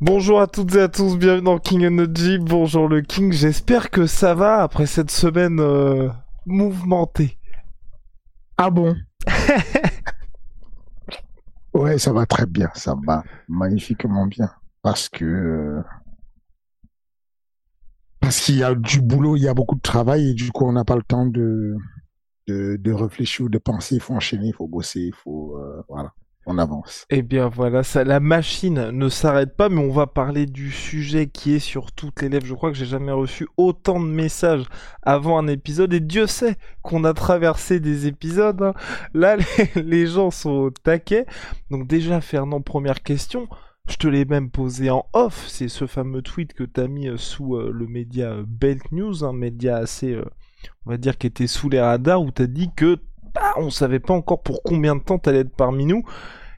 Bonjour 0.00 0.40
à 0.40 0.46
toutes 0.46 0.74
et 0.74 0.80
à 0.82 0.88
tous, 0.88 1.16
bienvenue 1.16 1.44
dans 1.44 1.58
King 1.58 1.86
Energy. 1.86 2.38
Bonjour 2.38 2.88
le 2.88 3.00
King, 3.02 3.32
j'espère 3.32 3.90
que 3.90 4.06
ça 4.06 4.34
va 4.34 4.62
après 4.62 4.86
cette 4.86 5.10
semaine 5.10 5.58
euh, 5.60 6.08
mouvementée. 6.44 7.38
Ah 8.58 8.70
bon? 8.70 8.94
Ouais, 11.74 11.98
ça 11.98 12.12
va 12.12 12.26
très 12.26 12.46
bien, 12.46 12.70
ça 12.74 12.94
va 13.06 13.22
magnifiquement 13.48 14.26
bien. 14.26 14.50
Parce 14.82 15.08
que. 15.08 15.82
Parce 18.20 18.40
qu'il 18.40 18.56
y 18.56 18.62
a 18.64 18.74
du 18.74 19.00
boulot, 19.00 19.36
il 19.36 19.42
y 19.42 19.48
a 19.48 19.54
beaucoup 19.54 19.74
de 19.76 19.80
travail 19.80 20.30
et 20.30 20.34
du 20.34 20.50
coup, 20.52 20.64
on 20.66 20.72
n'a 20.72 20.84
pas 20.84 20.96
le 20.96 21.02
temps 21.02 21.26
de, 21.26 21.76
de, 22.48 22.76
de 22.76 22.92
réfléchir 22.92 23.46
ou 23.46 23.48
de 23.48 23.58
penser. 23.58 23.96
Il 23.96 24.00
faut 24.00 24.14
enchaîner, 24.14 24.48
il 24.48 24.54
faut 24.54 24.66
bosser, 24.68 25.00
il 25.00 25.14
faut. 25.14 25.56
euh, 25.58 25.82
voilà, 25.88 26.12
avance. 26.58 27.06
Eh 27.10 27.22
bien 27.22 27.48
voilà, 27.48 27.82
ça, 27.82 28.04
la 28.04 28.20
machine 28.20 28.90
ne 28.90 29.08
s'arrête 29.08 29.56
pas, 29.56 29.68
mais 29.68 29.80
on 29.80 29.90
va 29.92 30.06
parler 30.06 30.46
du 30.46 30.70
sujet 30.70 31.26
qui 31.26 31.54
est 31.54 31.58
sur 31.60 31.92
toutes 31.92 32.22
les 32.22 32.28
lèvres. 32.28 32.46
Je 32.46 32.54
crois 32.54 32.70
que 32.70 32.76
j'ai 32.76 32.86
jamais 32.86 33.12
reçu 33.12 33.48
autant 33.56 34.00
de 34.00 34.06
messages 34.06 34.64
avant 35.02 35.38
un 35.38 35.48
épisode, 35.48 35.92
et 35.92 36.00
Dieu 36.00 36.26
sait 36.26 36.56
qu'on 36.82 37.04
a 37.04 37.14
traversé 37.14 37.80
des 37.80 38.06
épisodes. 38.06 38.62
hein. 38.62 38.74
Là, 39.14 39.36
les, 39.74 40.06
gens 40.06 40.30
sont 40.30 40.50
au 40.50 40.70
taquet. 40.70 41.26
Donc 41.70 41.86
déjà, 41.86 42.20
Fernand, 42.20 42.60
première 42.60 43.02
question. 43.02 43.48
Je 43.88 43.96
te 43.96 44.08
l'ai 44.08 44.24
même 44.24 44.50
posé 44.50 44.90
en 44.90 45.06
off, 45.12 45.46
c'est 45.48 45.68
ce 45.68 45.86
fameux 45.86 46.22
tweet 46.22 46.54
que 46.54 46.64
tu 46.64 46.80
as 46.80 46.88
mis 46.88 47.08
euh, 47.08 47.16
sous 47.16 47.54
euh, 47.54 47.70
le 47.72 47.86
média 47.86 48.32
euh, 48.32 48.44
Belt 48.44 48.90
News, 48.90 49.24
un 49.24 49.32
média 49.32 49.76
assez, 49.76 50.20
on 50.84 50.90
va 50.90 50.96
dire, 50.96 51.16
qui 51.18 51.28
était 51.28 51.46
sous 51.46 51.68
les 51.68 51.80
radars, 51.80 52.20
où 52.20 52.32
tu 52.32 52.42
as 52.42 52.46
dit 52.48 52.70
que 52.74 52.98
bah, 53.36 53.52
on 53.56 53.70
savait 53.70 54.00
pas 54.00 54.14
encore 54.14 54.42
pour 54.42 54.62
combien 54.62 54.96
de 54.96 55.02
temps 55.02 55.18
tu 55.18 55.28
allais 55.28 55.40
être 55.40 55.54
parmi 55.54 55.86
nous. 55.86 56.02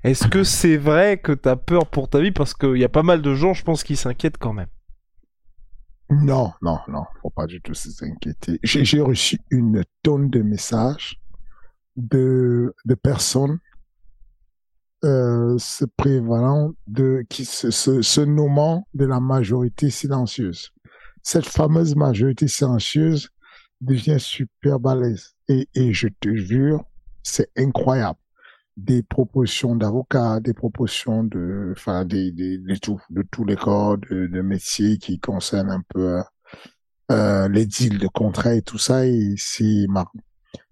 Est-ce 0.05 0.29
que 0.29 0.45
c'est 0.45 0.77
vrai 0.77 1.19
que 1.19 1.33
tu 1.33 1.49
as 1.49 1.57
peur 1.57 1.87
pour 1.87 2.09
ta 2.09 2.21
vie? 2.21 2.31
Parce 2.31 2.55
qu'il 2.55 2.77
y 2.77 2.85
a 2.85 2.89
pas 2.89 3.03
mal 3.03 3.21
de 3.21 3.35
gens, 3.35 3.53
je 3.53 3.65
pense, 3.65 3.83
qui 3.83 3.97
s'inquiètent 3.97 4.39
quand 4.39 4.53
même. 4.53 4.69
Non, 6.11 6.53
non, 6.63 6.79
non, 6.89 7.05
faut 7.21 7.31
pas 7.31 7.47
du 7.47 7.61
tout 7.61 7.75
s'inquiéter. 7.75 8.59
J'ai 8.63 8.85
j'ai 8.85 9.01
reçu 9.01 9.39
une 9.51 9.85
tonne 10.03 10.31
de 10.31 10.41
messages 10.41 11.21
de, 11.97 12.75
personnes 13.03 13.59
euh, 15.05 15.59
se 15.59 15.85
prévalant 15.85 16.73
de 16.87 17.27
qui 17.29 17.45
se, 17.45 17.71
se 17.71 18.21
nommant 18.21 18.87
de 18.95 19.05
la 19.05 19.21
majorité 19.21 19.91
silencieuse. 19.91 20.71
Cette 21.23 21.47
fameuse 21.47 21.95
majorité 21.95 22.49
silencieuse 22.49 23.29
devient 23.81 24.19
super 24.19 24.81
balèze. 24.81 25.35
Et, 25.49 25.69
et 25.75 25.93
je 25.93 26.09
te 26.21 26.35
jure, 26.35 26.85
c'est 27.23 27.51
incroyable. 27.57 28.19
Des 28.77 29.03
propositions 29.03 29.75
d'avocats, 29.75 30.41
des 30.41 30.55
propositions 30.55 31.25
de, 31.25 31.73
enfin, 31.73 32.05
des, 32.05 32.31
des, 32.31 32.59
de 32.59 32.77
tout, 32.77 33.01
de 33.11 33.23
tous 33.23 33.45
les 33.45 33.57
corps 33.57 33.99
de, 33.99 34.27
de 34.27 34.41
métiers 34.41 34.99
qui 34.99 35.19
concernent 35.19 35.71
un 35.71 35.83
peu 35.89 36.19
euh, 36.19 36.23
euh, 37.11 37.49
les 37.49 37.67
deals 37.67 37.99
de 37.99 38.07
contrats 38.07 38.55
et 38.55 38.63
tout 38.63 38.79
ça, 38.79 39.07
et 39.07 39.35
c'est 39.37 39.87
marrant. 39.89 40.13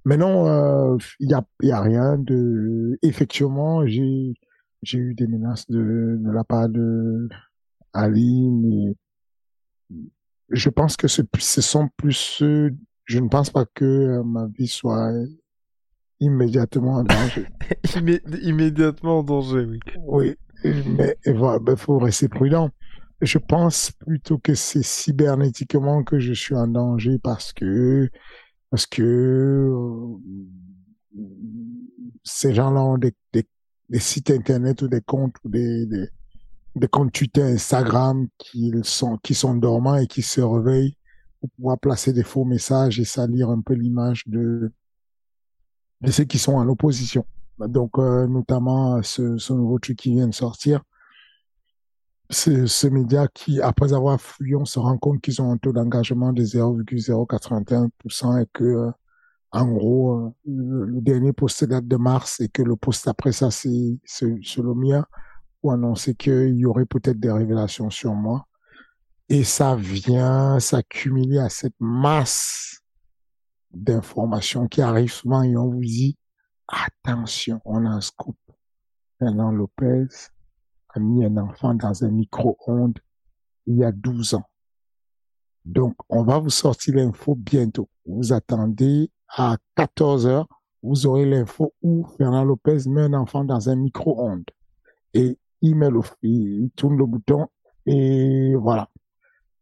Mais 0.04 0.16
non, 0.16 0.47
euh, 0.47 0.97
il 1.19 1.31
y 1.31 1.34
a, 1.34 1.44
il 1.62 1.69
y 1.69 1.72
a 1.72 1.81
rien 1.81 2.16
de. 2.16 2.97
Effectivement, 3.03 3.84
j'ai 3.86 4.34
eu 4.94 5.15
des 5.15 5.26
menaces 5.26 5.66
de, 5.69 6.16
de 6.20 6.31
la 6.31 6.44
part 6.44 6.69
de 6.69 7.28
Aline. 7.92 8.72
Et 8.72 8.97
je 10.50 10.69
pense 10.69 10.97
que 10.97 11.09
ce, 11.09 11.22
ce 11.38 11.60
sont 11.60 11.88
plus 11.97 12.12
ceux. 12.12 12.72
Je 13.06 13.19
ne 13.19 13.28
pense 13.28 13.50
pas 13.50 13.65
que 13.65 13.84
euh, 13.84 14.22
ma 14.25 14.47
vie 14.47 14.69
soit 14.69 15.12
immédiatement 16.21 16.97
en 16.97 17.05
danger. 17.05 17.47
Immé- 17.94 18.21
immédiatement 18.43 19.21
en 19.21 19.22
danger, 19.22 19.65
oui. 19.65 19.78
Oui, 20.06 20.34
mais 20.65 21.16
il 21.27 21.77
faut 21.77 21.99
rester 21.99 22.28
prudent. 22.28 22.71
Je 23.22 23.39
pense 23.39 23.93
plutôt 23.93 24.39
que 24.39 24.55
c'est 24.55 24.83
cybernétiquement 24.84 26.05
que 26.05 26.19
je 26.19 26.33
suis 26.34 26.55
en 26.55 26.66
danger 26.69 27.19
parce 27.19 27.53
que 27.53 28.11
parce 28.71 28.87
que 28.87 29.03
euh, 29.03 30.16
ces 32.25 32.55
gens-là 32.55 32.83
ont 32.83 32.99
des, 32.99 33.15
des, 33.33 33.45
des 33.89 34.00
sites 34.00 34.31
internet 34.31 34.83
ou 34.83 34.89
des 34.89 35.00
comptes 35.00 35.37
ou 35.45 35.49
des, 35.49 35.87
des, 35.87 36.09
des 36.75 36.89
comptes 36.89 37.12
Twitter, 37.12 37.43
Instagram 37.43 38.27
qui 38.39 38.72
sont 38.83 39.16
qui 39.22 39.34
sont 39.34 39.55
dormants 39.55 39.97
et 39.97 40.06
qui 40.06 40.22
se 40.22 40.41
réveillent 40.41 40.97
pour 41.47 41.57
pouvoir 41.57 41.79
placer 41.79 42.12
des 42.12 42.23
faux 42.23 42.45
messages 42.45 43.01
et 43.01 43.05
salir 43.05 43.51
un 43.51 43.61
peu 43.61 43.75
l'image 43.75 44.23
de 44.27 44.73
ceux 46.11 46.25
qui 46.25 46.39
sont 46.39 46.55
en 46.55 46.69
opposition. 46.69 47.25
Donc 47.59 47.99
euh, 47.99 48.27
notamment 48.27 49.03
ce, 49.03 49.39
ce 49.39 49.53
nouveau 49.53 49.79
truc 49.79 49.97
qui 49.97 50.12
vient 50.12 50.29
de 50.29 50.34
sortir 50.34 50.83
c'est 52.31 52.67
ce 52.67 52.87
média 52.89 53.29
qui, 53.29 53.61
après 53.61 53.93
avoir 53.93 54.21
fouillé, 54.21 54.57
on 54.57 54.65
se 54.65 54.79
rend 54.79 54.99
compte 54.99 55.21
qu'ils 55.21 55.41
ont 55.41 55.53
un 55.53 55.57
taux 55.57 55.73
d'engagement 55.73 56.33
de 56.33 56.43
0,081% 56.43 58.43
et 58.43 58.47
que, 58.53 58.65
euh, 58.65 58.91
en 59.53 59.67
gros, 59.67 60.17
euh, 60.17 60.31
le, 60.47 61.01
dernier 61.01 61.33
post 61.33 61.65
date 61.65 61.87
de 61.87 61.97
mars 61.97 62.41
et 62.41 62.49
que 62.49 62.63
le 62.63 62.77
post 62.77 63.07
après 63.07 63.33
ça, 63.33 63.51
c'est 63.51 63.99
mien, 64.75 65.05
pour 65.61 65.73
annoncer 65.73 66.15
qu'il 66.15 66.57
y 66.57 66.67
aurait 66.67 66.87
peut-être 66.87 67.21
des 67.21 67.31
révélations 67.31 67.91
sur 67.91 68.15
moi. 68.15 68.47
Et 69.28 69.42
ça 69.42 69.75
vient 69.75 70.60
s'accumuler 70.60 71.38
à 71.38 71.48
cette 71.48 71.75
masse 71.81 72.81
d'informations 73.72 74.69
qui 74.69 74.81
arrivent 74.82 75.12
souvent 75.12 75.42
et 75.42 75.56
on 75.56 75.69
vous 75.69 75.81
dit, 75.81 76.16
attention, 76.69 77.60
on 77.65 77.84
a 77.84 77.91
un 77.91 78.00
scoop. 78.00 78.36
Fernand 79.19 79.50
Lopez 79.50 80.06
a 80.91 81.00
mis 81.00 81.25
un 81.25 81.36
enfant 81.38 81.75
dans 81.75 82.04
un 82.04 82.10
micro-ondes 82.10 82.98
il 83.66 83.78
y 83.78 83.84
a 83.84 83.91
12 83.91 84.34
ans. 84.34 84.48
Donc, 85.65 85.97
on 86.09 86.22
va 86.22 86.38
vous 86.38 86.50
sortir 86.50 86.94
l'info 86.94 87.34
bientôt. 87.34 87.88
Vous 88.06 88.32
attendez 88.32 89.10
à 89.28 89.56
14 89.75 90.26
heures, 90.26 90.47
vous 90.82 91.06
aurez 91.06 91.26
l'info 91.26 91.75
où 91.82 92.06
Fernand 92.16 92.44
Lopez 92.44 92.88
met 92.88 93.03
un 93.03 93.15
enfant 93.15 93.42
dans 93.42 93.69
un 93.69 93.75
micro-ondes. 93.75 94.48
Et 95.15 95.36
il 95.62 95.75
met 95.75 95.91
le, 95.91 96.00
il 96.22 96.70
tourne 96.76 96.97
le 96.97 97.06
bouton 97.06 97.48
et 97.86 98.54
voilà. 98.54 98.88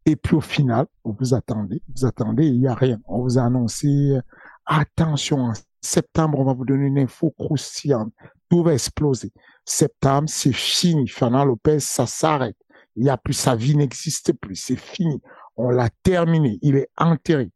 Et 0.06 0.16
puis 0.16 0.36
au 0.36 0.40
final, 0.40 0.86
vous 1.04 1.34
attendez, 1.34 1.82
vous 1.94 2.04
attendez, 2.04 2.46
il 2.46 2.60
n'y 2.60 2.68
a 2.68 2.74
rien. 2.74 3.00
On 3.06 3.22
vous 3.22 3.38
a 3.38 3.42
annoncé, 3.42 3.88
euh, 3.88 4.20
attention, 4.66 5.38
en 5.38 5.52
septembre, 5.80 6.38
on 6.38 6.44
va 6.44 6.52
vous 6.52 6.64
donner 6.64 6.86
une 6.86 6.98
info 6.98 7.30
croustillante. 7.38 8.12
Tout 8.50 8.62
va 8.62 8.74
exploser. 8.74 9.32
Septembre, 9.64 10.28
c'est 10.28 10.52
fini. 10.52 11.08
Fernand 11.08 11.44
Lopez, 11.44 11.80
ça 11.80 12.06
s'arrête. 12.06 12.56
Il 12.96 13.04
y 13.04 13.08
a 13.08 13.16
plus, 13.16 13.32
sa 13.32 13.56
vie 13.56 13.76
n'existe 13.76 14.32
plus. 14.34 14.56
C'est 14.56 14.76
fini. 14.76 15.20
On 15.56 15.70
l'a 15.70 15.88
terminé. 16.02 16.58
Il 16.62 16.76
est 16.76 16.88
enterré. 16.96 17.50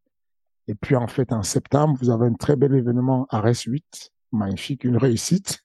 Et 0.67 0.75
puis, 0.75 0.97
en 0.97 1.07
fait, 1.07 1.33
en 1.33 1.43
septembre, 1.43 1.97
vous 2.01 2.11
avez 2.11 2.27
un 2.27 2.35
très 2.35 2.57
bel 2.57 2.75
événement 2.75 3.27
à 3.31 3.41
RES 3.41 3.65
8. 3.67 4.11
Magnifique, 4.33 4.85
une 4.85 4.97
réussite. 4.97 5.61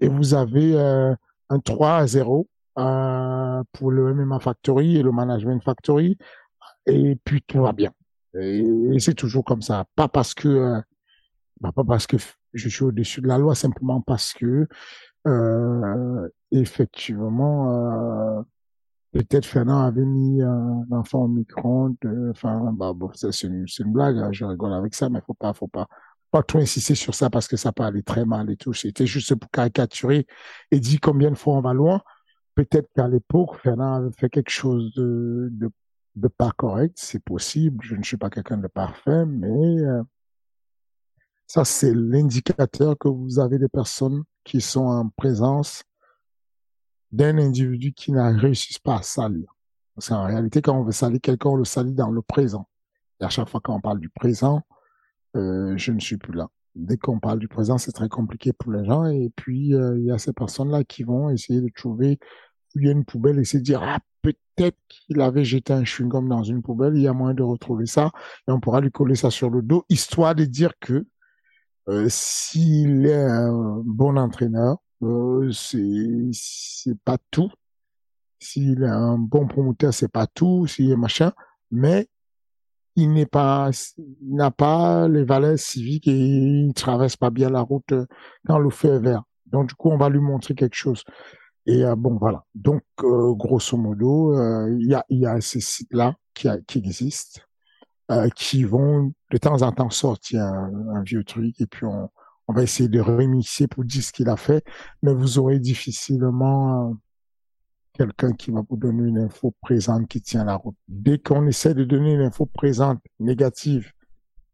Et 0.00 0.08
vous 0.08 0.34
avez 0.34 0.74
euh, 0.74 1.14
un 1.48 1.58
3 1.58 1.96
à 1.96 2.06
0 2.06 2.48
euh, 2.78 3.62
pour 3.72 3.90
le 3.90 4.14
MMA 4.14 4.40
Factory 4.40 4.96
et 4.96 5.02
le 5.02 5.12
Management 5.12 5.62
Factory. 5.62 6.18
Et 6.86 7.16
puis, 7.24 7.42
tout 7.42 7.62
va 7.62 7.72
bien. 7.72 7.92
Et, 8.38 8.64
c'est 9.00 9.14
toujours 9.14 9.44
comme 9.44 9.62
ça. 9.62 9.86
Pas 9.96 10.08
parce 10.08 10.34
que, 10.34 10.48
euh, 10.48 10.80
bah, 11.60 11.72
pas 11.72 11.84
parce 11.84 12.06
que 12.06 12.16
je 12.54 12.68
suis 12.68 12.84
au-dessus 12.84 13.20
de 13.20 13.26
la 13.28 13.38
loi, 13.38 13.54
simplement 13.54 14.00
parce 14.00 14.32
que, 14.32 14.68
euh, 15.26 16.28
effectivement, 16.52 18.44
peut-être 19.12 19.46
Fernand 19.46 19.80
avait 19.82 20.04
mis 20.04 20.42
un 20.42 20.86
enfant 20.90 21.24
au 21.24 21.28
micro-ondes. 21.28 21.96
Enfin, 22.30 22.72
bah, 22.72 22.92
bon, 22.94 23.10
ça, 23.14 23.32
c'est 23.32 23.48
une, 23.48 23.66
c'est 23.66 23.82
une 23.82 23.92
blague. 23.92 24.18
hein, 24.18 24.30
je 24.32 24.44
rigole 24.44 24.72
avec 24.72 24.94
ça, 24.94 25.08
mais 25.08 25.20
faut 25.26 25.34
pas, 25.34 25.52
faut 25.52 25.68
pas, 25.68 25.88
pas 26.30 26.42
trop 26.42 26.58
insister 26.58 26.94
sur 26.94 27.14
ça 27.14 27.30
parce 27.30 27.48
que 27.48 27.56
ça 27.56 27.72
peut 27.72 27.82
aller 27.82 28.02
très 28.02 28.24
mal 28.24 28.50
et 28.50 28.56
tout. 28.56 28.72
C'était 28.72 29.06
juste 29.06 29.34
pour 29.34 29.50
caricaturer 29.50 30.26
et 30.70 30.80
dire 30.80 30.98
combien 31.02 31.30
de 31.30 31.36
fois 31.36 31.54
on 31.54 31.60
va 31.60 31.72
loin. 31.72 32.02
Peut-être 32.58 32.90
qu'à 32.92 33.06
l'époque, 33.06 33.54
Fernand 33.62 33.92
avait 33.92 34.10
fait 34.10 34.28
quelque 34.28 34.50
chose 34.50 34.92
de, 34.96 35.70
pas 36.26 36.50
correct. 36.50 36.94
C'est 36.96 37.22
possible. 37.22 37.78
Je 37.84 37.94
ne 37.94 38.02
suis 38.02 38.16
pas 38.16 38.30
quelqu'un 38.30 38.56
de 38.56 38.66
parfait, 38.66 39.24
mais 39.26 39.80
euh, 39.80 40.02
Ça, 41.46 41.64
c'est 41.64 41.94
l'indicateur 41.94 42.98
que 42.98 43.06
vous 43.06 43.38
avez 43.38 43.60
des 43.60 43.68
personnes 43.68 44.24
qui 44.42 44.60
sont 44.60 44.86
en 44.86 45.08
présence 45.08 45.84
d'un 47.12 47.38
individu 47.38 47.92
qui 47.92 48.10
n'a 48.10 48.30
réussi 48.30 48.76
pas 48.82 48.96
à 48.96 49.02
salir. 49.02 49.54
Parce 49.94 50.08
qu'en 50.08 50.26
réalité, 50.26 50.60
quand 50.60 50.76
on 50.76 50.82
veut 50.82 50.90
salir 50.90 51.20
quelqu'un, 51.20 51.50
on 51.50 51.54
le 51.54 51.64
salit 51.64 51.94
dans 51.94 52.10
le 52.10 52.22
présent. 52.22 52.68
Et 53.20 53.24
à 53.24 53.28
chaque 53.28 53.48
fois 53.48 53.60
qu'on 53.60 53.80
parle 53.80 54.00
du 54.00 54.08
présent, 54.08 54.62
euh, 55.36 55.76
je 55.76 55.92
ne 55.92 56.00
suis 56.00 56.16
plus 56.16 56.32
là. 56.32 56.48
Dès 56.74 56.96
qu'on 56.96 57.20
parle 57.20 57.38
du 57.38 57.46
présent, 57.46 57.78
c'est 57.78 57.92
très 57.92 58.08
compliqué 58.08 58.52
pour 58.52 58.72
les 58.72 58.84
gens. 58.84 59.04
Et 59.06 59.30
puis, 59.36 59.74
euh, 59.74 59.96
il 59.96 60.06
y 60.06 60.10
a 60.10 60.18
ces 60.18 60.32
personnes-là 60.32 60.82
qui 60.82 61.04
vont 61.04 61.30
essayer 61.30 61.60
de 61.60 61.68
trouver 61.72 62.18
il 62.74 62.84
y 62.84 62.88
a 62.88 62.92
une 62.92 63.04
poubelle 63.04 63.38
et 63.38 63.44
se 63.44 63.58
dire, 63.58 63.82
ah, 63.82 63.98
peut-être 64.22 64.78
qu'il 64.88 65.20
avait 65.20 65.44
jeté 65.44 65.72
un 65.72 65.82
chewing-gum 65.84 66.28
dans 66.28 66.42
une 66.42 66.62
poubelle, 66.62 66.96
il 66.96 67.02
y 67.02 67.08
a 67.08 67.12
moyen 67.12 67.34
de 67.34 67.42
retrouver 67.42 67.86
ça, 67.86 68.10
et 68.46 68.52
on 68.52 68.60
pourra 68.60 68.80
lui 68.80 68.90
coller 68.90 69.14
ça 69.14 69.30
sur 69.30 69.50
le 69.50 69.62
dos, 69.62 69.84
histoire 69.88 70.34
de 70.34 70.44
dire 70.44 70.72
que 70.80 71.06
euh, 71.88 72.06
s'il 72.08 73.06
est 73.06 73.24
un 73.24 73.82
bon 73.84 74.18
entraîneur, 74.18 74.78
euh, 75.02 75.50
c'est 75.52 76.98
pas 77.04 77.18
tout. 77.30 77.50
S'il 78.40 78.82
est 78.82 78.88
un 78.88 79.18
bon 79.18 79.46
promoteur, 79.46 79.94
c'est 79.94 80.10
pas 80.10 80.26
tout. 80.26 80.66
S'il 80.66 80.90
est 80.90 80.96
machin, 80.96 81.32
mais 81.70 82.08
il 82.94 83.12
n'est 83.12 83.26
pas, 83.26 83.70
n'a 84.22 84.50
pas 84.50 85.08
les 85.08 85.24
valeurs 85.24 85.58
civiques 85.58 86.08
et 86.08 86.18
il 86.18 86.74
traverse 86.74 87.16
pas 87.16 87.30
bien 87.30 87.48
la 87.48 87.60
route 87.60 87.94
quand 88.46 88.58
le 88.58 88.70
feu 88.70 88.94
est 88.94 88.98
vert. 88.98 89.22
Donc 89.46 89.68
du 89.68 89.74
coup, 89.74 89.90
on 89.90 89.96
va 89.96 90.08
lui 90.08 90.20
montrer 90.20 90.54
quelque 90.54 90.74
chose. 90.74 91.04
Et 91.68 91.84
euh, 91.84 91.94
bon, 91.94 92.16
voilà. 92.16 92.44
Donc, 92.54 92.82
euh, 93.04 93.34
grosso 93.34 93.76
modo, 93.76 94.34
euh, 94.34 94.74
il 94.80 94.88
y, 95.10 95.26
a, 95.26 95.40
ces 95.42 95.60
sites-là 95.60 96.14
qui, 96.32 96.48
existent, 96.48 97.42
qui 98.34 98.64
vont 98.64 99.12
de 99.30 99.36
temps 99.36 99.60
en 99.60 99.70
temps 99.72 99.90
sortir 99.90 100.42
un, 100.44 101.02
vieux 101.02 101.24
truc 101.24 101.60
et 101.60 101.66
puis 101.66 101.84
on, 101.84 102.08
on, 102.46 102.52
va 102.54 102.62
essayer 102.62 102.88
de 102.88 103.00
remixer 103.00 103.68
pour 103.68 103.84
dire 103.84 104.02
ce 104.02 104.12
qu'il 104.12 104.30
a 104.30 104.38
fait, 104.38 104.64
mais 105.02 105.12
vous 105.12 105.38
aurez 105.38 105.58
difficilement 105.58 106.96
quelqu'un 107.92 108.32
qui 108.32 108.50
va 108.50 108.62
vous 108.66 108.76
donner 108.78 109.06
une 109.06 109.18
info 109.18 109.54
présente 109.60 110.08
qui 110.08 110.22
tient 110.22 110.44
la 110.44 110.54
route. 110.54 110.76
Dès 110.86 111.18
qu'on 111.18 111.46
essaie 111.46 111.74
de 111.74 111.84
donner 111.84 112.14
une 112.14 112.22
info 112.22 112.46
présente 112.46 113.00
négative 113.20 113.92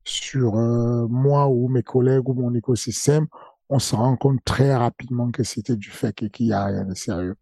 sur 0.03 0.55
moi 0.55 1.47
ou 1.47 1.69
mes 1.69 1.85
collègues 1.85 2.29
ou 2.29 2.35
mon 2.35 2.53
écosystème, 2.55 3.29
on 3.75 3.81
se 3.81 3.97
rend 3.97 4.17
compte 4.17 4.39
très 4.45 4.73
rapidement 4.73 5.33
que 5.33 5.43
c'était 5.43 5.75
du 5.75 5.91
fake 5.91 6.23
et 6.23 6.31
qu'il 6.31 6.47
n'y 6.47 6.53
a 6.53 6.67
rien 6.67 6.85
de 6.85 6.95
sérieux. 6.95 7.37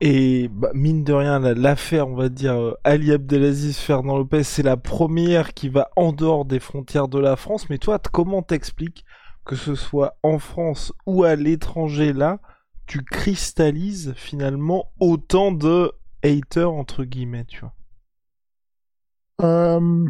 Et, 0.00 0.48
bah, 0.48 0.70
mine 0.74 1.04
de 1.04 1.12
rien, 1.12 1.38
l'affaire, 1.38 2.08
on 2.08 2.16
va 2.16 2.28
dire, 2.28 2.54
euh, 2.54 2.74
Ali 2.82 3.12
Abdelaziz, 3.12 3.78
Fernand 3.78 4.18
Lopez, 4.18 4.42
c'est 4.42 4.64
la 4.64 4.76
première 4.76 5.54
qui 5.54 5.68
va 5.68 5.90
en 5.94 6.12
dehors 6.12 6.44
des 6.44 6.58
frontières 6.58 7.06
de 7.06 7.20
la 7.20 7.36
France. 7.36 7.70
Mais 7.70 7.78
toi, 7.78 8.00
comment 8.10 8.42
t'expliques 8.42 9.04
que 9.44 9.54
ce 9.54 9.76
soit 9.76 10.16
en 10.24 10.40
France 10.40 10.92
ou 11.06 11.22
à 11.22 11.36
l'étranger, 11.36 12.12
là, 12.12 12.40
tu 12.86 13.04
cristallises 13.04 14.14
finalement 14.16 14.90
autant 14.98 15.52
de 15.52 15.92
haters, 16.24 16.72
entre 16.72 17.04
guillemets, 17.04 17.44
tu 17.44 17.60
vois? 17.60 17.74
Euh, 19.42 20.06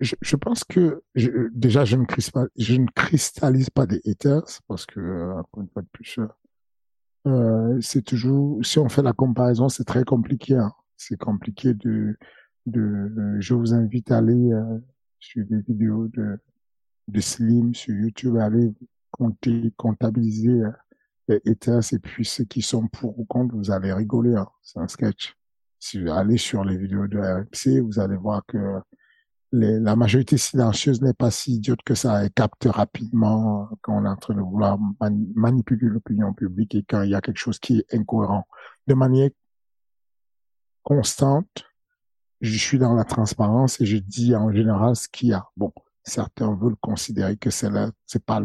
je, 0.00 0.14
je, 0.20 0.36
pense 0.36 0.64
que 0.64 1.02
déjà 1.52 1.84
je 1.84 1.96
ne, 1.96 2.04
je 2.56 2.76
cristallise 2.94 3.70
pas 3.70 3.86
des 3.86 4.00
haters 4.06 4.60
parce 4.66 4.86
que 4.86 5.00
euh, 5.00 5.34
encore 5.38 5.62
une 5.62 5.68
fois 5.68 5.82
de 5.82 5.88
plus 5.92 6.18
euh, 6.18 6.26
euh, 7.26 7.78
c'est 7.80 8.02
toujours 8.02 8.64
si 8.64 8.78
on 8.78 8.88
fait 8.88 9.02
la 9.02 9.12
comparaison 9.12 9.68
c'est 9.68 9.84
très 9.84 10.04
compliqué 10.04 10.56
hein. 10.56 10.72
c'est 10.96 11.18
compliqué 11.18 11.74
de 11.74 12.16
de 12.66 13.36
je 13.40 13.54
vous 13.54 13.74
invite 13.74 14.10
à 14.10 14.18
aller 14.18 14.52
euh, 14.52 14.78
sur 15.18 15.44
des 15.44 15.60
vidéos 15.60 16.08
de 16.08 16.38
de 17.08 17.20
Slim 17.20 17.74
sur 17.74 17.94
YouTube 17.94 18.36
aller 18.36 18.72
compter 19.10 19.72
comptabiliser 19.76 20.62
les 21.28 21.42
haters 21.46 21.92
et 21.92 21.98
puis 21.98 22.24
ceux 22.24 22.44
qui 22.44 22.62
sont 22.62 22.88
pour 22.88 23.18
ou 23.18 23.24
contre 23.26 23.54
vous 23.54 23.70
allez 23.70 23.92
rigoler 23.92 24.34
hein. 24.34 24.48
c'est 24.62 24.78
un 24.78 24.88
sketch 24.88 25.36
si 25.78 26.02
vous 26.02 26.10
allez 26.10 26.38
sur 26.38 26.64
les 26.64 26.78
vidéos 26.78 27.06
de 27.06 27.18
RMC 27.18 27.80
vous 27.80 27.98
allez 27.98 28.16
voir 28.16 28.44
que 28.46 28.80
la 29.52 29.96
majorité 29.96 30.38
silencieuse 30.38 31.02
n'est 31.02 31.14
pas 31.14 31.30
si 31.30 31.56
idiote 31.56 31.82
que 31.82 31.94
ça. 31.94 32.22
Elle 32.22 32.30
capte 32.30 32.66
rapidement 32.66 33.68
quand 33.82 34.00
on 34.00 34.04
est 34.04 34.08
en 34.08 34.16
train 34.16 34.34
de 34.34 34.40
vouloir 34.40 34.78
manipuler 35.34 35.88
l'opinion 35.88 36.32
publique 36.32 36.74
et 36.74 36.84
quand 36.84 37.02
il 37.02 37.10
y 37.10 37.14
a 37.14 37.20
quelque 37.20 37.38
chose 37.38 37.58
qui 37.58 37.78
est 37.78 37.94
incohérent. 37.94 38.46
De 38.86 38.94
manière 38.94 39.30
constante, 40.82 41.64
je 42.40 42.56
suis 42.56 42.78
dans 42.78 42.94
la 42.94 43.04
transparence 43.04 43.80
et 43.80 43.86
je 43.86 43.96
dis 43.96 44.34
en 44.34 44.52
général 44.52 44.96
ce 44.96 45.08
qu'il 45.08 45.28
y 45.28 45.32
a. 45.32 45.46
Bon, 45.56 45.72
certains 46.04 46.54
veulent 46.54 46.76
considérer 46.76 47.36
que 47.36 47.50
c'est 47.50 47.68
c'est 48.06 48.24
pas 48.24 48.40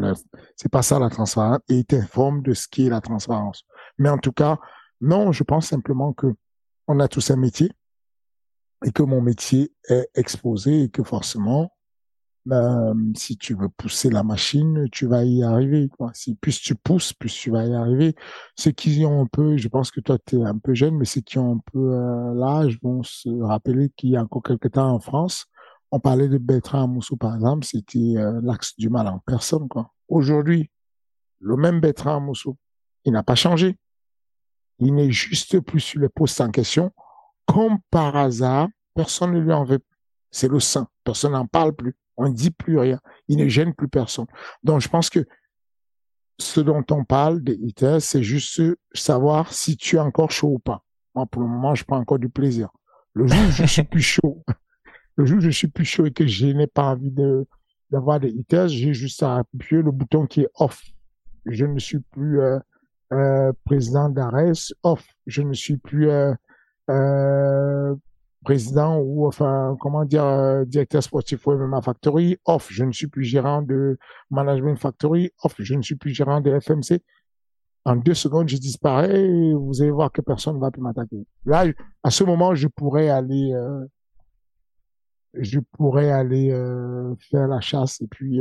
c'est 0.56 0.70
pas 0.70 0.82
ça 0.82 0.98
la 0.98 1.08
transparence 1.08 1.60
et 1.68 1.78
ils 1.78 1.84
t'informent 1.84 2.42
de 2.42 2.52
ce 2.52 2.68
qui 2.68 2.86
est 2.86 2.90
la 2.90 3.00
transparence. 3.00 3.64
Mais 3.98 4.08
en 4.08 4.18
tout 4.18 4.32
cas, 4.32 4.58
non, 5.00 5.32
je 5.32 5.44
pense 5.44 5.68
simplement 5.68 6.12
que 6.12 6.34
on 6.88 7.00
a 7.00 7.08
tous 7.08 7.30
un 7.30 7.36
métier 7.36 7.70
et 8.84 8.92
que 8.92 9.02
mon 9.02 9.20
métier 9.20 9.72
est 9.88 10.08
exposé 10.14 10.82
et 10.82 10.88
que 10.88 11.02
forcément, 11.02 11.72
ben, 12.46 12.94
si 13.16 13.36
tu 13.36 13.54
veux 13.54 13.68
pousser 13.68 14.08
la 14.08 14.22
machine, 14.22 14.88
tu 14.92 15.06
vas 15.06 15.24
y 15.24 15.42
arriver. 15.42 15.88
Quoi. 15.88 16.12
Si 16.14 16.36
plus 16.36 16.60
tu 16.60 16.76
pousses, 16.76 17.12
plus 17.12 17.34
tu 17.34 17.50
vas 17.50 17.66
y 17.66 17.74
arriver. 17.74 18.14
Ceux 18.56 18.70
qui 18.70 19.04
ont 19.04 19.22
un 19.22 19.26
peu, 19.26 19.56
je 19.56 19.66
pense 19.68 19.90
que 19.90 20.00
toi 20.00 20.16
tu 20.24 20.36
es 20.36 20.44
un 20.44 20.56
peu 20.58 20.72
jeune, 20.74 20.96
mais 20.96 21.06
ceux 21.06 21.22
qui 21.22 21.38
ont 21.38 21.56
un 21.56 21.60
peu 21.72 21.94
euh, 21.94 22.34
l'âge 22.34 22.78
vont 22.82 23.02
se 23.02 23.28
rappeler 23.42 23.90
qu'il 23.96 24.10
y 24.10 24.16
a 24.16 24.22
encore 24.22 24.42
quelques 24.44 24.72
temps 24.72 24.90
en 24.90 25.00
France, 25.00 25.46
on 25.90 25.98
parlait 25.98 26.28
de 26.28 26.38
Bertrand 26.38 26.86
Moussou 26.86 27.16
par 27.16 27.34
exemple, 27.34 27.64
c'était 27.64 28.14
euh, 28.16 28.40
l'axe 28.42 28.76
du 28.76 28.90
mal 28.90 29.08
en 29.08 29.18
personne. 29.18 29.68
quoi. 29.68 29.92
Aujourd'hui, 30.08 30.70
le 31.40 31.56
même 31.56 31.80
Bertrand 31.80 32.20
Moussou, 32.20 32.56
il 33.04 33.12
n'a 33.12 33.24
pas 33.24 33.34
changé. 33.34 33.76
Il 34.78 34.94
n'est 34.94 35.10
juste 35.10 35.58
plus 35.60 35.80
sur 35.80 36.00
les 36.00 36.08
postes 36.08 36.40
en 36.40 36.50
question 36.50 36.92
comme 37.46 37.78
par 37.90 38.16
hasard, 38.16 38.68
personne 38.94 39.32
ne 39.32 39.40
lui 39.40 39.52
en 39.52 39.64
veut. 39.64 39.80
C'est 40.30 40.48
le 40.48 40.60
saint. 40.60 40.88
Personne 41.04 41.32
n'en 41.32 41.46
parle 41.46 41.74
plus. 41.74 41.94
On 42.16 42.28
ne 42.28 42.34
dit 42.34 42.50
plus 42.50 42.78
rien. 42.78 43.00
Il 43.28 43.38
ne 43.38 43.48
gêne 43.48 43.74
plus 43.74 43.88
personne. 43.88 44.26
Donc, 44.62 44.80
je 44.80 44.88
pense 44.88 45.10
que 45.10 45.26
ce 46.38 46.60
dont 46.60 46.84
on 46.90 47.04
parle 47.04 47.42
des 47.42 47.58
haters, 47.66 48.02
c'est 48.02 48.22
juste 48.22 48.60
savoir 48.92 49.52
si 49.52 49.76
tu 49.76 49.96
es 49.96 50.00
encore 50.00 50.30
chaud 50.30 50.54
ou 50.54 50.58
pas. 50.58 50.84
Moi, 51.14 51.26
pour 51.26 51.42
le 51.42 51.48
moment, 51.48 51.74
je 51.74 51.84
prends 51.84 51.98
encore 51.98 52.18
du 52.18 52.28
plaisir. 52.28 52.68
Le 53.14 53.26
jour 53.26 53.38
où 53.48 53.50
je 53.50 53.64
suis 53.64 53.82
plus 53.84 54.02
chaud, 54.02 54.44
le 55.16 55.24
jour 55.24 55.38
où 55.38 55.40
je 55.40 55.50
suis 55.50 55.68
plus 55.68 55.84
chaud 55.84 56.06
et 56.06 56.12
que 56.12 56.26
je 56.26 56.46
n'ai 56.46 56.66
pas 56.66 56.84
envie 56.84 57.10
de, 57.10 57.46
d'avoir 57.90 58.20
des 58.20 58.34
haters, 58.38 58.68
j'ai 58.68 58.92
juste 58.92 59.22
à 59.22 59.36
appuyer 59.36 59.82
le 59.82 59.90
bouton 59.90 60.26
qui 60.26 60.42
est 60.42 60.50
off. 60.56 60.82
Je 61.46 61.64
ne 61.64 61.78
suis 61.78 62.00
plus 62.00 62.40
euh, 62.40 62.58
euh, 63.12 63.52
président 63.64 64.08
d'Ares, 64.10 64.72
off. 64.82 65.06
Je 65.26 65.42
ne 65.42 65.54
suis 65.54 65.76
plus 65.78 66.10
euh, 66.10 66.34
euh, 66.90 67.94
président 68.46 68.98
ou 69.00 69.26
enfin 69.26 69.76
comment 69.80 70.04
dire 70.04 70.24
euh, 70.24 70.64
directeur 70.64 71.02
sportif 71.02 71.46
au 71.48 71.58
MMA 71.58 71.82
Factory. 71.82 72.38
Off 72.44 72.68
je 72.70 72.84
ne 72.84 72.92
suis 72.92 73.08
plus 73.08 73.24
gérant 73.24 73.60
de 73.60 73.98
Management 74.30 74.76
Factory. 74.76 75.32
Off 75.42 75.56
je 75.58 75.74
ne 75.74 75.82
suis 75.82 75.96
plus 75.96 76.12
gérant 76.12 76.40
de 76.40 76.58
FMC 76.58 77.00
en 77.84 77.96
deux 77.96 78.14
secondes 78.14 78.48
je 78.48 78.56
disparais 78.56 79.20
et 79.20 79.54
vous 79.54 79.82
allez 79.82 79.90
voir 79.90 80.12
que 80.12 80.20
personne 80.20 80.56
ne 80.56 80.60
va 80.60 80.70
plus 80.70 80.80
m'attaquer. 80.80 81.26
Là 81.44 81.66
à 82.04 82.10
ce 82.10 82.22
moment 82.22 82.54
je 82.54 82.68
pourrais 82.68 83.08
aller 83.08 83.52
euh, 83.52 83.84
je 85.34 85.58
pourrais 85.58 86.12
aller 86.12 86.52
euh, 86.52 87.14
faire 87.30 87.48
la 87.48 87.60
chasse 87.60 88.00
et 88.00 88.06
puis 88.06 88.40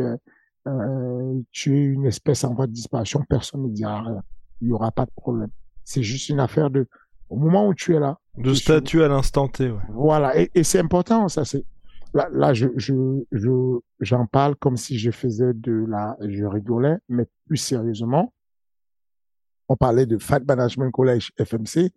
tuer 1.51 1.83
une 1.83 2.05
espèce 2.05 2.43
en 2.43 2.53
voie 2.53 2.67
de 2.67 2.71
disparition. 2.71 3.23
Personne 3.27 3.63
ne 3.63 3.69
dira 3.69 4.01
rien. 4.03 4.23
Il 4.61 4.69
y 4.69 4.71
aura 4.71 4.91
pas 4.91 5.05
de 5.05 5.11
problème. 5.15 5.49
C'est 5.83 6.03
juste 6.03 6.29
une 6.29 6.39
affaire 6.39 6.69
de 6.69 6.87
au 7.29 7.37
moment 7.37 7.67
où 7.67 7.73
tu 7.73 7.95
es 7.95 7.99
là. 7.99 8.17
De 8.37 8.53
statut 8.53 9.03
à 9.03 9.07
l'instant 9.07 9.47
T, 9.47 9.69
ouais. 9.69 9.79
Voilà, 9.89 10.37
et, 10.39 10.51
et 10.53 10.63
c'est 10.63 10.79
important, 10.79 11.27
ça 11.29 11.45
c'est. 11.45 11.65
Là, 12.13 12.29
là, 12.31 12.53
je, 12.53 12.69
je, 12.77 12.93
je, 13.31 13.79
j'en 13.99 14.25
parle 14.25 14.55
comme 14.55 14.77
si 14.77 14.97
je 14.97 15.11
faisais 15.11 15.53
de 15.53 15.85
la, 15.87 16.15
je 16.21 16.45
rigolais, 16.45 16.97
mais 17.09 17.25
plus 17.45 17.57
sérieusement, 17.57 18.33
on 19.67 19.75
parlait 19.75 20.05
de 20.05 20.17
Fat 20.17 20.39
Management 20.39 20.91
College 20.91 21.31
FMC. 21.37 21.91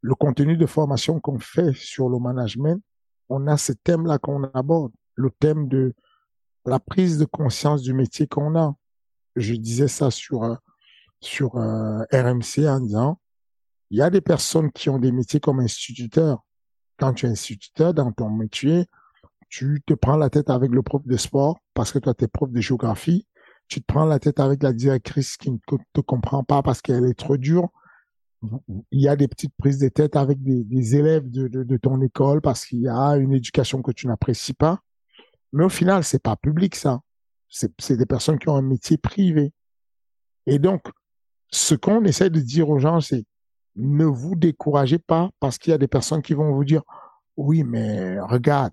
Le 0.00 0.14
contenu 0.14 0.56
de 0.56 0.66
formation 0.66 1.18
qu'on 1.18 1.38
fait 1.38 1.72
sur 1.72 2.08
le 2.08 2.18
management, 2.18 2.80
on 3.28 3.46
a 3.46 3.56
ce 3.56 3.72
thème-là 3.72 4.18
qu'on 4.18 4.44
aborde, 4.44 4.92
le 5.14 5.30
thème 5.30 5.66
de 5.66 5.94
la 6.66 6.78
prise 6.78 7.18
de 7.18 7.24
conscience 7.24 7.82
du 7.82 7.94
métier 7.94 8.26
qu'on 8.26 8.56
a. 8.56 8.74
Je 9.36 9.54
disais 9.54 9.88
ça 9.88 10.10
sur 10.10 10.44
euh, 10.44 10.54
sur 11.20 11.56
euh, 11.56 12.04
RMC 12.12 12.68
en 12.68 12.80
disant 12.80 13.18
il 13.94 13.98
y 13.98 14.02
a 14.02 14.10
des 14.10 14.20
personnes 14.20 14.72
qui 14.72 14.90
ont 14.90 14.98
des 14.98 15.12
métiers 15.12 15.38
comme 15.38 15.60
instituteur. 15.60 16.44
Quand 16.98 17.12
tu 17.14 17.26
es 17.26 17.28
instituteur 17.28 17.94
dans 17.94 18.10
ton 18.10 18.28
métier, 18.28 18.86
tu 19.48 19.84
te 19.86 19.94
prends 19.94 20.16
la 20.16 20.30
tête 20.30 20.50
avec 20.50 20.72
le 20.72 20.82
prof 20.82 21.06
de 21.06 21.16
sport 21.16 21.60
parce 21.74 21.92
que 21.92 22.00
toi, 22.00 22.12
tu 22.12 22.24
es 22.24 22.26
prof 22.26 22.50
de 22.50 22.60
géographie. 22.60 23.28
Tu 23.68 23.80
te 23.80 23.86
prends 23.86 24.04
la 24.04 24.18
tête 24.18 24.40
avec 24.40 24.64
la 24.64 24.72
directrice 24.72 25.36
qui 25.36 25.52
ne 25.52 25.58
te 25.92 26.00
comprend 26.00 26.42
pas 26.42 26.60
parce 26.60 26.82
qu'elle 26.82 27.04
est 27.04 27.16
trop 27.16 27.36
dure. 27.36 27.68
Il 28.90 29.00
y 29.00 29.06
a 29.06 29.14
des 29.14 29.28
petites 29.28 29.54
prises 29.56 29.78
de 29.78 29.88
tête 29.88 30.16
avec 30.16 30.42
des, 30.42 30.96
élèves 30.96 31.30
de, 31.30 31.46
de, 31.46 31.76
ton 31.76 32.00
école 32.00 32.40
parce 32.40 32.66
qu'il 32.66 32.80
y 32.80 32.88
a 32.88 33.10
une 33.16 33.32
éducation 33.32 33.80
que 33.80 33.92
tu 33.92 34.08
n'apprécies 34.08 34.54
pas. 34.54 34.80
Mais 35.52 35.62
au 35.62 35.68
final, 35.68 36.02
c'est 36.02 36.20
pas 36.20 36.34
public, 36.34 36.74
ça. 36.74 36.98
C'est 37.48 37.96
des 37.96 38.06
personnes 38.06 38.40
qui 38.40 38.48
ont 38.48 38.56
un 38.56 38.62
métier 38.62 38.96
privé. 38.96 39.52
Et 40.46 40.58
donc, 40.58 40.82
ce 41.52 41.76
qu'on 41.76 42.02
essaie 42.02 42.30
de 42.30 42.40
dire 42.40 42.68
aux 42.70 42.80
gens, 42.80 43.00
c'est 43.00 43.24
ne 43.76 44.04
vous 44.04 44.36
découragez 44.36 44.98
pas 44.98 45.30
parce 45.40 45.58
qu'il 45.58 45.70
y 45.70 45.74
a 45.74 45.78
des 45.78 45.88
personnes 45.88 46.22
qui 46.22 46.34
vont 46.34 46.52
vous 46.52 46.64
dire, 46.64 46.82
oui, 47.36 47.64
mais 47.64 48.20
regarde, 48.20 48.72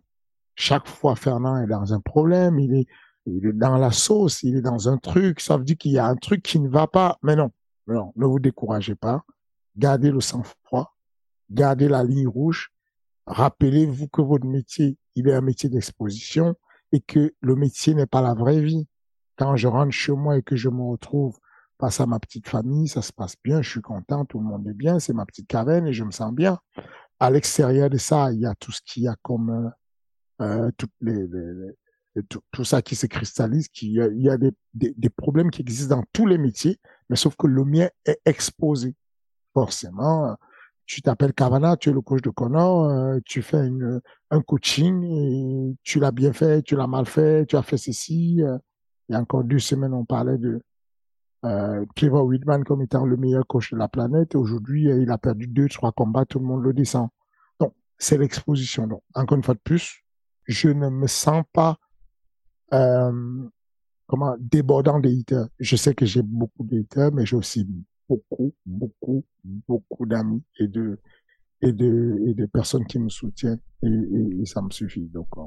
chaque 0.56 0.88
fois 0.88 1.16
Fernand 1.16 1.58
est 1.58 1.68
dans 1.68 1.94
un 1.94 2.00
problème, 2.00 2.60
il 2.60 2.76
est, 2.76 2.88
il 3.26 3.46
est 3.48 3.54
dans 3.54 3.78
la 3.78 3.92
sauce, 3.92 4.44
il 4.44 4.58
est 4.58 4.62
dans 4.62 4.90
un 4.90 4.98
truc, 4.98 5.40
ça 5.40 5.58
veut 5.58 5.64
dire 5.64 5.78
qu'il 5.78 5.92
y 5.92 6.00
a 6.00 6.06
un 6.06 6.16
truc 6.16 6.44
qui 6.44 6.60
ne 6.60 6.70
va 6.70 6.88
pas. 6.88 7.18
Mais 7.24 7.36
non, 7.36 7.52
non, 7.88 8.14
ne 8.16 8.26
vous 8.26 8.40
découragez 8.40 8.96
pas. 8.96 9.24
Gardez 9.78 10.12
le 10.12 10.22
sang-froid, 10.22 10.96
gardez 11.50 11.88
la 11.88 12.04
ligne 12.04 12.28
rouge. 12.28 12.72
Rappelez-vous 13.26 14.08
que 14.08 14.22
votre 14.22 14.46
métier, 14.46 14.98
il 15.16 15.28
est 15.28 15.34
un 15.34 15.42
métier 15.42 15.70
d'exposition 15.70 16.56
et 16.92 17.00
que 17.00 17.34
le 17.40 17.56
métier 17.56 17.94
n'est 17.94 18.08
pas 18.08 18.22
la 18.22 18.34
vraie 18.34 18.62
vie. 18.62 18.88
Quand 19.38 19.56
je 19.56 19.68
rentre 19.68 19.92
chez 19.92 20.12
moi 20.12 20.38
et 20.38 20.44
que 20.44 20.56
je 20.56 20.70
me 20.70 20.82
retrouve 20.82 21.40
à 21.82 22.06
ma 22.06 22.20
petite 22.20 22.48
famille, 22.48 22.88
ça 22.88 23.02
se 23.02 23.12
passe 23.12 23.36
bien, 23.44 23.62
je 23.62 23.70
suis 23.70 23.82
content, 23.82 24.26
tout 24.26 24.40
le 24.40 24.46
monde 24.46 24.68
est 24.68 24.74
bien, 24.74 25.00
c'est 25.00 25.14
ma 25.14 25.26
petite 25.26 25.48
caverne 25.48 25.88
et 25.88 25.94
je 25.94 26.04
me 26.04 26.12
sens 26.12 26.34
bien. 26.34 26.60
À 27.20 27.30
l'extérieur 27.30 27.90
de 27.90 27.98
ça, 27.98 28.32
il 28.32 28.40
y 28.40 28.46
a 28.46 28.56
tout 28.56 28.72
ce 28.72 28.82
qu'il 28.86 29.04
y 29.04 29.08
a 29.08 29.16
comme 29.22 29.74
euh, 30.42 30.68
euh 30.70 30.72
les, 31.02 31.28
tout, 32.28 32.64
ça 32.66 32.82
qui 32.82 32.96
se 32.96 33.08
cristallise, 33.08 33.68
qui, 33.70 33.88
il 33.88 33.94
y 33.94 34.02
a, 34.02 34.08
il 34.08 34.22
y 34.22 34.30
a 34.30 34.38
des, 34.38 34.54
des, 34.74 35.10
problèmes 35.10 35.50
qui 35.50 35.62
existent 35.62 35.96
dans 35.96 36.04
tous 36.12 36.26
les 36.26 36.38
métiers, 36.38 36.78
mais 37.10 37.16
sauf 37.16 37.36
que 37.38 37.48
le 37.48 37.64
mien 37.64 37.88
est 38.06 38.20
exposé. 38.26 38.96
Forcément, 39.54 40.36
tu 40.86 41.02
t'appelles 41.02 41.34
Cavana, 41.34 41.78
tu 41.78 41.90
es 41.90 41.94
le 41.94 42.02
coach 42.02 42.22
de 42.22 42.30
Connor, 42.30 42.90
euh, 42.90 43.20
tu 43.26 43.42
fais 43.42 43.70
un 44.30 44.42
coaching, 44.42 45.76
tu 45.84 46.00
l'as 46.00 46.12
bien 46.12 46.34
fait, 46.34 46.62
tu 46.64 46.76
l'as 46.76 46.88
mal 46.88 47.06
fait, 47.06 47.46
tu 47.46 47.56
as 47.56 47.64
fait 47.64 47.78
ceci. 47.78 48.44
Euh, 48.44 48.58
il 49.08 49.14
y 49.14 49.16
a 49.16 49.22
encore 49.22 49.44
deux 49.46 49.60
semaines, 49.60 49.94
on 49.94 50.06
parlait 50.06 50.38
de 50.38 50.62
euh, 51.44 51.86
Trevor 51.96 52.26
Whitman 52.26 52.64
comme 52.64 52.82
étant 52.82 53.06
le 53.06 53.18
meilleur 53.18 53.46
coach 53.48 53.72
de 53.72 53.78
la 53.78 53.88
planète. 53.88 54.36
Aujourd'hui, 54.36 54.90
euh, 54.90 55.02
il 55.02 55.10
a 55.10 55.18
perdu 55.18 55.48
deux, 55.48 55.68
trois 55.68 55.92
combats, 55.92 56.26
tout 56.26 56.40
le 56.40 56.46
monde 56.46 56.64
le 56.64 56.74
descend. 56.74 57.10
Donc, 57.60 57.74
c'est 57.98 58.18
l'exposition. 58.18 58.88
Donc, 58.88 59.04
encore 59.16 59.38
une 59.38 59.44
fois 59.44 59.56
de 59.56 59.60
plus, 59.60 60.04
je 60.46 60.70
ne 60.70 60.90
me 60.90 61.08
sens 61.08 61.44
pas 61.52 61.78
euh, 62.74 63.48
comment 64.08 64.36
débordant 64.40 65.00
des 65.00 65.20
haters. 65.20 65.48
Je 65.60 65.76
sais 65.76 65.96
que 65.96 66.06
j'ai 66.06 66.22
beaucoup 66.22 66.64
de 66.64 66.80
haters, 66.80 67.12
mais 67.12 67.26
j'ai 67.26 67.36
aussi 67.36 67.68
beaucoup, 68.08 68.54
beaucoup, 68.66 69.24
beaucoup 69.44 70.06
d'amis 70.06 70.44
et 70.60 70.68
de 70.68 71.00
et 71.62 71.72
de 71.72 72.18
et 72.26 72.34
de 72.34 72.46
personnes 72.48 72.86
qui 72.86 73.00
me 73.00 73.10
soutiennent 73.10 73.62
et, 73.84 73.88
et, 74.42 74.46
ça 74.46 74.62
me 74.62 74.70
suffit. 74.70 75.08
Donc, 75.08 75.28
euh, 75.38 75.42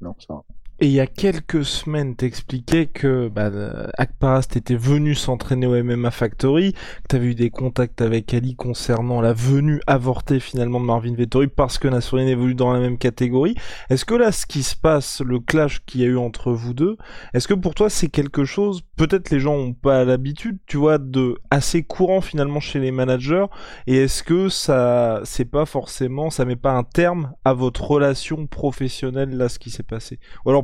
donc 0.00 0.22
ça. 0.22 0.42
Et 0.82 0.86
il 0.86 0.92
y 0.92 1.00
a 1.00 1.06
quelques 1.06 1.62
semaines, 1.66 2.16
t'expliquais 2.16 2.86
que 2.86 3.28
bah, 3.28 3.50
Akparas 3.98 4.48
était 4.56 4.76
venu 4.76 5.14
s'entraîner 5.14 5.66
au 5.66 5.84
MMA 5.84 6.10
Factory, 6.10 6.72
que 6.72 7.08
t'avais 7.08 7.26
eu 7.26 7.34
des 7.34 7.50
contacts 7.50 8.00
avec 8.00 8.32
Ali 8.32 8.56
concernant 8.56 9.20
la 9.20 9.34
venue 9.34 9.82
avortée 9.86 10.40
finalement 10.40 10.80
de 10.80 10.86
Marvin 10.86 11.14
Vettori 11.14 11.48
parce 11.48 11.76
que 11.76 11.86
Nassourine 11.86 12.28
évolue 12.28 12.54
dans 12.54 12.72
la 12.72 12.80
même 12.80 12.96
catégorie. 12.96 13.56
Est-ce 13.90 14.06
que 14.06 14.14
là, 14.14 14.32
ce 14.32 14.46
qui 14.46 14.62
se 14.62 14.74
passe, 14.74 15.20
le 15.20 15.38
clash 15.38 15.84
qu'il 15.84 16.00
y 16.00 16.04
a 16.04 16.06
eu 16.06 16.16
entre 16.16 16.50
vous 16.50 16.72
deux, 16.72 16.96
est-ce 17.34 17.46
que 17.46 17.52
pour 17.52 17.74
toi 17.74 17.90
c'est 17.90 18.08
quelque 18.08 18.46
chose, 18.46 18.80
peut-être 18.96 19.28
les 19.28 19.40
gens 19.40 19.56
ont 19.56 19.74
pas 19.74 20.06
l'habitude, 20.06 20.60
tu 20.66 20.78
vois, 20.78 20.96
de 20.96 21.36
assez 21.50 21.82
courant 21.82 22.22
finalement 22.22 22.60
chez 22.60 22.78
les 22.78 22.90
managers, 22.90 23.44
et 23.86 23.96
est-ce 23.96 24.22
que 24.22 24.48
ça, 24.48 25.20
c'est 25.24 25.44
pas 25.44 25.66
forcément, 25.66 26.30
ça 26.30 26.46
met 26.46 26.56
pas 26.56 26.72
un 26.72 26.84
terme 26.84 27.34
à 27.44 27.52
votre 27.52 27.82
relation 27.84 28.46
professionnelle 28.46 29.36
là, 29.36 29.50
ce 29.50 29.58
qui 29.58 29.68
s'est 29.68 29.82
passé, 29.82 30.18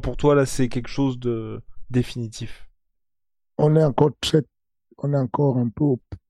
pour 0.06 0.16
toi, 0.16 0.36
là, 0.36 0.46
c'est 0.46 0.68
quelque 0.68 0.86
chose 0.88 1.18
de 1.18 1.60
définitif? 1.90 2.70
On 3.58 3.74
est 3.74 3.82
encore 3.82 4.12
on 4.98 5.12
est 5.12 5.18
encore 5.18 5.56
un 5.56 5.68
peu 5.68 5.82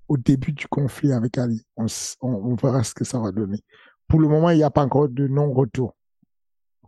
au, 0.09 0.17
début 0.17 0.53
du 0.53 0.67
conflit 0.67 1.13
avec 1.13 1.37
Ali. 1.37 1.63
On, 1.77 1.85
on, 2.23 2.55
verra 2.55 2.83
ce 2.85 2.95
que 2.95 3.05
ça 3.05 3.19
va 3.19 3.33
donner. 3.33 3.59
Pour 4.09 4.19
le 4.19 4.29
moment, 4.29 4.49
il 4.49 4.57
n'y 4.57 4.63
a 4.63 4.71
pas 4.71 4.83
encore 4.83 5.11
de 5.11 5.29
non-retour. 5.29 5.95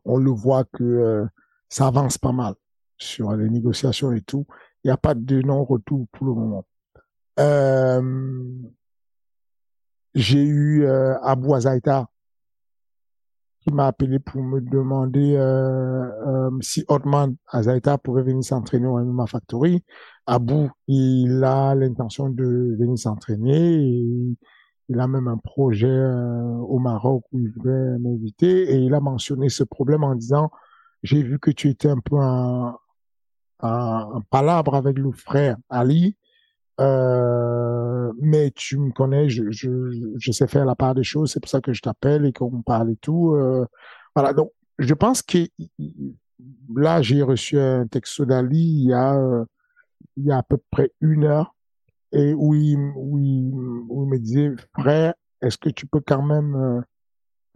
On 0.06 0.16
le 0.16 0.30
voit 0.30 0.64
que 0.64 0.82
euh, 0.82 1.26
ça 1.68 1.88
avance 1.88 2.16
pas 2.16 2.32
mal 2.32 2.54
sur 2.96 3.36
les 3.36 3.50
négociations 3.50 4.12
et 4.12 4.22
tout. 4.22 4.46
Il 4.82 4.86
n'y 4.86 4.92
a 4.92 4.96
pas 4.96 5.14
de 5.14 5.42
non-retour 5.42 6.06
pour 6.12 6.26
le 6.26 6.32
moment. 6.32 6.64
Euh, 7.38 8.32
j'ai 10.14 10.42
eu 10.42 10.86
euh, 10.86 11.20
Abou 11.20 11.52
Azaïta 11.52 12.08
m'a 13.72 13.86
appelé 13.86 14.18
pour 14.18 14.42
me 14.42 14.60
demander 14.60 15.36
euh, 15.36 16.06
euh, 16.26 16.50
si 16.60 16.84
Otman 16.88 17.36
Azaita 17.48 17.98
pouvait 17.98 18.22
venir 18.22 18.44
s'entraîner 18.44 18.86
au 18.86 18.98
MMA 18.98 19.26
Factory. 19.26 19.84
Abou, 20.26 20.70
il 20.86 21.42
a 21.44 21.74
l'intention 21.74 22.28
de 22.28 22.76
venir 22.78 22.98
s'entraîner 22.98 24.36
il 24.88 25.00
a 25.00 25.06
même 25.06 25.28
un 25.28 25.36
projet 25.36 25.86
euh, 25.86 26.56
au 26.66 26.78
Maroc 26.78 27.24
où 27.32 27.38
il 27.38 27.50
voudrait 27.50 27.98
m'inviter 27.98 28.72
et 28.72 28.76
il 28.76 28.94
a 28.94 29.00
mentionné 29.00 29.48
ce 29.48 29.64
problème 29.64 30.04
en 30.04 30.14
disant 30.14 30.50
j'ai 31.02 31.22
vu 31.22 31.38
que 31.38 31.50
tu 31.50 31.68
étais 31.68 31.90
un 31.90 31.98
peu 31.98 32.16
en, 32.16 32.74
en 33.60 34.20
palabre 34.30 34.74
avec 34.74 34.98
le 34.98 35.12
frère 35.12 35.56
Ali 35.68 36.16
euh, 36.80 38.12
mais 38.20 38.50
tu 38.52 38.78
me 38.78 38.92
connais, 38.92 39.28
je, 39.28 39.50
je, 39.50 39.90
je, 40.16 40.32
sais 40.32 40.46
faire 40.46 40.64
la 40.64 40.76
part 40.76 40.94
des 40.94 41.02
choses, 41.02 41.32
c'est 41.32 41.40
pour 41.40 41.50
ça 41.50 41.60
que 41.60 41.72
je 41.72 41.82
t'appelle 41.82 42.24
et 42.24 42.32
qu'on 42.32 42.62
parle 42.62 42.92
et 42.92 42.96
tout. 42.96 43.34
Euh, 43.34 43.66
voilà, 44.14 44.32
donc 44.32 44.52
je 44.78 44.94
pense 44.94 45.22
que 45.22 45.38
là, 46.74 47.02
j'ai 47.02 47.22
reçu 47.22 47.58
un 47.58 47.86
texto 47.86 48.24
d'Ali 48.24 48.58
il 48.58 48.88
y 48.88 48.92
a 48.92 49.16
euh, 49.16 49.44
il 50.16 50.26
y 50.26 50.32
a 50.32 50.38
à 50.38 50.42
peu 50.42 50.58
près 50.70 50.92
une 51.00 51.24
heure 51.24 51.54
et 52.12 52.32
où 52.34 52.54
il, 52.54 52.76
où 52.96 53.18
il, 53.18 54.08
me 54.08 54.18
disait, 54.18 54.50
frère, 54.78 55.14
est-ce 55.42 55.58
que 55.58 55.68
tu 55.68 55.86
peux 55.86 56.00
quand 56.00 56.22
même 56.22 56.54
euh, 56.56 56.80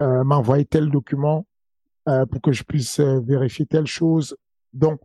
euh 0.02 0.24
m'envoyer 0.24 0.64
tel 0.64 0.90
document 0.90 1.46
pour 2.04 2.40
que 2.42 2.52
je 2.52 2.64
puisse 2.64 2.98
vérifier 3.00 3.66
telle 3.66 3.86
chose? 3.86 4.36
Donc 4.72 5.00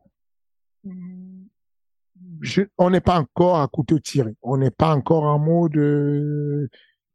on 2.78 2.90
n'est 2.90 3.02
pas 3.02 3.20
encore 3.20 3.60
à 3.60 3.68
couteau 3.68 4.00
tiré. 4.00 4.36
On 4.42 4.58
n'est 4.58 4.72
pas 4.72 4.96
encore 4.96 5.24
en 5.24 5.40
mode 5.40 6.70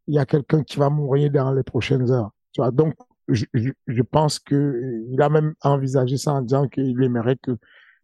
il 0.06 0.14
y 0.14 0.18
a 0.18 0.26
quelqu'un 0.26 0.62
qui 0.62 0.78
va 0.78 0.90
mourir 0.90 1.30
dans 1.30 1.52
les 1.52 1.62
prochaines 1.62 2.10
heures. 2.10 2.30
Donc 2.72 2.94
je, 3.28 4.02
pense 4.02 4.38
que 4.38 5.04
il 5.10 5.20
a 5.22 5.28
même 5.28 5.54
envisagé 5.62 6.16
ça 6.16 6.34
en 6.34 6.42
disant 6.42 6.68
qu'il 6.68 7.02
aimerait 7.02 7.36
que 7.36 7.56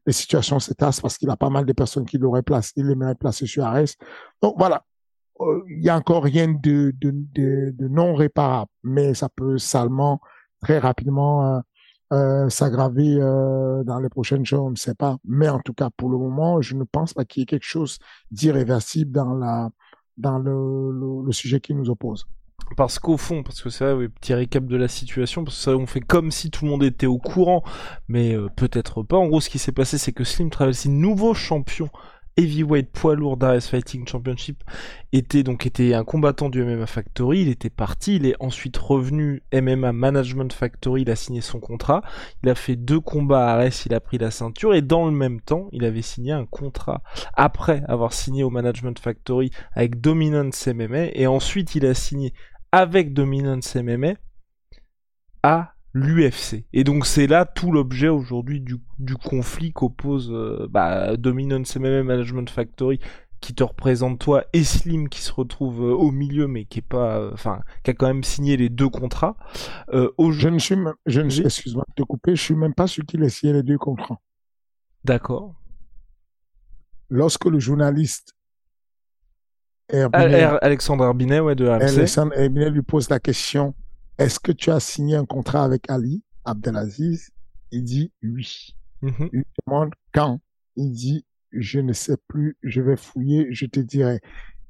les 0.06 0.12
situations 0.12 0.58
se 0.58 0.72
tassent 0.72 1.00
parce 1.00 1.18
qu'il 1.18 1.28
a 1.28 1.36
pas 1.36 1.50
mal 1.50 1.66
de 1.66 1.72
personnes 1.72 2.06
qui 2.06 2.18
l'auraient 2.18 2.42
placé, 2.42 2.72
il 2.76 2.90
aimerait 2.90 3.14
placer 3.14 3.46
sur 3.46 3.64
Arès. 3.64 3.96
Donc 4.40 4.54
voilà, 4.56 4.84
euh, 5.40 5.62
il 5.68 5.84
y 5.84 5.90
a 5.90 5.96
encore 5.96 6.22
rien 6.22 6.48
de, 6.48 6.94
de, 6.98 7.10
de, 7.12 7.74
de 7.76 7.88
non 7.88 8.14
réparable, 8.14 8.70
mais 8.82 9.12
ça 9.12 9.28
peut 9.28 9.58
salement 9.58 10.20
très 10.62 10.78
rapidement 10.78 11.62
euh, 12.12 12.46
euh, 12.48 12.48
s'aggraver 12.48 13.18
euh, 13.20 13.84
dans 13.84 13.98
les 13.98 14.08
prochaines 14.08 14.44
jours, 14.44 14.64
on 14.64 14.70
ne 14.70 14.76
sait 14.76 14.94
pas. 14.94 15.18
Mais 15.24 15.48
en 15.48 15.60
tout 15.60 15.74
cas, 15.74 15.90
pour 15.96 16.08
le 16.08 16.18
moment, 16.18 16.60
je 16.60 16.74
ne 16.74 16.84
pense 16.84 17.14
pas 17.14 17.24
qu'il 17.24 17.40
y 17.40 17.42
ait 17.42 17.46
quelque 17.46 17.66
chose 17.66 17.98
d'irréversible 18.30 19.12
dans 19.12 19.34
la 19.34 19.70
dans 20.16 20.38
le, 20.38 21.24
le, 21.24 21.32
sujet 21.32 21.60
qui 21.60 21.74
nous 21.74 21.90
oppose. 21.90 22.26
Parce 22.76 22.98
qu'au 22.98 23.16
fond, 23.16 23.44
parce 23.44 23.62
que 23.62 23.68
vrai, 23.68 23.92
oui, 23.92 24.08
petit 24.08 24.34
récap 24.34 24.66
de 24.66 24.76
la 24.76 24.88
situation, 24.88 25.44
parce 25.44 25.56
que 25.56 25.62
ça, 25.62 25.76
on 25.76 25.86
fait 25.86 26.00
comme 26.00 26.32
si 26.32 26.50
tout 26.50 26.64
le 26.64 26.70
monde 26.72 26.82
était 26.82 27.06
au 27.06 27.18
courant, 27.18 27.62
mais 28.08 28.34
euh, 28.34 28.48
peut-être 28.48 29.04
pas. 29.04 29.16
En 29.16 29.28
gros, 29.28 29.40
ce 29.40 29.48
qui 29.48 29.60
s'est 29.60 29.70
passé, 29.70 29.96
c'est 29.96 30.10
que 30.10 30.24
Slim 30.24 30.50
Travelsi, 30.50 30.88
nouveau 30.88 31.34
champion 31.34 31.88
heavyweight 32.38 32.92
poids 32.92 33.16
lourd 33.16 33.36
d'Ares 33.36 33.62
Fighting 33.62 34.06
Championship 34.06 34.62
était 35.12 35.42
donc 35.42 35.66
était 35.66 35.94
un 35.94 36.04
combattant 36.04 36.48
du 36.48 36.62
MMA 36.62 36.86
Factory, 36.86 37.42
il 37.42 37.48
était 37.48 37.70
parti, 37.70 38.16
il 38.16 38.26
est 38.26 38.36
ensuite 38.40 38.76
revenu 38.76 39.42
MMA 39.52 39.92
Management 39.92 40.52
Factory, 40.52 41.02
il 41.02 41.10
a 41.10 41.16
signé 41.16 41.40
son 41.40 41.58
contrat, 41.60 42.02
il 42.42 42.48
a 42.48 42.54
fait 42.54 42.76
deux 42.76 43.00
combats 43.00 43.48
à 43.48 43.54
Ares, 43.54 43.86
il 43.86 43.94
a 43.94 44.00
pris 44.00 44.18
la 44.18 44.30
ceinture. 44.30 44.74
Et 44.74 44.82
dans 44.82 45.06
le 45.06 45.12
même 45.12 45.40
temps, 45.40 45.68
il 45.72 45.84
avait 45.84 46.02
signé 46.02 46.32
un 46.32 46.46
contrat 46.46 47.02
après 47.34 47.82
avoir 47.88 48.12
signé 48.12 48.44
au 48.44 48.50
Management 48.50 48.98
Factory 48.98 49.50
avec 49.72 50.00
Dominance 50.00 50.66
MMA 50.68 51.06
et 51.12 51.26
ensuite 51.26 51.74
il 51.74 51.84
a 51.86 51.94
signé 51.94 52.32
avec 52.70 53.12
Dominance 53.12 53.74
MMA 53.74 54.14
à 55.42 55.74
l'UFC. 55.94 56.64
Et 56.72 56.84
donc 56.84 57.06
c'est 57.06 57.26
là 57.26 57.44
tout 57.44 57.72
l'objet 57.72 58.08
aujourd'hui 58.08 58.60
du, 58.60 58.76
du, 58.98 59.16
conflit 59.16 59.72
qu'oppose 59.72 60.30
euh, 60.32 60.66
bah, 60.70 61.16
Dominance 61.16 61.76
MMA 61.76 62.02
Management 62.02 62.48
Factory 62.50 63.00
qui 63.40 63.54
te 63.54 63.62
représente 63.62 64.18
toi 64.18 64.44
et 64.52 64.64
Slim 64.64 65.08
qui 65.08 65.20
se 65.22 65.32
retrouve 65.32 65.82
euh, 65.82 65.94
au 65.94 66.10
milieu 66.10 66.48
mais 66.48 66.64
qui 66.64 66.80
est 66.80 66.82
pas 66.82 67.18
euh, 67.18 67.30
enfin 67.32 67.60
qui 67.84 67.90
a 67.90 67.94
quand 67.94 68.08
même 68.08 68.24
signé 68.24 68.56
les 68.56 68.68
deux 68.68 68.88
contrats. 68.88 69.36
Je 69.92 70.48
ne 70.48 70.58
suis 70.58 70.76
je 71.06 71.20
ne 71.20 71.30
excuse-moi 71.44 71.84
de 71.88 72.02
te 72.02 72.06
couper 72.06 72.36
je 72.36 72.42
suis 72.42 72.56
même 72.56 72.74
pas 72.74 72.86
sûr 72.86 73.04
qu'il 73.06 73.22
ait 73.22 73.28
signé 73.28 73.52
les 73.52 73.62
deux 73.62 73.78
contrats. 73.78 74.20
D'accord. 75.04 75.54
Lorsque 77.10 77.46
le 77.46 77.58
journaliste 77.58 78.34
Alexandre 79.90 81.04
Herbinet 81.04 81.40
ouais 81.40 81.54
de 81.54 81.66
Alexandre 81.66 82.34
Herbinet 82.36 82.68
lui 82.68 82.82
pose 82.82 83.08
la 83.08 83.20
question 83.20 83.74
est-ce 84.18 84.40
que 84.40 84.52
tu 84.52 84.70
as 84.70 84.80
signé 84.80 85.16
un 85.16 85.24
contrat 85.24 85.64
avec 85.64 85.88
Ali 85.88 86.22
Abdelaziz? 86.44 87.30
Il 87.70 87.84
dit 87.84 88.12
oui. 88.22 88.74
Mm-hmm. 89.02 89.30
Il 89.32 89.44
demande 89.66 89.94
quand? 90.12 90.40
Il 90.76 90.92
dit, 90.92 91.24
je 91.52 91.80
ne 91.80 91.92
sais 91.92 92.16
plus, 92.28 92.56
je 92.62 92.80
vais 92.80 92.96
fouiller, 92.96 93.46
je 93.50 93.66
te 93.66 93.80
dirai. 93.80 94.20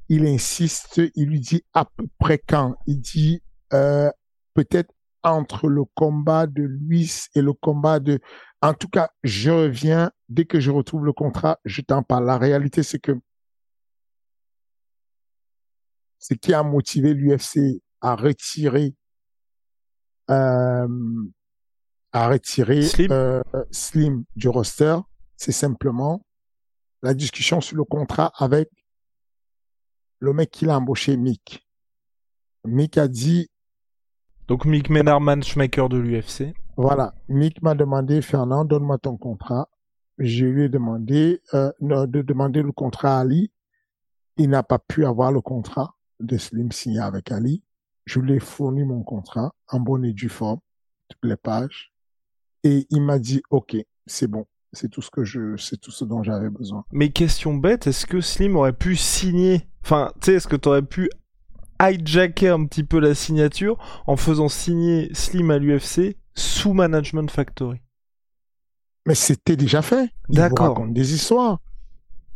Il 0.08 0.26
insiste, 0.26 1.00
il 1.14 1.28
lui 1.28 1.40
dit 1.40 1.64
à 1.74 1.84
peu 1.84 2.06
près 2.18 2.38
quand? 2.38 2.76
Il 2.86 3.00
dit, 3.00 3.42
euh, 3.72 4.10
peut-être 4.54 4.92
entre 5.22 5.68
le 5.68 5.84
combat 5.94 6.46
de 6.46 6.62
Luis 6.62 7.26
et 7.34 7.42
le 7.42 7.52
combat 7.52 8.00
de... 8.00 8.20
En 8.62 8.74
tout 8.74 8.88
cas, 8.88 9.10
je 9.22 9.50
reviens, 9.50 10.10
dès 10.28 10.44
que 10.44 10.60
je 10.60 10.70
retrouve 10.70 11.04
le 11.04 11.12
contrat, 11.12 11.58
je 11.64 11.82
t'en 11.82 12.02
parle. 12.02 12.26
La 12.26 12.38
réalité, 12.38 12.82
c'est 12.82 12.98
que 12.98 13.12
ce 16.18 16.34
qui 16.34 16.52
a 16.54 16.62
motivé 16.62 17.14
l'UFC 17.14 17.82
à 18.00 18.16
retirer 18.16 18.94
à 20.28 20.86
retirer 22.28 22.82
Slim. 22.82 23.12
euh, 23.12 23.42
Slim 23.70 24.24
du 24.36 24.48
roster, 24.48 24.96
c'est 25.36 25.52
simplement 25.52 26.24
la 27.02 27.14
discussion 27.14 27.60
sur 27.60 27.76
le 27.76 27.84
contrat 27.84 28.32
avec 28.36 28.70
le 30.20 30.32
mec 30.32 30.50
qui 30.50 30.64
l'a 30.64 30.76
embauché, 30.78 31.16
Mick. 31.16 31.66
Mick 32.64 32.98
a 32.98 33.06
dit, 33.08 33.48
Donc 34.48 34.64
Mick 34.64 34.90
Menard, 34.90 35.20
matchmaker 35.20 35.88
de 35.88 35.98
l'UFC. 35.98 36.54
voilà, 36.76 37.14
Mick 37.28 37.62
m'a 37.62 37.74
demandé, 37.74 38.20
Fernand, 38.20 38.64
donne-moi 38.64 38.98
ton 38.98 39.16
contrat. 39.16 39.68
Je 40.18 40.44
lui 40.46 40.64
ai 40.64 40.68
demandé 40.68 41.40
euh, 41.54 41.70
de 41.80 42.22
demander 42.22 42.62
le 42.62 42.72
contrat 42.72 43.18
à 43.18 43.20
Ali. 43.20 43.52
Il 44.36 44.50
n'a 44.50 44.64
pas 44.64 44.80
pu 44.80 45.06
avoir 45.06 45.30
le 45.30 45.40
contrat 45.40 45.94
de 46.18 46.36
Slim 46.36 46.72
signé 46.72 46.98
avec 46.98 47.30
Ali. 47.30 47.62
Je 48.08 48.20
lui 48.20 48.36
ai 48.36 48.40
fourni 48.40 48.84
mon 48.84 49.02
contrat 49.02 49.52
en 49.68 49.80
bonne 49.80 50.02
et 50.06 50.14
due 50.14 50.30
forme, 50.30 50.60
toutes 51.08 51.28
les 51.28 51.36
pages. 51.36 51.92
Et 52.64 52.86
il 52.88 53.02
m'a 53.02 53.18
dit, 53.18 53.42
OK, 53.50 53.76
c'est 54.06 54.28
bon. 54.28 54.46
C'est 54.72 54.88
tout 54.88 55.02
ce 55.02 55.10
que 55.10 55.24
je, 55.24 55.58
c'est 55.58 55.76
tout 55.76 55.90
ce 55.90 56.06
dont 56.06 56.22
j'avais 56.22 56.48
besoin. 56.48 56.86
Mais 56.90 57.10
question 57.10 57.54
bête, 57.54 57.86
est-ce 57.86 58.06
que 58.06 58.22
Slim 58.22 58.56
aurait 58.56 58.72
pu 58.72 58.96
signer 58.96 59.68
Enfin, 59.82 60.10
tu 60.20 60.26
sais, 60.26 60.34
est-ce 60.34 60.48
que 60.48 60.56
t'aurais 60.56 60.82
pu 60.82 61.10
hijacker 61.82 62.48
un 62.48 62.64
petit 62.64 62.82
peu 62.82 62.98
la 62.98 63.14
signature 63.14 63.76
en 64.06 64.16
faisant 64.16 64.48
signer 64.48 65.12
Slim 65.12 65.50
à 65.50 65.58
l'UFC 65.58 66.16
sous 66.34 66.72
Management 66.72 67.30
Factory? 67.30 67.82
Mais 69.06 69.14
c'était 69.14 69.56
déjà 69.56 69.82
fait. 69.82 70.10
D'accord. 70.30 70.68
raconte 70.68 70.94
des 70.94 71.12
histoires. 71.12 71.60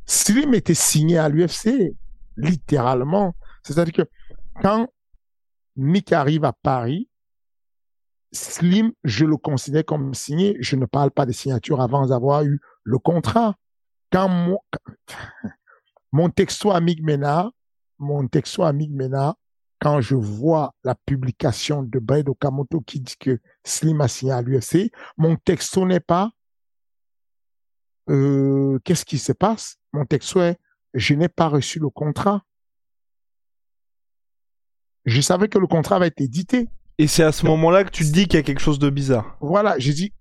Slim 0.05 0.53
était 0.53 0.75
signé 0.75 1.17
à 1.17 1.31
l'UFC, 1.31 1.95
littéralement. 2.37 3.35
C'est-à-dire 3.63 3.95
que 3.95 4.11
quand 4.63 4.89
Mick 5.77 6.13
arrive 6.13 6.45
à 6.45 6.53
Paris, 6.53 7.09
Slim, 8.33 8.93
je 9.05 9.27
le 9.27 9.37
considère 9.37 9.85
comme 9.85 10.15
signé. 10.15 10.57
Je 10.61 10.77
ne 10.77 10.87
parle 10.87 11.11
pas 11.11 11.27
des 11.27 11.33
signatures 11.33 11.81
avant 11.81 12.07
d'avoir 12.07 12.45
eu 12.45 12.61
le 12.83 12.99
contrat. 12.99 13.57
Quand 14.11 14.29
mon, 16.13 16.31
texto 16.31 16.71
à 16.71 16.81
Mick 16.81 17.03
Ménard, 17.03 17.53
mon 17.99 18.27
texto 18.27 18.63
à 18.63 18.73
Mick 18.73 18.91
quand 19.81 20.01
je 20.01 20.15
vois 20.15 20.75
la 20.85 20.95
publication 20.95 21.83
de 21.83 21.99
Brad 21.99 22.29
Okamoto 22.29 22.81
qui 22.81 23.01
dit 23.01 23.17
que 23.19 23.41
Slim 23.65 24.01
a 24.01 24.09
signé 24.09 24.33
à 24.33 24.41
l'UFC, 24.41 24.93
mon 25.17 25.37
texto 25.37 25.85
n'est 25.87 26.01
pas 26.01 26.31
euh, 28.09 28.79
qu'est-ce 28.85 29.05
qui 29.05 29.19
se 29.19 29.33
passe? 29.33 29.77
Mon 29.93 30.05
texto 30.05 30.41
est 30.41 30.59
je 30.95 31.15
n'ai 31.15 31.29
pas 31.29 31.49
reçu 31.49 31.79
le 31.79 31.89
contrat. 31.89 32.45
Je 35.05 35.21
savais 35.21 35.49
que 35.49 35.59
le 35.59 35.67
contrat 35.67 35.99
va 35.99 36.07
être 36.07 36.21
édité. 36.21 36.69
Et 36.99 37.07
c'est 37.07 37.25
à 37.25 37.33
ce 37.33 37.47
moment-là 37.47 37.85
que 37.85 37.91
tu 37.91 38.05
te 38.05 38.13
dis 38.13 38.27
qu'il 38.27 38.35
y 38.35 38.41
a 38.41 38.43
quelque 38.43 38.61
chose 38.61 38.79
de 38.79 38.91
bizarre. 38.91 39.37
Voilà, 39.41 39.79
j'ai 39.79 39.93
dit, 39.93 40.13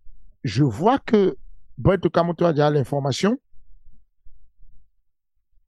je 0.43 0.63
vois 0.63 0.99
que 0.99 1.37
Brett 1.77 2.05
Okamoto 2.05 2.45
a 2.45 2.53
déjà 2.53 2.69
l'information. 2.69 3.39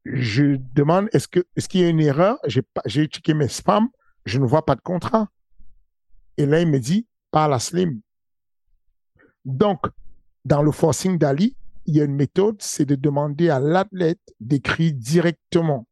Je 0.05 0.57
demande, 0.73 1.09
est-ce 1.13 1.27
que, 1.27 1.45
est-ce 1.55 1.69
qu'il 1.69 1.81
y 1.81 1.83
a 1.85 1.89
une 1.89 1.99
erreur? 1.99 2.37
J'ai 2.85 3.05
checké 3.05 3.33
mes 3.33 3.47
spams, 3.47 3.87
je 4.25 4.39
ne 4.39 4.45
vois 4.45 4.65
pas 4.65 4.75
de 4.75 4.81
contrat. 4.81 5.29
Et 6.37 6.45
là, 6.45 6.61
il 6.61 6.67
me 6.67 6.79
dit, 6.79 7.07
parle 7.31 7.53
à 7.53 7.59
Slim. 7.59 8.01
Donc, 9.45 9.87
dans 10.45 10.61
le 10.61 10.71
forcing 10.71 11.17
d'Ali, 11.17 11.55
il 11.85 11.95
y 11.95 12.01
a 12.01 12.05
une 12.05 12.15
méthode, 12.15 12.57
c'est 12.59 12.85
de 12.85 12.95
demander 12.95 13.49
à 13.49 13.59
l'athlète 13.59 14.21
d'écrire 14.39 14.93
directement 14.93 15.87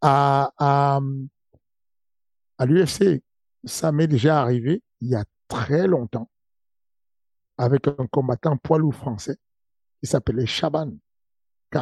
à, 0.00 0.52
à, 0.58 1.00
à 2.60 2.66
l'UFC. 2.66 3.22
Ça 3.64 3.90
m'est 3.90 4.06
déjà 4.06 4.40
arrivé 4.40 4.82
il 5.00 5.08
y 5.08 5.14
a 5.14 5.24
très 5.48 5.86
longtemps 5.86 6.30
avec 7.56 7.88
un 7.88 8.06
combattant 8.06 8.56
poids 8.56 8.78
lourd 8.78 8.94
français 8.94 9.36
qui 10.00 10.08
s'appelait 10.08 10.46
Chaban 10.46 10.92
K. 11.70 11.78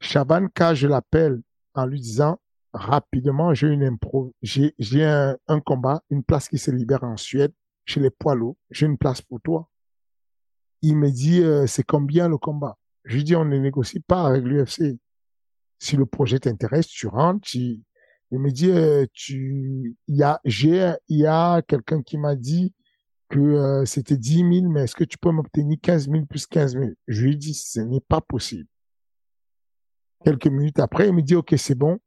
Chaban 0.00 0.48
K, 0.48 0.74
je 0.74 0.86
l'appelle 0.86 1.42
en 1.74 1.86
lui 1.86 2.00
disant 2.00 2.38
rapidement, 2.72 3.54
j'ai 3.54 3.68
une 3.68 3.84
impro, 3.84 4.34
j'ai, 4.42 4.74
un 5.04 5.60
combat, 5.60 6.02
une 6.10 6.24
place 6.24 6.48
qui 6.48 6.58
se 6.58 6.70
libère 6.70 7.04
en 7.04 7.16
Suède 7.16 7.52
chez 7.84 8.00
les 8.00 8.10
poids 8.10 8.34
lourds. 8.34 8.56
J'ai 8.70 8.86
une 8.86 8.98
place 8.98 9.20
pour 9.20 9.40
toi. 9.40 9.68
Il 10.82 10.96
me 10.96 11.10
dit, 11.10 11.42
euh, 11.42 11.66
c'est 11.66 11.84
combien 11.84 12.28
le 12.28 12.36
combat? 12.36 12.76
Je 13.04 13.16
lui 13.16 13.24
dis, 13.24 13.36
on 13.36 13.44
ne 13.44 13.56
négocie 13.56 14.00
pas 14.00 14.26
avec 14.26 14.44
l'UFC. 14.44 14.98
Si 15.78 15.96
le 15.96 16.06
projet 16.06 16.40
t'intéresse, 16.40 16.86
tu 16.86 17.06
rentres, 17.06 17.46
tu... 17.46 17.82
Il 18.34 18.40
me 18.40 18.50
dit, 18.50 18.68
euh, 18.68 19.06
tu, 19.12 19.96
il 20.08 20.16
y 20.16 20.24
a, 20.24 20.40
j'ai, 20.44 20.92
il 21.06 21.18
y 21.18 21.26
a 21.26 21.62
quelqu'un 21.62 22.02
qui 22.02 22.18
m'a 22.18 22.34
dit 22.34 22.74
que 23.28 23.38
euh, 23.38 23.84
c'était 23.84 24.16
10 24.16 24.38
000, 24.38 24.72
mais 24.72 24.82
est-ce 24.82 24.96
que 24.96 25.04
tu 25.04 25.18
peux 25.18 25.30
m'obtenir 25.30 25.78
15 25.80 26.10
000 26.10 26.26
plus 26.26 26.44
15 26.48 26.72
000? 26.72 26.90
Je 27.06 27.26
lui 27.26 27.36
dis, 27.36 27.54
ce 27.54 27.78
n'est 27.78 28.00
pas 28.00 28.20
possible. 28.20 28.66
Quelques 30.24 30.48
minutes 30.48 30.80
après, 30.80 31.06
il 31.06 31.14
me 31.14 31.22
dit, 31.22 31.36
OK, 31.36 31.54
c'est 31.56 31.76
bon. 31.76 32.00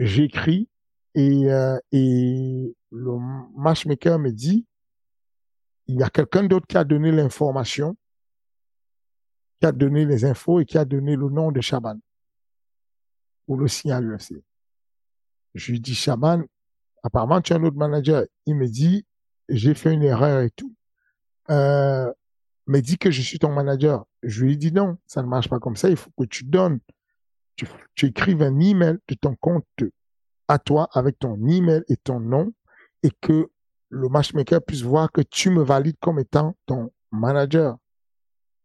J'écris 0.00 0.68
et, 1.14 1.52
euh, 1.52 1.78
et 1.92 2.74
le 2.90 3.12
matchmaker 3.56 4.18
me 4.18 4.32
dit, 4.32 4.66
il 5.86 6.00
y 6.00 6.02
a 6.02 6.10
quelqu'un 6.10 6.42
d'autre 6.42 6.66
qui 6.66 6.78
a 6.78 6.82
donné 6.82 7.12
l'information, 7.12 7.96
qui 9.60 9.66
a 9.66 9.72
donné 9.72 10.04
les 10.04 10.24
infos 10.24 10.58
et 10.58 10.64
qui 10.64 10.78
a 10.78 10.84
donné 10.84 11.14
le 11.14 11.28
nom 11.28 11.52
de 11.52 11.60
Chaban 11.60 12.00
pour 13.46 13.56
le 13.56 13.68
signer 13.68 13.94
à 13.94 14.00
l'UFC. 14.00 14.42
Je 15.54 15.72
lui 15.72 15.80
dis, 15.80 15.94
Chaban, 15.94 16.42
apparemment, 17.02 17.40
tu 17.40 17.52
es 17.52 17.56
un 17.56 17.64
autre 17.64 17.76
manager. 17.76 18.24
Il 18.46 18.56
me 18.56 18.68
dit, 18.68 19.04
j'ai 19.48 19.74
fait 19.74 19.92
une 19.92 20.02
erreur 20.02 20.42
et 20.42 20.50
tout. 20.50 20.74
Euh, 21.50 22.10
me 22.66 22.80
dit 22.80 22.98
que 22.98 23.10
je 23.10 23.20
suis 23.20 23.38
ton 23.38 23.52
manager. 23.52 24.04
Je 24.22 24.44
lui 24.44 24.56
dis 24.56 24.72
non, 24.72 24.96
ça 25.06 25.22
ne 25.22 25.26
marche 25.26 25.48
pas 25.48 25.58
comme 25.58 25.76
ça. 25.76 25.90
Il 25.90 25.96
faut 25.96 26.10
que 26.16 26.24
tu 26.24 26.44
donnes, 26.44 26.78
tu, 27.56 27.66
tu 27.94 28.06
écrives 28.06 28.42
un 28.42 28.58
email 28.60 28.98
de 29.08 29.14
ton 29.14 29.34
compte 29.34 29.66
à 30.48 30.58
toi 30.58 30.88
avec 30.92 31.18
ton 31.18 31.36
email 31.46 31.82
et 31.88 31.96
ton 31.96 32.20
nom 32.20 32.52
et 33.02 33.10
que 33.20 33.48
le 33.88 34.08
matchmaker 34.08 34.62
puisse 34.62 34.82
voir 34.82 35.10
que 35.10 35.20
tu 35.20 35.50
me 35.50 35.62
valides 35.62 35.98
comme 36.00 36.20
étant 36.20 36.56
ton 36.66 36.92
manager. 37.10 37.76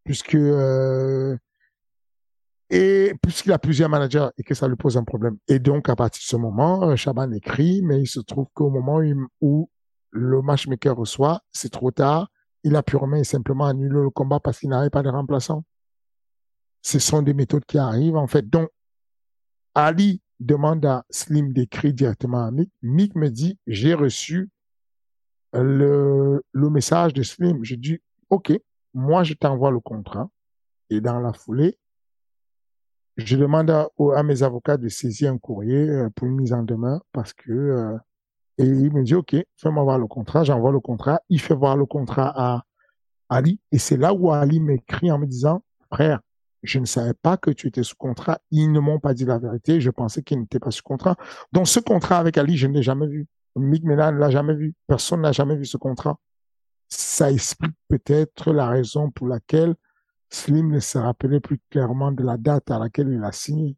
Puisque, 0.03 0.35
euh, 0.35 1.35
et 2.69 3.13
puisqu'il 3.21 3.51
a 3.51 3.59
plusieurs 3.59 3.89
managers 3.89 4.27
et 4.37 4.43
que 4.43 4.55
ça 4.55 4.67
lui 4.67 4.75
pose 4.75 4.97
un 4.97 5.03
problème. 5.03 5.37
Et 5.47 5.59
donc, 5.59 5.89
à 5.89 5.95
partir 5.95 6.19
de 6.21 6.25
ce 6.25 6.35
moment, 6.35 6.89
euh, 6.89 6.95
Chaban 6.95 7.31
écrit, 7.31 7.81
mais 7.83 8.01
il 8.01 8.07
se 8.07 8.19
trouve 8.19 8.47
qu'au 8.53 8.69
moment 8.69 8.99
où, 9.41 9.69
le 10.11 10.41
matchmaker 10.41 10.95
reçoit, 10.95 11.41
c'est 11.51 11.71
trop 11.71 11.91
tard. 11.91 12.31
Il 12.63 12.75
a 12.75 12.83
purement 12.83 13.17
et 13.17 13.25
simplement 13.25 13.65
annulé 13.65 13.95
le 13.95 14.09
combat 14.09 14.39
parce 14.39 14.59
qu'il 14.59 14.69
n'avait 14.69 14.89
pas 14.89 15.03
de 15.03 15.09
remplaçant. 15.09 15.65
Ce 16.81 16.99
sont 16.99 17.21
des 17.21 17.33
méthodes 17.33 17.65
qui 17.65 17.77
arrivent, 17.77 18.15
en 18.15 18.27
fait. 18.27 18.49
Donc, 18.49 18.69
Ali 19.73 20.21
demande 20.39 20.85
à 20.85 21.05
Slim 21.09 21.51
d'écrire 21.51 21.93
directement 21.93 22.45
à 22.45 22.51
Mick. 22.51 22.71
Mick 22.81 23.15
me 23.15 23.29
dit, 23.29 23.59
j'ai 23.67 23.93
reçu 23.93 24.49
le, 25.53 26.41
le 26.53 26.69
message 26.69 27.13
de 27.13 27.21
Slim. 27.21 27.59
Je 27.63 27.75
dis, 27.75 27.99
OK, 28.29 28.53
moi, 28.93 29.23
je 29.23 29.33
t'envoie 29.33 29.71
le 29.71 29.81
contrat. 29.81 30.29
Et 30.89 31.01
dans 31.01 31.19
la 31.19 31.33
foulée, 31.33 31.77
je 33.17 33.37
demande 33.37 33.69
à, 33.69 34.23
mes 34.23 34.43
avocats 34.43 34.77
de 34.77 34.89
saisir 34.89 35.31
un 35.31 35.37
courrier 35.37 35.89
euh, 35.89 36.09
pour 36.15 36.27
une 36.27 36.35
mise 36.35 36.53
en 36.53 36.63
demeure 36.63 37.05
parce 37.11 37.33
que 37.33 37.51
euh, 37.51 37.97
et 38.57 38.63
il 38.65 38.93
me 38.93 39.03
dit, 39.03 39.15
OK, 39.15 39.35
fais-moi 39.57 39.83
voir 39.83 39.99
le 39.99 40.07
contrat. 40.07 40.43
J'envoie 40.43 40.71
le 40.71 40.79
contrat. 40.79 41.21
Il 41.29 41.41
fait 41.41 41.55
voir 41.55 41.75
le 41.75 41.85
contrat 41.85 42.33
à 42.35 42.63
Ali. 43.29 43.59
Et 43.71 43.79
c'est 43.79 43.97
là 43.97 44.13
où 44.13 44.31
Ali 44.31 44.59
m'écrit 44.59 45.11
en 45.11 45.19
me 45.19 45.25
disant, 45.25 45.63
frère, 45.91 46.21
je 46.63 46.79
ne 46.79 46.85
savais 46.85 47.13
pas 47.13 47.37
que 47.37 47.51
tu 47.51 47.67
étais 47.67 47.83
sous 47.83 47.95
contrat. 47.95 48.39
Ils 48.51 48.71
ne 48.71 48.79
m'ont 48.79 48.99
pas 48.99 49.13
dit 49.13 49.25
la 49.25 49.37
vérité. 49.37 49.81
Je 49.81 49.89
pensais 49.89 50.23
qu'ils 50.23 50.39
n'étaient 50.39 50.59
pas 50.59 50.71
sous 50.71 50.83
contrat. 50.83 51.15
Donc, 51.51 51.67
ce 51.67 51.79
contrat 51.79 52.17
avec 52.17 52.37
Ali, 52.37 52.57
je 52.57 52.67
ne 52.67 52.73
l'ai 52.73 52.83
jamais 52.83 53.07
vu. 53.07 53.27
Mick 53.57 53.83
Ménard 53.83 54.13
ne 54.13 54.19
l'a 54.19 54.29
jamais 54.29 54.55
vu. 54.55 54.73
Personne 54.87 55.21
n'a 55.21 55.31
jamais 55.31 55.55
vu 55.55 55.65
ce 55.65 55.77
contrat. 55.77 56.17
Ça 56.87 57.31
explique 57.31 57.75
peut-être 57.89 58.53
la 58.53 58.69
raison 58.69 59.11
pour 59.11 59.27
laquelle 59.27 59.75
Slim 60.29 60.71
ne 60.71 60.79
se 60.79 60.97
rappelait 60.97 61.39
plus 61.39 61.59
clairement 61.71 62.11
de 62.11 62.23
la 62.23 62.37
date 62.37 62.69
à 62.71 62.79
laquelle 62.79 63.09
il 63.09 63.23
a 63.23 63.31
signé. 63.31 63.75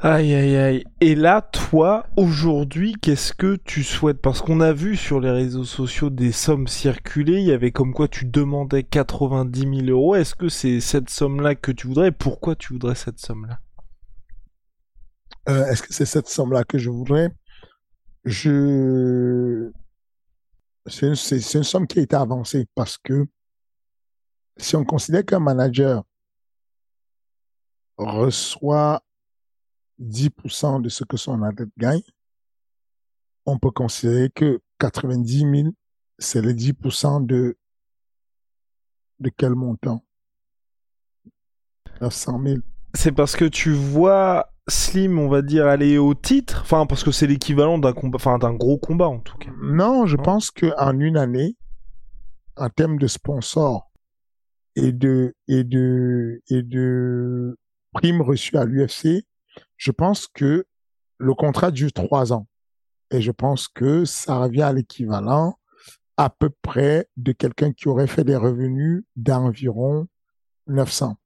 Aïe 0.00 0.34
aïe 0.34 0.56
aïe. 0.56 0.84
Et 1.00 1.14
là, 1.14 1.40
toi, 1.42 2.06
aujourd'hui, 2.16 2.94
qu'est-ce 3.00 3.32
que 3.32 3.56
tu 3.56 3.82
souhaites? 3.82 4.20
Parce 4.20 4.42
qu'on 4.42 4.60
a 4.60 4.72
vu 4.72 4.96
sur 4.96 5.20
les 5.20 5.30
réseaux 5.30 5.64
sociaux 5.64 6.10
des 6.10 6.32
sommes 6.32 6.68
circuler, 6.68 7.40
il 7.40 7.46
y 7.46 7.52
avait 7.52 7.72
comme 7.72 7.94
quoi 7.94 8.08
tu 8.08 8.26
demandais 8.26 8.82
90 8.84 9.60
000 9.60 9.72
euros. 9.88 10.14
Est-ce 10.14 10.34
que 10.34 10.48
c'est 10.48 10.80
cette 10.80 11.10
somme-là 11.10 11.54
que 11.54 11.72
tu 11.72 11.86
voudrais? 11.86 12.12
Pourquoi 12.12 12.56
tu 12.56 12.74
voudrais 12.74 12.94
cette 12.94 13.18
somme-là? 13.18 13.58
Euh, 15.48 15.66
Est-ce 15.66 15.82
que 15.82 15.92
c'est 15.94 16.06
cette 16.06 16.28
somme-là 16.28 16.64
que 16.64 16.78
je 16.78 16.90
voudrais? 16.90 17.30
Je... 18.24 19.70
C'est 20.86 21.06
une, 21.06 21.14
une 21.54 21.64
somme 21.64 21.86
qui 21.86 21.98
a 22.00 22.02
été 22.02 22.16
avancée 22.16 22.66
parce 22.74 22.98
que 22.98 23.26
si 24.56 24.76
on 24.76 24.84
considère 24.84 25.24
qu'un 25.24 25.40
manager 25.40 26.02
reçoit 27.98 29.02
10% 30.00 30.82
de 30.82 30.88
ce 30.88 31.04
que 31.04 31.16
son 31.16 31.42
athlète 31.42 31.70
gagne, 31.78 32.02
on 33.46 33.58
peut 33.58 33.70
considérer 33.70 34.30
que 34.30 34.60
90 34.78 35.38
000, 35.38 35.68
c'est 36.18 36.42
les 36.42 36.54
10% 36.54 37.24
de, 37.24 37.56
de 39.20 39.30
quel 39.36 39.54
montant? 39.54 40.04
900 42.00 42.42
000. 42.44 42.58
C'est 42.94 43.12
parce 43.12 43.36
que 43.36 43.44
tu 43.44 43.72
vois 43.72 44.50
Slim, 44.68 45.18
on 45.18 45.28
va 45.28 45.42
dire, 45.42 45.66
aller 45.66 45.96
au 45.96 46.14
titre, 46.14 46.62
enfin 46.62 46.86
parce 46.86 47.04
que 47.04 47.12
c'est 47.12 47.28
l'équivalent 47.28 47.78
d'un 47.78 47.92
combat, 47.92 48.16
enfin 48.16 48.38
d'un 48.38 48.52
gros 48.52 48.78
combat 48.78 49.06
en 49.06 49.20
tout 49.20 49.38
cas. 49.38 49.50
Non, 49.62 50.06
je 50.06 50.16
pense 50.16 50.50
que 50.50 50.72
en 50.76 50.98
une 50.98 51.16
année, 51.16 51.56
en 52.56 52.68
termes 52.68 52.98
de 52.98 53.06
sponsors 53.06 53.85
et 54.76 54.92
de 54.92 55.34
et 55.48 55.64
de 55.64 56.42
et 56.48 56.62
de 56.62 57.58
primes 57.92 58.20
reçues 58.20 58.56
à 58.56 58.64
l'UFC, 58.64 59.26
je 59.76 59.90
pense 59.90 60.28
que 60.28 60.66
le 61.18 61.34
contrat 61.34 61.70
dure 61.70 61.92
trois 61.92 62.32
ans. 62.32 62.46
Et 63.10 63.20
je 63.22 63.30
pense 63.30 63.68
que 63.68 64.04
ça 64.04 64.38
revient 64.38 64.62
à 64.62 64.72
l'équivalent 64.72 65.58
à 66.16 66.30
peu 66.30 66.50
près 66.62 67.08
de 67.16 67.32
quelqu'un 67.32 67.72
qui 67.72 67.88
aurait 67.88 68.06
fait 68.06 68.24
des 68.24 68.36
revenus 68.36 69.04
d'environ 69.16 70.08
900. 70.66 71.16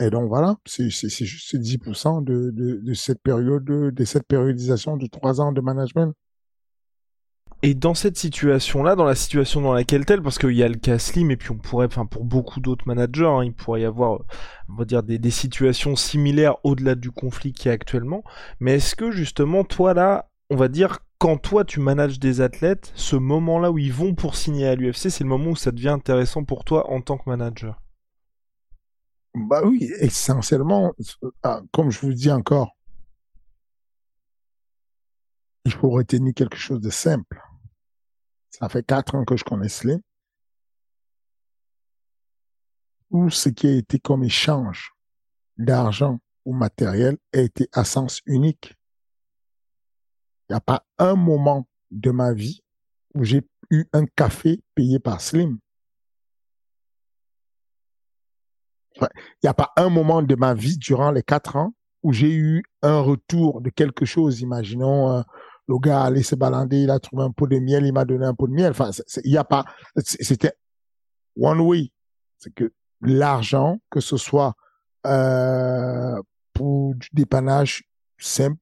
Et 0.00 0.10
donc 0.10 0.28
voilà, 0.28 0.56
c'est 0.66 0.88
juste 0.88 1.56
10% 1.56 2.24
de, 2.24 2.50
de, 2.50 2.94
cette 2.94 3.20
période, 3.20 3.64
de 3.64 4.04
cette 4.04 4.26
périodisation 4.26 4.96
de 4.96 5.06
trois 5.06 5.40
ans 5.40 5.52
de 5.52 5.60
management. 5.60 6.14
Et 7.62 7.74
dans 7.74 7.92
cette 7.92 8.16
situation-là, 8.16 8.96
dans 8.96 9.04
la 9.04 9.14
situation 9.14 9.60
dans 9.60 9.74
laquelle 9.74 10.06
telle, 10.06 10.22
parce 10.22 10.38
qu'il 10.38 10.52
y 10.52 10.62
a 10.62 10.68
le 10.68 10.76
cas 10.76 10.98
Slim, 10.98 11.30
et 11.30 11.36
puis 11.36 11.50
on 11.50 11.58
pourrait, 11.58 11.86
enfin 11.86 12.06
pour 12.06 12.24
beaucoup 12.24 12.58
d'autres 12.58 12.86
managers, 12.88 13.26
hein, 13.26 13.44
il 13.44 13.52
pourrait 13.52 13.82
y 13.82 13.84
avoir, 13.84 14.20
on 14.70 14.76
va 14.76 14.86
dire, 14.86 15.02
des, 15.02 15.18
des 15.18 15.30
situations 15.30 15.94
similaires 15.94 16.56
au-delà 16.64 16.94
du 16.94 17.10
conflit 17.10 17.52
qui 17.52 17.68
est 17.68 17.72
actuellement. 17.72 18.24
Mais 18.60 18.76
est-ce 18.76 18.96
que 18.96 19.10
justement, 19.10 19.62
toi 19.64 19.92
là, 19.92 20.30
on 20.48 20.56
va 20.56 20.68
dire, 20.68 21.00
quand 21.18 21.36
toi 21.36 21.66
tu 21.66 21.80
manages 21.80 22.18
des 22.18 22.40
athlètes, 22.40 22.92
ce 22.94 23.16
moment-là 23.16 23.70
où 23.70 23.76
ils 23.76 23.92
vont 23.92 24.14
pour 24.14 24.36
signer 24.36 24.66
à 24.66 24.74
l'UFC, 24.74 25.10
c'est 25.10 25.24
le 25.24 25.28
moment 25.28 25.50
où 25.50 25.56
ça 25.56 25.70
devient 25.70 25.90
intéressant 25.90 26.44
pour 26.44 26.64
toi 26.64 26.90
en 26.90 27.02
tant 27.02 27.18
que 27.18 27.28
manager? 27.28 27.78
Bah 29.34 29.60
oui, 29.64 29.92
essentiellement, 30.00 30.94
ah, 31.42 31.60
comme 31.72 31.90
je 31.90 32.00
vous 32.00 32.14
dis 32.14 32.30
encore, 32.30 32.74
il 35.66 35.72
faut 35.72 35.90
retenir 35.90 36.32
quelque 36.34 36.56
chose 36.56 36.80
de 36.80 36.90
simple 36.90 37.38
ça 38.50 38.68
fait 38.68 38.84
quatre 38.84 39.14
ans 39.14 39.24
que 39.24 39.36
je 39.36 39.44
connais 39.44 39.68
Slim, 39.68 40.00
où 43.10 43.30
ce 43.30 43.48
qui 43.48 43.66
a 43.66 43.72
été 43.72 43.98
comme 43.98 44.24
échange 44.24 44.92
d'argent 45.56 46.20
ou 46.44 46.52
matériel 46.52 47.18
a 47.34 47.40
été 47.40 47.68
à 47.72 47.84
sens 47.84 48.20
unique. 48.26 48.74
Il 50.48 50.52
n'y 50.52 50.56
a 50.56 50.60
pas 50.60 50.84
un 50.98 51.14
moment 51.14 51.68
de 51.90 52.10
ma 52.10 52.32
vie 52.32 52.62
où 53.14 53.24
j'ai 53.24 53.46
eu 53.70 53.84
un 53.92 54.06
café 54.06 54.62
payé 54.74 54.98
par 54.98 55.20
Slim. 55.20 55.58
Il 59.00 59.08
n'y 59.44 59.48
a 59.48 59.54
pas 59.54 59.72
un 59.76 59.88
moment 59.88 60.22
de 60.22 60.34
ma 60.34 60.54
vie 60.54 60.76
durant 60.76 61.10
les 61.10 61.22
quatre 61.22 61.56
ans 61.56 61.74
où 62.02 62.12
j'ai 62.12 62.32
eu 62.32 62.62
un 62.82 63.00
retour 63.00 63.60
de 63.60 63.70
quelque 63.70 64.04
chose, 64.04 64.40
imaginons 64.40 65.10
euh, 65.10 65.22
le 65.70 65.78
gars 65.78 66.02
allait 66.02 66.24
se 66.24 66.34
balader, 66.34 66.82
il 66.82 66.90
a 66.90 66.98
trouvé 66.98 67.22
un 67.22 67.30
pot 67.30 67.46
de 67.46 67.58
miel, 67.58 67.86
il 67.86 67.92
m'a 67.92 68.04
donné 68.04 68.26
un 68.26 68.34
pot 68.34 68.48
de 68.48 68.52
miel. 68.52 68.70
Enfin, 68.70 68.90
il 69.24 69.30
n'y 69.30 69.36
a 69.36 69.44
pas, 69.44 69.64
c'était 69.96 70.54
one 71.40 71.60
way. 71.60 71.92
C'est 72.38 72.52
que 72.52 72.72
l'argent, 73.00 73.78
que 73.88 74.00
ce 74.00 74.16
soit 74.16 74.54
euh, 75.06 76.20
pour 76.52 76.94
du 76.96 77.08
dépannage 77.12 77.84
simple 78.18 78.58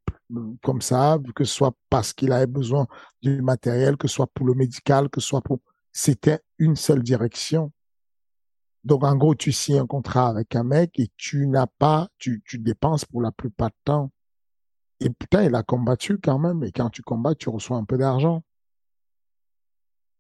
comme 0.63 0.83
ça, 0.83 1.19
que 1.35 1.45
ce 1.45 1.55
soit 1.55 1.75
parce 1.89 2.13
qu'il 2.13 2.31
avait 2.31 2.47
besoin 2.47 2.87
du 3.23 3.41
matériel, 3.41 3.97
que 3.97 4.07
ce 4.07 4.17
soit 4.17 4.31
pour 4.35 4.47
le 4.47 4.55
médical, 4.55 5.09
que 5.09 5.21
ce 5.21 5.29
soit 5.29 5.41
pour, 5.41 5.61
c'était 5.91 6.41
une 6.59 6.77
seule 6.77 7.03
direction. 7.03 7.73
Donc, 8.85 9.03
en 9.03 9.17
gros, 9.17 9.35
tu 9.35 9.51
signes 9.51 9.81
un 9.81 9.87
contrat 9.87 10.29
avec 10.29 10.55
un 10.55 10.63
mec 10.63 10.99
et 10.99 11.09
tu 11.17 11.47
n'as 11.47 11.67
pas, 11.67 12.09
tu, 12.19 12.43
tu 12.47 12.59
dépenses 12.59 13.07
pour 13.07 13.23
la 13.23 13.33
plupart 13.33 13.71
du 13.71 13.77
temps 13.85 14.11
et 15.01 15.11
putain, 15.11 15.45
il 15.45 15.55
a 15.55 15.63
combattu 15.63 16.19
quand 16.19 16.39
même. 16.39 16.65
Et 16.65 16.73
quand 16.73 16.91
tu 16.91 17.03
combats, 17.03 17.35
tu 17.35 17.49
reçois 17.49 17.77
un 17.77 17.85
peu 17.85 17.99
d'argent. 17.99 18.43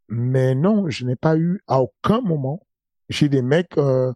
Mais 0.08 0.54
non, 0.54 0.88
je 0.88 1.04
n'ai 1.04 1.16
pas 1.16 1.36
eu 1.36 1.60
à 1.66 1.80
aucun 1.82 2.20
moment. 2.20 2.66
J'ai 3.08 3.28
des 3.28 3.42
mecs, 3.42 3.76
euh, 3.78 4.12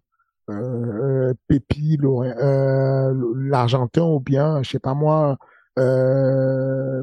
euh, 0.50 1.34
Pépi, 1.48 1.98
euh, 2.02 3.14
l'Argentin 3.36 4.04
ou 4.04 4.20
bien, 4.20 4.62
je 4.62 4.70
sais 4.70 4.78
pas 4.78 4.94
moi, 4.94 5.38
euh, 5.78 7.02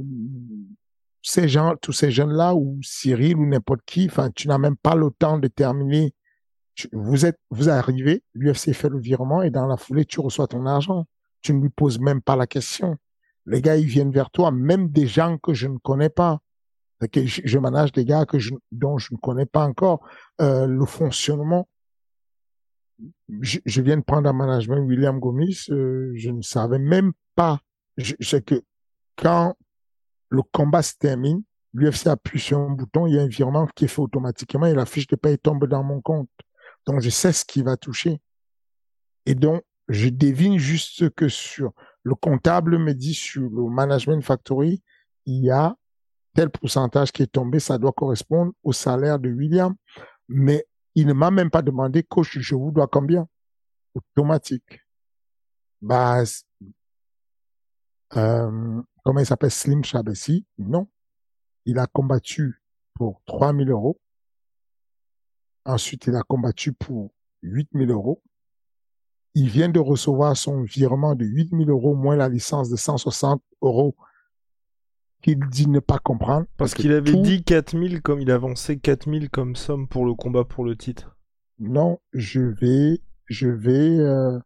ces 1.22 1.48
gens, 1.48 1.76
tous 1.82 1.94
ces 1.94 2.12
jeunes-là 2.12 2.56
ou 2.56 2.80
Cyril 2.84 3.38
ou 3.38 3.46
n'importe 3.46 3.82
qui. 3.86 4.08
Enfin, 4.10 4.30
tu 4.32 4.48
n'as 4.48 4.58
même 4.58 4.78
pas 4.78 4.96
le 4.96 5.12
temps 5.12 5.38
de 5.38 5.48
terminer. 5.48 6.14
vous 6.94 7.26
êtes, 7.26 7.40
vous 7.52 7.70
arrivez, 7.70 8.24
l'UFC 8.34 8.74
fait 8.74 8.90
le 8.90 9.00
virement 9.00 9.42
et 9.44 9.52
dans 9.52 9.68
la 9.68 9.78
foulée, 9.78 10.06
tu 10.06 10.20
reçois 10.22 10.48
ton 10.48 10.66
argent. 10.66 11.06
Tu 11.42 11.54
ne 11.54 11.62
lui 11.62 11.70
poses 11.70 12.00
même 12.00 12.22
pas 12.22 12.36
la 12.36 12.48
question. 12.48 12.98
Les 13.50 13.62
gars, 13.62 13.78
ils 13.78 13.86
viennent 13.86 14.12
vers 14.12 14.30
toi, 14.30 14.52
même 14.52 14.90
des 14.90 15.08
gens 15.08 15.38
que 15.40 15.54
je 15.54 15.68
ne 15.68 15.78
connais 15.78 16.10
pas. 16.10 16.40
Que 17.12 17.26
je, 17.26 17.58
manage 17.58 17.94
des 17.94 18.04
gars 18.04 18.26
dont 18.72 18.98
je 18.98 19.14
ne 19.14 19.18
connais 19.18 19.46
pas 19.46 19.66
encore 19.66 20.06
euh, 20.42 20.68
le 20.68 20.86
fonctionnement. 20.86 21.68
Je, 23.40 23.82
viens 23.82 23.98
de 23.98 24.04
prendre 24.04 24.30
un 24.30 24.34
management 24.34 24.86
William 24.86 25.18
Gomis, 25.20 25.68
euh, 25.70 26.12
je 26.16 26.30
ne 26.30 26.42
savais 26.42 26.78
même 26.78 27.14
pas. 27.36 27.62
Sais 28.20 28.42
que 28.42 28.62
quand 29.16 29.56
le 30.30 30.42
combat 30.52 30.82
se 30.82 30.96
termine, 30.96 31.42
l'UFC 31.74 32.08
appuie 32.08 32.40
sur 32.40 32.60
un 32.60 32.72
bouton, 32.72 33.08
il 33.08 33.16
y 33.16 33.20
a 33.20 33.22
un 33.22 33.28
virement 33.28 33.66
qui 33.68 33.86
est 33.86 33.88
fait 33.88 34.02
automatiquement 34.02 34.66
et 34.66 34.74
la 34.74 34.86
fiche 34.86 35.08
de 35.08 35.16
paie 35.16 35.38
tombe 35.38 35.66
dans 35.68 35.84
mon 35.84 36.02
compte. 36.02 36.30
Donc 36.86 37.00
je 37.02 37.10
sais 37.10 37.32
ce 37.32 37.46
qui 37.46 37.64
va 37.64 37.78
toucher. 37.78 38.20
Et 39.26 39.36
donc, 39.36 39.64
je 39.88 40.10
devine 40.10 40.58
juste 40.58 41.10
que 41.12 41.30
sur 41.30 41.74
le 42.04 42.16
comptable 42.16 42.78
me 42.78 42.94
dit 42.94 43.14
sur 43.14 43.50
le 43.50 43.70
management 43.70 44.22
factory, 44.22 44.82
il 45.26 45.44
y 45.44 45.52
a 45.52 45.76
tel 46.34 46.50
pourcentage 46.50 47.12
qui 47.12 47.24
est 47.24 47.32
tombé, 47.32 47.60
ça 47.60 47.78
doit 47.78 47.92
correspondre 47.92 48.54
au 48.64 48.72
salaire 48.72 49.20
de 49.20 49.30
William. 49.30 49.76
Mais 50.28 50.66
il 50.96 51.08
ne 51.08 51.14
m'a 51.14 51.32
même 51.32 51.50
pas 51.50 51.62
demandé, 51.62 52.04
coach, 52.04 52.38
je 52.40 52.56
vous 52.56 52.72
dois 52.72 52.88
combien? 52.88 53.28
Automatique. 53.94 54.80
Base. 55.82 56.44
Euh, 58.16 58.82
comment 59.04 59.20
il 59.20 59.26
s'appelle? 59.26 59.52
Slim 59.52 59.84
Chabessi? 59.84 60.46
Non. 60.58 60.88
Il 61.66 61.80
a 61.80 61.88
combattu 61.88 62.62
pour 62.94 63.22
3000 63.26 63.70
euros. 63.70 64.00
Ensuite, 65.66 66.08
il 66.08 66.16
a 66.16 66.24
combattu 66.24 66.74
pour 66.74 67.12
8000 67.42 67.92
euros 67.92 68.22
il 69.36 69.50
vient 69.50 69.70
de 69.70 69.80
recevoir 69.80 70.36
son 70.36 70.62
virement 70.64 71.16
de 71.16 71.26
8000 71.26 71.70
euros 71.70 71.96
moins 71.96 72.16
la 72.16 72.30
licence 72.30 72.70
de 72.70 72.76
160 72.76 73.42
euros 73.62 73.96
qu'il 75.22 75.40
dit 75.50 75.68
ne 75.68 75.80
pas 75.80 76.00
comprendre. 76.00 76.48
Parce, 76.58 76.74
qu'il 76.74 76.92
avait 76.92 77.14
dit 77.14 77.44
4000 77.44 78.02
comme 78.02 78.22
il 78.22 78.32
avançait 78.32 78.78
4000 78.78 79.30
comme 79.30 79.56
somme 79.56 79.88
pour 79.88 80.06
le 80.06 80.14
combat 80.14 80.46
pour 80.46 80.64
le 80.64 80.76
titre. 80.76 81.18
Non, 81.60 82.00
je 82.14 82.42
vais, 82.42 83.02
je 83.26 83.50
vais 83.50 84.00
euh, 84.00 84.40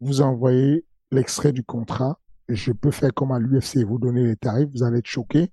vous 0.00 0.22
envoyer 0.22 0.86
l'extrait 1.10 1.52
du 1.52 1.62
contrat. 1.62 2.18
Je 2.48 2.72
peux 2.72 2.90
faire 2.90 3.12
comme 3.12 3.32
à 3.32 3.38
l'UFC, 3.38 3.78
vous 3.84 3.98
donner 3.98 4.22
les 4.22 4.36
tarifs, 4.36 4.68
vous 4.72 4.82
allez 4.82 4.98
être 4.98 5.06
choqués. 5.06 5.50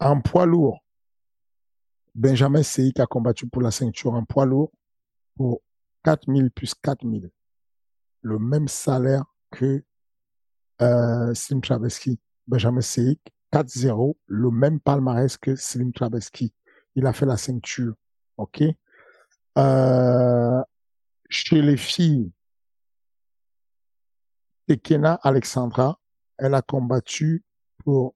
En 0.00 0.20
poids 0.20 0.44
lourd, 0.44 0.84
Benjamin 2.14 2.62
Seik 2.62 3.00
a 3.00 3.06
combattu 3.06 3.48
pour 3.48 3.62
la 3.62 3.70
ceinture 3.70 4.12
en 4.12 4.24
poids 4.24 4.44
lourd 4.44 4.72
pour 5.36 5.62
4000 6.04 6.50
plus 6.50 6.74
4000. 6.74 7.30
Le 8.22 8.38
même 8.38 8.68
salaire 8.68 9.24
que 9.50 9.82
euh, 10.82 11.34
Slim 11.34 11.60
Traveski. 11.60 12.20
Benjamin 12.46 12.82
Seik, 12.82 13.20
4-0, 13.52 14.16
le 14.26 14.50
même 14.50 14.78
palmarès 14.80 15.36
que 15.38 15.56
Slim 15.56 15.92
Traveski. 15.92 16.52
Il 16.94 17.06
a 17.06 17.12
fait 17.12 17.26
la 17.26 17.36
ceinture. 17.36 17.94
OK? 18.36 18.62
Euh, 19.56 20.62
chez 21.30 21.62
les 21.62 21.76
filles, 21.76 22.32
Tekena 24.66 25.14
Alexandra, 25.22 26.00
elle 26.38 26.54
a 26.54 26.62
combattu 26.62 27.44
pour 27.84 28.14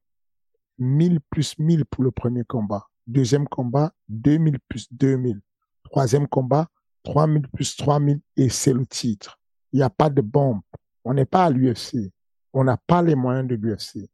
1000 0.78 1.20
plus 1.30 1.58
1000 1.58 1.84
pour 1.86 2.04
le 2.04 2.10
premier 2.10 2.44
combat. 2.44 2.88
Deuxième 3.06 3.48
combat, 3.48 3.92
2000 4.08 4.58
plus 4.68 4.92
2000. 4.92 5.40
Troisième 5.84 6.28
combat, 6.28 6.68
3000 7.04 7.48
plus 7.48 7.76
3000 7.76 8.20
et 8.36 8.48
c'est 8.48 8.72
le 8.72 8.86
titre. 8.86 9.38
Il 9.72 9.78
n'y 9.78 9.82
a 9.82 9.90
pas 9.90 10.10
de 10.10 10.20
bombe. 10.20 10.60
On 11.04 11.14
n'est 11.14 11.24
pas 11.24 11.46
à 11.46 11.50
l'UFC. 11.50 12.12
On 12.52 12.64
n'a 12.64 12.76
pas 12.76 13.02
les 13.02 13.14
moyens 13.14 13.46
de 13.46 13.54
l'UFC. 13.54 14.08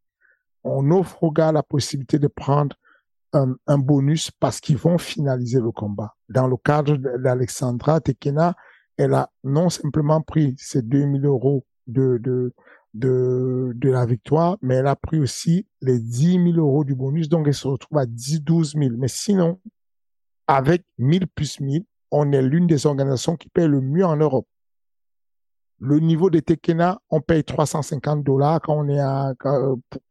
On 0.62 0.90
offre 0.90 1.23
aux 1.23 1.31
gars 1.31 1.53
la 1.53 1.62
possibilité 1.62 2.18
de 2.18 2.29
prendre 2.29 2.77
un, 3.33 3.79
bonus 3.79 4.31
parce 4.31 4.61
qu'ils 4.61 4.77
vont 4.77 4.99
finaliser 4.99 5.61
le 5.61 5.73
combat. 5.73 6.14
Dans 6.29 6.47
le 6.47 6.57
cadre 6.57 6.97
d'Alexandra 6.97 8.01
Tekena, 8.01 8.55
elle 8.97 9.14
a 9.14 9.31
non 9.42 9.70
simplement 9.70 10.20
pris 10.23 10.55
ses 10.57 10.83
2000 10.83 11.27
euros 11.27 11.66
de, 11.87 12.20
de 12.94 13.90
la 13.90 14.07
victoire, 14.07 14.57
mais 14.62 14.77
elle 14.77 14.87
a 14.87 14.94
pris 14.94 15.18
aussi 15.18 15.66
les 15.81 15.99
10 15.99 16.53
000 16.55 16.59
euros 16.59 16.85
du 16.85 16.94
bonus, 16.94 17.29
donc 17.29 17.49
elle 17.49 17.55
se 17.55 17.66
retrouve 17.66 17.99
à 17.99 18.07
10, 18.07 18.42
12 18.42 18.75
000. 18.75 18.90
Mais 18.97 19.09
sinon, 19.09 19.61
avec 20.47 20.85
1000 20.99 21.27
plus 21.27 21.61
1000, 21.61 21.85
on 22.16 22.31
est 22.31 22.42
l'une 22.42 22.68
des 22.68 22.87
organisations 22.87 23.37
qui 23.37 23.48
paye 23.48 23.66
le 23.66 23.81
mieux 23.81 24.07
en 24.07 24.16
Europe. 24.16 24.46
Le 25.81 25.98
niveau 25.98 26.31
de 26.31 26.38
Tekena, 26.38 27.00
on 27.11 27.20
paye 27.20 27.42
350 27.42 28.22
dollars 28.22 28.61
quand 28.61 28.77
on 28.77 28.88
est 28.88 29.00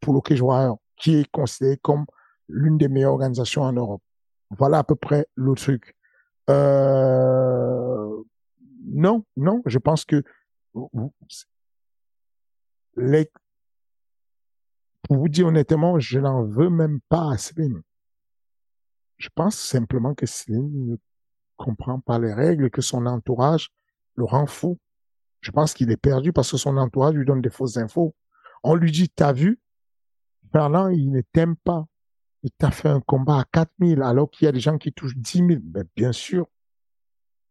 pour 0.00 0.14
le 0.14 0.74
qui 0.96 1.16
est 1.16 1.30
considéré 1.30 1.78
comme 1.78 2.04
l'une 2.48 2.76
des 2.76 2.88
meilleures 2.88 3.12
organisations 3.12 3.62
en 3.62 3.72
Europe. 3.72 4.02
Voilà 4.50 4.78
à 4.78 4.84
peu 4.84 4.96
près 4.96 5.26
le 5.34 5.54
truc. 5.54 5.96
Euh, 6.50 8.22
non, 8.86 9.24
non, 9.38 9.62
je 9.64 9.78
pense 9.78 10.04
que 10.04 10.22
pour 10.74 10.90
vous 15.08 15.28
dire 15.30 15.46
honnêtement, 15.46 15.98
je 15.98 16.18
n'en 16.18 16.44
veux 16.44 16.68
même 16.68 17.00
pas 17.08 17.32
à 17.32 17.38
Slim. 17.38 17.80
Je 19.16 19.30
pense 19.34 19.56
simplement 19.56 20.14
que 20.14 20.26
Slim 20.26 20.90
ne 20.90 20.96
comprend 21.56 22.00
pas 22.00 22.18
les 22.18 22.32
règles 22.32 22.70
que 22.70 22.82
son 22.82 23.06
entourage 23.06 23.70
le 24.16 24.24
rend 24.24 24.46
fou. 24.46 24.78
Je 25.40 25.50
pense 25.50 25.74
qu'il 25.74 25.90
est 25.90 25.96
perdu 25.96 26.32
parce 26.32 26.50
que 26.50 26.56
son 26.56 26.76
entourage 26.76 27.14
lui 27.14 27.26
donne 27.26 27.42
des 27.42 27.50
fausses 27.50 27.76
infos. 27.76 28.14
On 28.62 28.74
lui 28.74 28.90
dit, 28.90 29.08
t'as 29.10 29.32
vu, 29.32 29.60
Fernand, 30.52 30.88
il 30.88 31.10
ne 31.10 31.20
t'aime 31.20 31.56
pas. 31.56 31.86
Il 32.42 32.50
t'a 32.50 32.70
fait 32.70 32.88
un 32.88 33.00
combat 33.00 33.40
à 33.40 33.44
4000 33.52 34.02
alors 34.02 34.30
qu'il 34.30 34.46
y 34.46 34.48
a 34.48 34.52
des 34.52 34.60
gens 34.60 34.78
qui 34.78 34.92
touchent 34.92 35.16
10 35.16 35.38
000. 35.38 35.48
Ben, 35.62 35.84
bien 35.96 36.12
sûr. 36.12 36.46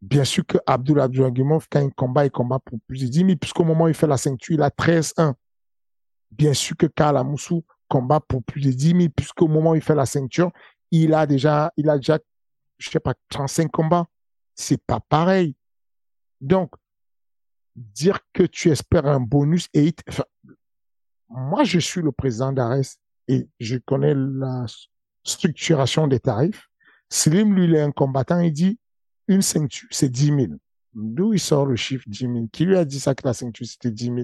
Bien 0.01 0.23
sûr 0.23 0.45
que 0.45 0.57
Abdul 0.65 0.99
Abdulagimov, 0.99 1.67
quand 1.69 1.81
il 1.81 1.93
combat, 1.93 2.25
il 2.25 2.31
combat 2.31 2.59
pour 2.59 2.79
plus 2.87 3.01
de 3.01 3.07
10 3.07 3.17
000, 3.19 3.29
puisqu'au 3.39 3.63
moment 3.63 3.85
où 3.85 3.87
il 3.87 3.93
fait 3.93 4.07
la 4.07 4.17
ceinture, 4.17 4.55
il 4.55 4.61
a 4.61 4.69
13-1. 4.69 5.33
Bien 6.31 6.53
sûr 6.53 6.75
que 6.75 6.87
Karl 6.87 7.17
Amoussou 7.17 7.63
combat 7.87 8.19
pour 8.19 8.43
plus 8.43 8.61
de 8.61 8.71
10 8.71 8.87
000, 8.87 8.99
puisqu'au 9.15 9.47
moment 9.47 9.71
où 9.71 9.75
il 9.75 9.81
fait 9.81 9.95
la 9.95 10.05
ceinture, 10.05 10.51
il 10.91 11.13
a 11.13 11.25
déjà, 11.25 11.71
il 11.77 11.89
a 11.89 11.97
déjà, 11.97 12.19
je 12.83 12.89
sais 12.89 12.99
pas, 12.99 13.13
35 13.29 13.71
combats. 13.71 14.07
C'est 14.55 14.81
pas 14.83 14.99
pareil. 14.99 15.55
Donc, 16.41 16.73
dire 17.75 18.19
que 18.33 18.43
tu 18.43 18.69
espères 18.69 19.05
un 19.05 19.19
bonus 19.19 19.67
et 19.73 19.95
moi, 21.29 21.63
je 21.63 21.79
suis 21.79 22.01
le 22.01 22.11
président 22.11 22.51
d'Ares 22.51 22.97
et 23.27 23.47
je 23.59 23.77
connais 23.77 24.13
la 24.13 24.65
structuration 25.23 26.07
des 26.07 26.19
tarifs. 26.19 26.69
Slim, 27.09 27.55
lui, 27.55 27.65
il 27.65 27.75
est 27.75 27.81
un 27.81 27.91
combattant, 27.91 28.39
il 28.39 28.51
dit, 28.51 28.77
une 29.27 29.41
ceinture, 29.41 29.87
c'est 29.89 30.09
10 30.09 30.25
000. 30.25 30.37
D'où 30.93 31.33
il 31.33 31.39
sort 31.39 31.65
le 31.65 31.75
chiffre 31.75 32.03
10 32.07 32.19
000? 32.19 32.47
Qui 32.51 32.65
lui 32.65 32.77
a 32.77 32.85
dit 32.85 32.99
ça 32.99 33.15
que 33.15 33.25
la 33.25 33.33
ceinture, 33.33 33.65
c'était 33.65 33.91
10 33.91 34.05
000? 34.05 34.17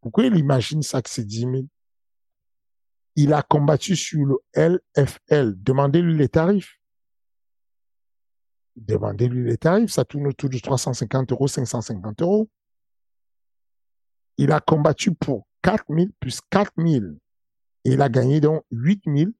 Pourquoi 0.00 0.26
il 0.26 0.36
imagine 0.36 0.82
ça 0.82 1.02
que 1.02 1.10
c'est 1.10 1.24
10 1.24 1.40
000? 1.40 1.52
Il 3.16 3.32
a 3.32 3.42
combattu 3.42 3.96
sur 3.96 4.24
le 4.24 4.36
LFL. 4.54 5.54
Demandez-lui 5.56 6.16
les 6.16 6.28
tarifs. 6.28 6.78
Demandez-lui 8.76 9.48
les 9.48 9.56
tarifs. 9.56 9.90
Ça 9.90 10.04
tourne 10.04 10.26
autour 10.26 10.50
de 10.50 10.58
350 10.58 11.32
euros, 11.32 11.48
550 11.48 12.22
euros. 12.22 12.48
Il 14.36 14.52
a 14.52 14.60
combattu 14.60 15.14
pour 15.14 15.46
4 15.62 15.84
000 15.88 16.08
plus 16.18 16.40
4 16.50 16.72
000. 16.76 17.04
Et 17.84 17.92
il 17.92 18.02
a 18.02 18.08
gagné 18.08 18.40
donc 18.40 18.64
8 18.70 19.02
000 19.06 19.30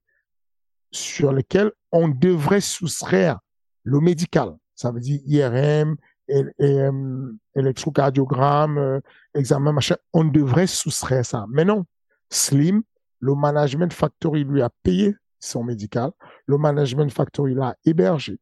sur 0.92 1.32
lesquels 1.32 1.72
on 1.90 2.08
devrait 2.08 2.60
soustraire 2.60 3.40
le 3.82 4.00
médical 4.00 4.56
ça 4.74 4.90
veut 4.90 5.00
dire 5.00 5.20
IRM, 5.26 5.96
euh, 6.30 7.32
électrocardiogramme, 7.54 8.78
euh, 8.78 9.00
examen, 9.34 9.72
machin. 9.72 9.96
On 10.12 10.24
devrait 10.24 10.66
soustraire 10.66 11.24
ça. 11.24 11.46
Mais 11.50 11.64
non. 11.64 11.84
Slim, 12.30 12.82
le 13.20 13.34
Management 13.34 13.92
Factory 13.92 14.44
lui 14.44 14.62
a 14.62 14.70
payé 14.82 15.14
son 15.38 15.62
médical. 15.62 16.10
Le 16.46 16.58
Management 16.58 17.10
Factory 17.10 17.54
l'a 17.54 17.76
hébergé. 17.84 18.38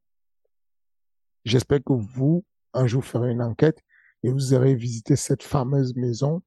J'espère 1.45 1.81
que 1.85 1.93
vous, 1.93 2.45
un 2.73 2.87
jour, 2.87 3.05
ferez 3.05 3.31
une 3.31 3.43
enquête 3.43 3.83
et 4.23 4.31
vous 4.31 4.55
aurez 4.55 4.75
visité 4.75 5.17
cette 5.17 5.43
fameuse 5.43 5.95
maison 5.97 6.43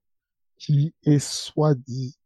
qui 0.57 0.93
est 1.03 1.19
soit 1.19 1.75
dit, 1.75 2.17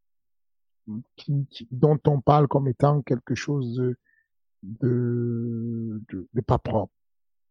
dont 1.72 2.00
on 2.06 2.22
parle 2.22 2.48
comme 2.48 2.68
étant 2.68 3.02
quelque 3.02 3.36
chose 3.36 3.76
de, 3.76 3.98
de, 4.64 6.28
de 6.34 6.42
pas 6.42 6.60
propre 6.60 6.94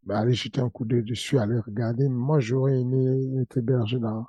bah, 0.09 0.21
allez 0.21 0.33
jeter 0.33 0.61
un 0.61 0.71
coup 0.71 0.87
d'œil 0.87 1.03
dessus, 1.03 1.39
allez 1.39 1.59
regarder. 1.59 2.09
Moi, 2.09 2.41
j'aurais 2.41 2.81
aimé 2.81 3.41
être 3.43 3.59
hébergé 3.59 3.99
là. 3.99 4.25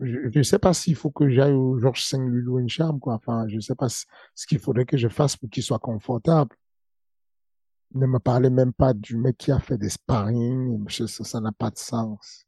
je 0.00 0.38
ne 0.38 0.42
sais 0.42 0.58
pas 0.58 0.72
s'il 0.72 0.96
faut 0.96 1.10
que 1.10 1.28
j'aille 1.28 1.52
au 1.52 1.78
Georges 1.78 2.10
V 2.10 2.18
lui 2.18 2.42
louer 2.42 2.62
une 2.62 2.70
chambre, 2.70 2.98
quoi. 2.98 3.14
Enfin, 3.14 3.46
je 3.48 3.56
ne 3.56 3.60
sais 3.60 3.74
pas 3.74 3.88
ce 3.90 4.46
qu'il 4.46 4.58
faudrait 4.58 4.86
que 4.86 4.96
je 4.96 5.08
fasse 5.08 5.36
pour 5.36 5.50
qu'il 5.50 5.62
soit 5.62 5.78
confortable. 5.78 6.56
Ne 7.94 8.06
me 8.06 8.18
parlez 8.18 8.50
même 8.50 8.72
pas 8.72 8.92
du 8.92 9.16
mec 9.16 9.38
qui 9.38 9.50
a 9.50 9.58
fait 9.58 9.78
des 9.78 9.88
sparring. 9.88 10.86
Ça 10.88 11.40
n'a 11.40 11.52
pas 11.52 11.70
de 11.70 11.78
sens. 11.78 12.44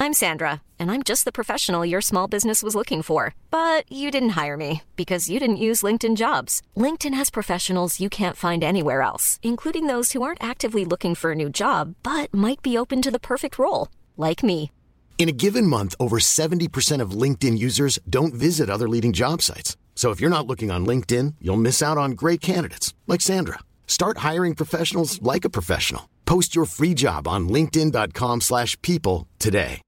I'm 0.00 0.12
Sandra, 0.12 0.62
and 0.78 0.92
I'm 0.92 1.02
just 1.02 1.24
the 1.24 1.32
professional 1.32 1.84
your 1.84 2.00
small 2.00 2.28
business 2.28 2.62
was 2.62 2.76
looking 2.76 3.02
for. 3.02 3.34
But 3.50 3.84
you 3.90 4.12
didn't 4.12 4.38
hire 4.40 4.56
me 4.56 4.82
because 4.94 5.28
you 5.28 5.40
didn't 5.40 5.56
use 5.56 5.82
LinkedIn 5.82 6.16
jobs. 6.16 6.62
LinkedIn 6.76 7.14
has 7.14 7.30
professionals 7.30 7.98
you 7.98 8.08
can't 8.08 8.36
find 8.36 8.62
anywhere 8.62 9.02
else, 9.02 9.40
including 9.42 9.86
those 9.88 10.12
who 10.12 10.22
aren't 10.22 10.42
actively 10.42 10.84
looking 10.84 11.16
for 11.16 11.32
a 11.32 11.34
new 11.34 11.50
job 11.50 11.96
but 12.04 12.32
might 12.32 12.62
be 12.62 12.78
open 12.78 13.02
to 13.02 13.10
the 13.10 13.18
perfect 13.18 13.58
role, 13.58 13.88
like 14.16 14.44
me. 14.44 14.70
In 15.18 15.28
a 15.28 15.32
given 15.32 15.66
month, 15.66 15.96
over 15.98 16.20
70% 16.20 17.02
of 17.02 17.10
LinkedIn 17.10 17.58
users 17.58 17.98
don't 18.08 18.32
visit 18.32 18.70
other 18.70 18.88
leading 18.88 19.12
job 19.12 19.42
sites. 19.42 19.76
So 19.98 20.12
if 20.12 20.20
you're 20.20 20.30
not 20.30 20.46
looking 20.46 20.70
on 20.70 20.86
LinkedIn, 20.86 21.34
you'll 21.40 21.56
miss 21.56 21.82
out 21.82 21.98
on 21.98 22.12
great 22.12 22.40
candidates 22.40 22.94
like 23.08 23.20
Sandra. 23.20 23.58
Start 23.88 24.18
hiring 24.18 24.54
professionals 24.54 25.20
like 25.22 25.44
a 25.44 25.50
professional. 25.50 26.08
Post 26.24 26.54
your 26.54 26.66
free 26.66 26.94
job 26.94 27.26
on 27.26 27.48
linkedin.com/people 27.48 29.26
today. 29.40 29.82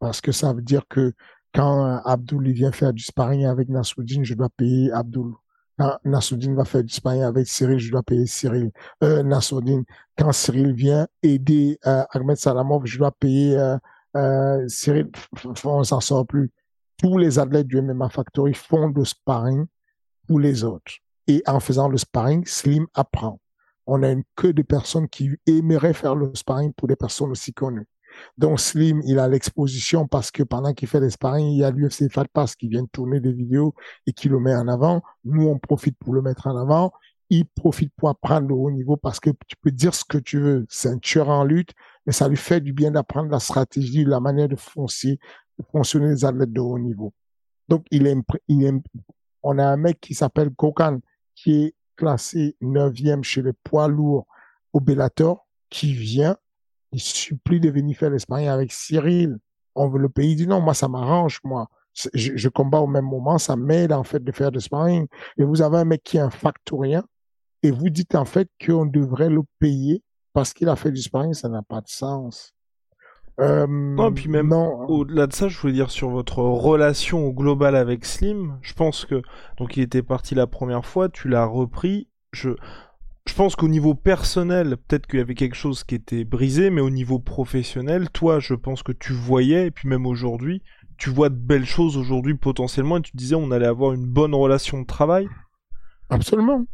Parce 0.00 0.20
que 0.20 0.32
ça 0.32 0.52
veut 0.52 0.62
dire 0.62 0.82
que 0.88 1.12
quand 1.54 1.86
euh, 1.86 2.00
Abdul 2.04 2.50
vient 2.52 2.72
faire 2.72 2.92
du 2.92 3.04
sparring 3.04 3.46
avec 3.46 3.68
Nassoudine, 3.68 4.24
je 4.24 4.34
dois 4.34 4.48
payer 4.56 4.90
Abdul. 4.90 5.34
Quand 5.78 5.96
Nassoudine 6.04 6.56
va 6.56 6.64
faire 6.64 6.82
du 6.82 6.92
sparring 6.92 7.22
avec 7.22 7.46
Cyril, 7.46 7.78
je 7.78 7.92
dois 7.92 8.02
payer 8.02 8.26
Cyril. 8.26 8.72
Euh, 9.04 9.22
Nassoudine. 9.22 9.84
Quand 10.18 10.32
Cyril 10.32 10.72
vient 10.72 11.06
aider 11.22 11.78
euh, 11.86 12.02
Ahmed 12.10 12.36
Salamov, 12.36 12.84
je 12.84 12.98
dois 12.98 13.12
payer 13.12 13.56
euh, 13.56 13.78
euh, 14.16 14.66
Cyril. 14.68 15.10
On 15.64 15.84
s'en 15.84 16.00
sort 16.00 16.26
plus. 16.26 16.50
Tous 16.98 17.18
les 17.18 17.38
athlètes 17.38 17.66
du 17.66 17.80
MMA 17.80 18.08
Factory 18.10 18.54
font 18.54 18.88
le 18.88 19.04
sparring 19.04 19.66
pour 20.26 20.40
les 20.40 20.64
autres. 20.64 20.92
Et 21.26 21.42
en 21.46 21.60
faisant 21.60 21.88
le 21.88 21.98
sparring, 21.98 22.44
Slim 22.46 22.86
apprend. 22.94 23.40
On 23.86 24.02
a 24.02 24.10
une 24.10 24.22
queue 24.36 24.52
de 24.52 24.62
personnes 24.62 25.08
qui 25.08 25.30
aimeraient 25.46 25.94
faire 25.94 26.14
le 26.14 26.32
sparring 26.34 26.72
pour 26.72 26.88
des 26.88 26.96
personnes 26.96 27.30
aussi 27.30 27.52
connues. 27.52 27.86
Donc 28.38 28.60
Slim, 28.60 29.00
il 29.04 29.18
a 29.18 29.28
l'exposition 29.28 30.06
parce 30.06 30.30
que 30.30 30.42
pendant 30.42 30.72
qu'il 30.74 30.88
fait 30.88 31.00
les 31.00 31.10
sparring, 31.10 31.46
il 31.46 31.58
y 31.58 31.64
a 31.64 31.70
l'UFC 31.70 32.10
Fat 32.10 32.26
Pass 32.32 32.54
qui 32.54 32.68
vient 32.68 32.84
tourner 32.86 33.20
des 33.20 33.32
vidéos 33.32 33.74
et 34.06 34.12
qui 34.12 34.28
le 34.28 34.38
met 34.38 34.54
en 34.54 34.68
avant. 34.68 35.02
Nous, 35.24 35.46
on 35.46 35.58
profite 35.58 35.96
pour 35.98 36.14
le 36.14 36.22
mettre 36.22 36.46
en 36.46 36.56
avant. 36.56 36.92
Il 37.30 37.46
profite 37.46 37.92
pour 37.96 38.10
apprendre 38.10 38.48
le 38.48 38.54
haut 38.54 38.70
niveau 38.70 38.96
parce 38.96 39.18
que 39.18 39.30
tu 39.46 39.56
peux 39.62 39.70
dire 39.70 39.94
ce 39.94 40.04
que 40.04 40.18
tu 40.18 40.38
veux. 40.38 40.66
Tueur 41.00 41.30
en 41.30 41.44
lutte, 41.44 41.72
mais 42.06 42.12
ça 42.12 42.28
lui 42.28 42.36
fait 42.36 42.60
du 42.60 42.72
bien 42.72 42.90
d'apprendre 42.90 43.30
la 43.30 43.40
stratégie, 43.40 44.04
la 44.04 44.20
manière 44.20 44.48
de 44.48 44.56
foncer, 44.56 45.18
de 45.58 45.64
fonctionner 45.70 46.08
les 46.08 46.24
athlètes 46.24 46.52
de 46.52 46.60
haut 46.60 46.78
niveau. 46.78 47.12
Donc, 47.68 47.86
il 47.90 48.06
est, 48.06 48.16
il 48.48 48.64
est, 48.64 48.74
on 49.42 49.58
a 49.58 49.64
un 49.64 49.76
mec 49.76 50.00
qui 50.00 50.14
s'appelle 50.14 50.50
Kokan, 50.50 51.00
qui 51.34 51.62
est 51.62 51.74
classé 51.96 52.56
neuvième 52.60 53.22
chez 53.22 53.42
les 53.42 53.52
poids 53.52 53.88
lourds 53.88 54.26
au 54.72 54.80
Bellator, 54.80 55.46
qui 55.70 55.92
vient 55.92 56.36
il 56.92 57.00
supplie 57.00 57.58
de 57.58 57.70
venir 57.70 57.96
faire 57.96 58.10
l'Espagne 58.10 58.48
avec 58.48 58.72
Cyril. 58.72 59.38
On 59.74 59.88
veut 59.88 59.98
le 59.98 60.08
pays. 60.08 60.36
Dit 60.36 60.46
non, 60.46 60.60
moi, 60.60 60.74
ça 60.74 60.88
m'arrange, 60.88 61.40
moi. 61.42 61.68
Je, 61.94 62.08
je, 62.14 62.48
combats 62.48 62.80
au 62.80 62.86
même 62.86 63.04
moment, 63.04 63.36
ça 63.36 63.54
m'aide 63.56 63.92
en 63.92 64.02
fait 64.02 64.22
de 64.22 64.32
faire 64.32 64.50
de 64.50 64.58
sparring. 64.58 65.06
Et 65.36 65.44
vous 65.44 65.60
avez 65.60 65.78
un 65.78 65.84
mec 65.84 66.02
qui 66.02 66.16
est 66.16 66.20
un 66.20 66.30
factorien 66.30 67.04
et 67.62 67.70
vous 67.70 67.90
dites 67.90 68.14
en 68.14 68.24
fait 68.24 68.48
qu'on 68.64 68.86
devrait 68.86 69.28
le 69.28 69.42
payer 69.58 70.02
parce 70.32 70.52
qu'il 70.52 70.68
a 70.68 70.76
fait 70.76 70.90
du 70.90 71.02
sparring, 71.02 71.34
ça 71.34 71.48
n'a 71.48 71.62
pas 71.62 71.80
de 71.80 71.88
sens. 71.88 72.54
Euh, 73.40 73.66
non, 73.68 74.12
puis 74.12 74.28
même 74.28 74.52
au-delà 74.52 75.26
de 75.26 75.32
ça, 75.32 75.48
je 75.48 75.58
voulais 75.58 75.72
dire 75.72 75.90
sur 75.90 76.10
votre 76.10 76.38
relation 76.38 77.26
au 77.26 77.32
global 77.32 77.76
avec 77.76 78.04
Slim, 78.04 78.58
je 78.60 78.74
pense 78.74 79.06
que 79.06 79.22
donc 79.56 79.76
il 79.76 79.82
était 79.82 80.02
parti 80.02 80.34
la 80.34 80.46
première 80.46 80.84
fois, 80.84 81.08
tu 81.08 81.28
l'as 81.28 81.46
repris. 81.46 82.08
Je 82.32 82.50
je 83.26 83.34
pense 83.34 83.54
qu'au 83.54 83.68
niveau 83.68 83.94
personnel, 83.94 84.76
peut-être 84.76 85.06
qu'il 85.06 85.20
y 85.20 85.22
avait 85.22 85.34
quelque 85.34 85.54
chose 85.54 85.84
qui 85.84 85.94
était 85.94 86.24
brisé, 86.24 86.70
mais 86.70 86.80
au 86.80 86.90
niveau 86.90 87.20
professionnel, 87.20 88.10
toi, 88.10 88.40
je 88.40 88.54
pense 88.54 88.82
que 88.82 88.92
tu 88.92 89.12
voyais, 89.12 89.68
et 89.68 89.70
puis 89.70 89.88
même 89.88 90.06
aujourd'hui, 90.06 90.62
tu 90.98 91.08
vois 91.08 91.28
de 91.28 91.36
belles 91.36 91.66
choses 91.66 91.96
aujourd'hui 91.96 92.34
potentiellement, 92.34 92.98
et 92.98 93.02
tu 93.02 93.12
disais 93.16 93.36
on 93.36 93.50
allait 93.52 93.66
avoir 93.66 93.92
une 93.92 94.06
bonne 94.06 94.34
relation 94.34 94.80
de 94.80 94.86
travail. 94.86 95.28
Absolument. 96.10 96.66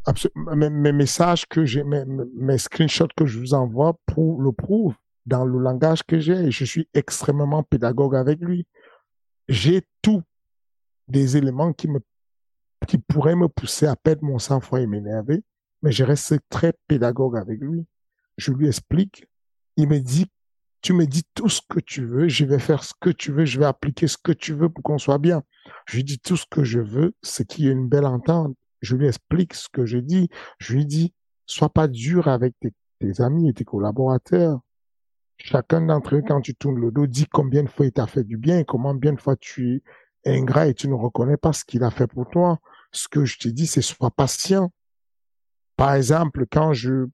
Mes, 0.54 0.92
messages 0.92 1.46
que 1.46 1.64
j'ai, 1.64 1.84
mes, 1.84 2.58
screenshots 2.58 3.08
que 3.16 3.24
je 3.26 3.38
vous 3.38 3.54
envoie 3.54 3.96
le 4.16 4.50
prouvent 4.50 4.96
dans 5.26 5.44
le 5.44 5.58
langage 5.58 6.02
que 6.02 6.18
j'ai 6.18 6.50
je 6.50 6.64
suis 6.64 6.88
extrêmement 6.94 7.62
pédagogue 7.62 8.16
avec 8.16 8.40
lui. 8.40 8.66
J'ai 9.48 9.82
tous 10.02 10.22
des 11.06 11.36
éléments 11.36 11.72
qui 11.72 11.88
me, 11.88 12.00
qui 12.86 12.98
pourraient 12.98 13.36
me 13.36 13.48
pousser 13.48 13.86
à 13.86 13.96
perdre 13.96 14.24
mon 14.24 14.38
sang-froid 14.38 14.80
et 14.80 14.86
m'énerver, 14.86 15.42
mais 15.82 15.92
je 15.92 16.04
reste 16.04 16.34
très 16.48 16.72
pédagogue 16.86 17.36
avec 17.36 17.60
lui. 17.60 17.86
Je 18.36 18.52
lui 18.52 18.68
explique. 18.68 19.26
Il 19.76 19.88
me 19.88 20.00
dit, 20.00 20.26
tu 20.80 20.92
me 20.92 21.06
dis 21.06 21.24
tout 21.34 21.48
ce 21.48 21.60
que 21.68 21.80
tu 21.80 22.04
veux, 22.04 22.28
je 22.28 22.44
vais 22.44 22.58
faire 22.58 22.84
ce 22.84 22.92
que 23.00 23.10
tu 23.10 23.32
veux, 23.32 23.44
je 23.44 23.58
vais 23.58 23.66
appliquer 23.66 24.06
ce 24.08 24.16
que 24.16 24.32
tu 24.32 24.52
veux 24.52 24.68
pour 24.68 24.82
qu'on 24.82 24.98
soit 24.98 25.18
bien. 25.18 25.42
Je 25.86 25.96
lui 25.96 26.04
dis 26.04 26.18
tout 26.18 26.36
ce 26.36 26.46
que 26.50 26.64
je 26.64 26.80
veux, 26.80 27.14
c'est 27.22 27.46
qu'il 27.46 27.64
y 27.64 27.68
ait 27.68 27.72
une 27.72 27.88
belle 27.88 28.06
entente. 28.06 28.56
Je 28.80 28.96
lui 28.96 29.06
explique 29.06 29.54
ce 29.54 29.68
que 29.68 29.84
je 29.84 29.98
dis. 29.98 30.28
Je 30.58 30.74
lui 30.74 30.86
dis, 30.86 31.14
sois 31.46 31.70
pas 31.70 31.88
dur 31.88 32.28
avec 32.28 32.54
tes, 32.60 32.72
tes 32.98 33.20
amis 33.20 33.48
et 33.48 33.54
tes 33.54 33.64
collaborateurs. 33.64 34.60
Chacun 35.38 35.82
d'entre 35.82 36.16
eux, 36.16 36.22
quand 36.26 36.40
tu 36.40 36.54
tournes 36.54 36.80
le 36.80 36.90
dos, 36.90 37.06
dit 37.06 37.26
combien 37.26 37.62
de 37.62 37.68
fois 37.68 37.86
il 37.86 37.92
t'a 37.92 38.06
fait 38.06 38.24
du 38.24 38.36
bien 38.36 38.58
et 38.58 38.64
comment 38.64 38.94
bien 38.94 39.12
de 39.12 39.20
fois 39.20 39.36
tu 39.36 39.82
es 40.24 40.36
ingrat 40.36 40.66
et 40.66 40.74
tu 40.74 40.88
ne 40.88 40.94
reconnais 40.94 41.36
pas 41.36 41.52
ce 41.52 41.64
qu'il 41.64 41.84
a 41.84 41.90
fait 41.90 42.08
pour 42.08 42.28
toi. 42.28 42.58
Ce 42.92 43.06
que 43.08 43.24
je 43.24 43.38
te 43.38 43.48
dis, 43.48 43.66
c'est 43.66 43.82
sois 43.82 44.10
patient. 44.10 44.72
Par 45.76 45.94
exemple, 45.94 46.44
quand 46.50 46.72
je, 46.72 47.06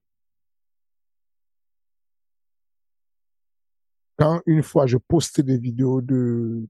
quand 4.17 4.41
une 4.45 4.63
fois 4.63 4.87
je 4.87 4.97
postais 4.97 5.43
des 5.43 5.57
vidéos 5.57 6.01
de 6.01 6.67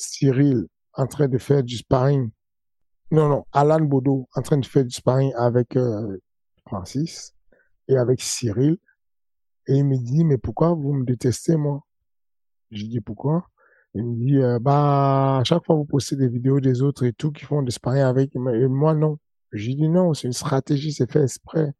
Cyril 0.00 0.66
en 0.94 1.06
train 1.06 1.28
de 1.28 1.38
faire 1.38 1.62
du 1.62 1.76
sparring, 1.76 2.30
non, 3.10 3.28
non, 3.28 3.44
Alan 3.52 3.80
Bodo 3.80 4.28
en 4.34 4.42
train 4.42 4.56
de 4.58 4.66
faire 4.66 4.84
du 4.84 4.90
sparring 4.90 5.32
avec 5.36 5.76
euh, 5.76 6.18
Francis 6.66 7.34
et 7.88 7.96
avec 7.96 8.20
Cyril. 8.20 8.78
Et 9.66 9.74
il 9.74 9.84
me 9.84 9.98
dit, 9.98 10.24
mais 10.24 10.38
pourquoi 10.38 10.72
vous 10.74 10.92
me 10.92 11.04
détestez, 11.04 11.56
moi? 11.56 11.84
Je 12.70 12.84
dis, 12.86 13.00
pourquoi? 13.00 13.48
Il 13.94 14.04
me 14.04 14.16
dit, 14.16 14.38
euh, 14.38 14.58
bah, 14.58 15.38
à 15.38 15.44
chaque 15.44 15.64
fois 15.64 15.76
vous 15.76 15.84
postez 15.84 16.16
des 16.16 16.28
vidéos 16.28 16.60
des 16.60 16.82
autres 16.82 17.04
et 17.04 17.12
tout 17.12 17.30
qui 17.30 17.44
font 17.44 17.62
des 17.62 17.70
sparring 17.70 18.02
avec, 18.02 18.34
et 18.34 18.68
moi, 18.68 18.94
non. 18.94 19.18
Je 19.52 19.70
dis, 19.70 19.88
non, 19.88 20.14
c'est 20.14 20.28
une 20.28 20.32
stratégie, 20.32 20.92
c'est 20.92 21.10
fait 21.10 21.22
exprès. 21.22 21.72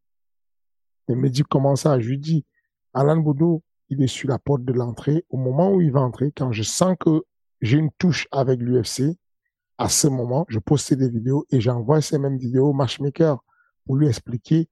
Il 1.07 1.15
me 1.15 1.29
dit, 1.29 1.43
comment 1.43 1.75
ça? 1.75 1.99
Je 1.99 2.09
lui 2.09 2.19
dis, 2.19 2.45
Alan 2.93 3.17
Boudou, 3.17 3.63
il 3.89 4.01
est 4.03 4.07
sur 4.07 4.29
la 4.29 4.37
porte 4.37 4.63
de 4.63 4.73
l'entrée. 4.73 5.25
Au 5.29 5.37
moment 5.37 5.71
où 5.73 5.81
il 5.81 5.91
va 5.91 6.01
entrer, 6.01 6.31
quand 6.35 6.51
je 6.51 6.63
sens 6.63 6.95
que 6.99 7.23
j'ai 7.61 7.77
une 7.77 7.91
touche 7.97 8.27
avec 8.31 8.59
l'UFC, 8.59 9.17
à 9.77 9.89
ce 9.89 10.07
moment, 10.07 10.45
je 10.49 10.59
poste 10.59 10.93
des 10.93 11.09
vidéos 11.09 11.45
et 11.49 11.59
j'envoie 11.59 12.01
ces 12.01 12.19
mêmes 12.19 12.37
vidéos 12.37 12.69
au 12.69 12.73
matchmaker 12.73 13.43
pour 13.85 13.97
lui 13.97 14.07
expliquer 14.07 14.69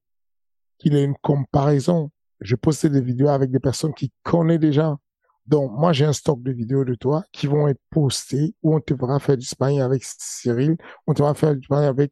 qu'il 0.78 0.96
ait 0.96 1.04
une 1.04 1.18
comparaison. 1.22 2.12
Je 2.42 2.56
postais 2.56 2.90
des 2.90 3.02
vidéos 3.02 3.30
avec 3.30 3.52
des 3.52 3.60
personnes 3.60 3.94
qui 3.94 4.12
connaissent 4.24 4.60
déjà. 4.60 4.98
Donc, 5.46 5.72
moi, 5.72 5.94
j'ai 5.94 6.06
un 6.06 6.14
stock 6.14 6.44
de 6.44 6.52
vidéos 6.52 6.86
de 6.86 6.94
toi 6.94 7.24
qui 7.32 7.48
vont 7.48 7.68
être 7.68 7.82
postées 7.90 8.54
où 8.62 8.76
on 8.76 8.80
te 8.80 8.96
fera 8.96 9.20
faire 9.20 9.36
du 9.36 9.46
sparring 9.46 9.82
avec 9.82 10.04
Cyril, 10.04 10.78
on 11.08 11.14
te 11.14 11.24
fera 11.24 11.34
faire 11.34 11.56
du 11.56 11.64
sparring 11.64 11.90
avec 11.90 12.12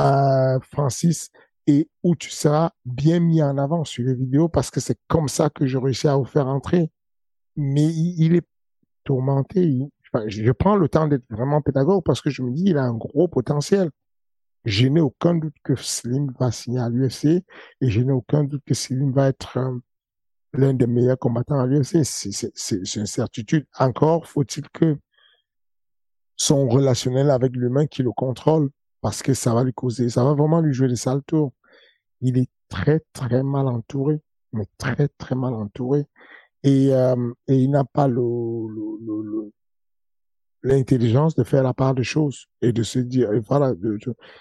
euh, 0.00 0.58
Francis 0.72 1.30
et 1.68 1.88
où 2.02 2.16
tu 2.16 2.30
seras 2.30 2.72
bien 2.84 3.20
mis 3.20 3.42
en 3.42 3.56
avant 3.56 3.84
sur 3.84 4.04
les 4.04 4.14
vidéos 4.14 4.48
parce 4.48 4.70
que 4.70 4.80
c'est 4.80 4.98
comme 5.08 5.28
ça 5.28 5.48
que 5.48 5.66
je 5.66 5.78
réussis 5.78 6.08
à 6.08 6.16
vous 6.16 6.24
faire 6.24 6.48
entrer. 6.48 6.90
Mais 7.54 7.86
il, 7.86 8.34
est 8.34 8.46
tourmenté. 9.04 9.78
Je 10.26 10.52
prends 10.52 10.76
le 10.76 10.88
temps 10.88 11.06
d'être 11.06 11.24
vraiment 11.30 11.60
pédagogue 11.62 12.02
parce 12.04 12.20
que 12.20 12.30
je 12.30 12.42
me 12.42 12.50
dis, 12.50 12.64
il 12.66 12.78
a 12.78 12.84
un 12.84 12.94
gros 12.94 13.28
potentiel. 13.28 13.90
Je 14.64 14.88
n'ai 14.88 15.00
aucun 15.00 15.34
doute 15.34 15.54
que 15.62 15.76
Slim 15.76 16.32
va 16.40 16.50
signer 16.50 16.80
à 16.80 16.88
l'UFC 16.88 17.24
et 17.26 17.44
je 17.90 18.00
n'ai 18.00 18.12
aucun 18.12 18.44
doute 18.44 18.62
que 18.66 18.74
Slim 18.74 19.12
va 19.12 19.28
être 19.28 19.58
euh, 19.58 19.78
l'un 20.54 20.74
des 20.74 20.86
meilleurs 20.86 21.18
combattants 21.18 21.60
à 21.60 21.66
l'UFC. 21.66 22.02
C'est 22.04 22.96
une 22.96 23.06
certitude. 23.06 23.66
Encore 23.78 24.26
faut-il 24.26 24.68
que 24.70 24.98
son 26.36 26.68
relationnel 26.68 27.30
avec 27.30 27.52
l'humain 27.54 27.86
qui 27.86 28.02
le 28.02 28.12
contrôle 28.12 28.70
parce 29.00 29.22
que 29.22 29.34
ça 29.34 29.54
va 29.54 29.62
lui 29.62 29.72
causer, 29.72 30.08
ça 30.08 30.24
va 30.24 30.34
vraiment 30.34 30.60
lui 30.60 30.74
jouer 30.74 30.88
des 30.88 30.96
sales 30.96 31.22
tours. 31.22 31.52
Il 32.20 32.38
est 32.38 32.50
très 32.68 33.00
très 33.12 33.42
mal 33.42 33.68
entouré, 33.68 34.20
mais 34.52 34.66
très 34.78 35.08
très 35.18 35.36
mal 35.36 35.54
entouré 35.54 36.06
et, 36.66 36.92
euh, 36.92 37.32
il 37.46 37.70
n'a 37.70 37.84
pas 37.84 38.08
le, 38.08 38.22
l'intelligence 40.66 41.34
de 41.34 41.44
faire 41.44 41.62
la 41.62 41.74
part 41.74 41.94
des 41.94 42.04
choses 42.04 42.46
et 42.60 42.72
de 42.72 42.82
se 42.82 42.98
dire, 42.98 43.30
voilà, 43.46 43.72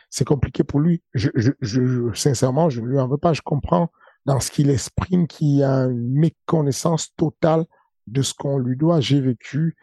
c'est 0.10 0.26
compliqué 0.26 0.64
pour 0.64 0.80
lui. 0.80 1.02
Je, 1.14 1.30
je, 1.36 1.52
je, 1.62 2.14
sincèrement, 2.14 2.70
je 2.70 2.82
ne 2.82 2.88
lui 2.88 3.00
en 3.00 3.08
veux 3.08 3.18
pas. 3.18 3.34
Je 3.34 3.42
comprends 3.42 3.90
dans 4.26 4.40
ce 4.40 4.50
qu'il 4.50 4.70
exprime 4.70 5.28
qu'il 5.28 5.58
y 5.58 5.64
a 5.64 5.84
une 5.86 6.14
méconnaissance 6.14 7.14
totale 7.16 7.66
de 8.08 8.22
ce 8.22 8.34
qu'on 8.34 8.58
lui 8.58 8.76
doit. 8.76 9.00
J'ai 9.00 9.22
vécu 9.22 9.76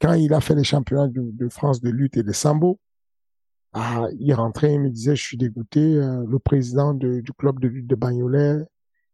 quand 0.00 0.14
il 0.14 0.32
a 0.32 0.40
fait 0.40 0.54
les 0.54 0.64
championnats 0.64 1.08
de, 1.08 1.48
France 1.48 1.80
de 1.80 1.90
lutte 1.90 2.16
et 2.16 2.22
de 2.22 2.32
sambo. 2.32 2.80
Ah, 3.74 4.08
il 4.18 4.32
rentrait, 4.34 4.74
il 4.74 4.80
me 4.80 4.90
disait, 4.90 5.16
je 5.16 5.22
suis 5.22 5.36
dégoûté. 5.36 5.96
Euh, 5.96 6.24
le 6.28 6.38
président 6.38 6.94
du 6.94 7.32
club 7.38 7.58
de 7.58 7.68
lutte 7.68 7.86
de 7.86 7.94
Bagnolet, 7.94 8.64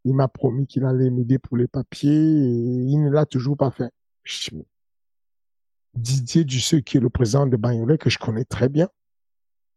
il 0.05 0.14
m'a 0.14 0.29
promis 0.29 0.67
qu'il 0.67 0.85
allait 0.85 1.11
m'aider 1.11 1.38
pour 1.38 1.57
les 1.57 1.69
papiers 1.69 2.11
et 2.11 2.51
il 2.51 3.03
ne 3.03 3.11
l'a 3.11 3.27
toujours 3.27 3.57
pas 3.57 3.71
fait. 3.71 3.91
Didier 5.94 6.44
Dusseux, 6.44 6.81
qui 6.81 6.96
est 6.98 7.01
le 7.01 7.11
président 7.11 7.46
de 7.46 7.57
Bagnolet, 7.57 7.98
que 7.98 8.11
je 8.11 8.18
connais 8.18 8.44
très 8.44 8.68
bien, 8.68 8.88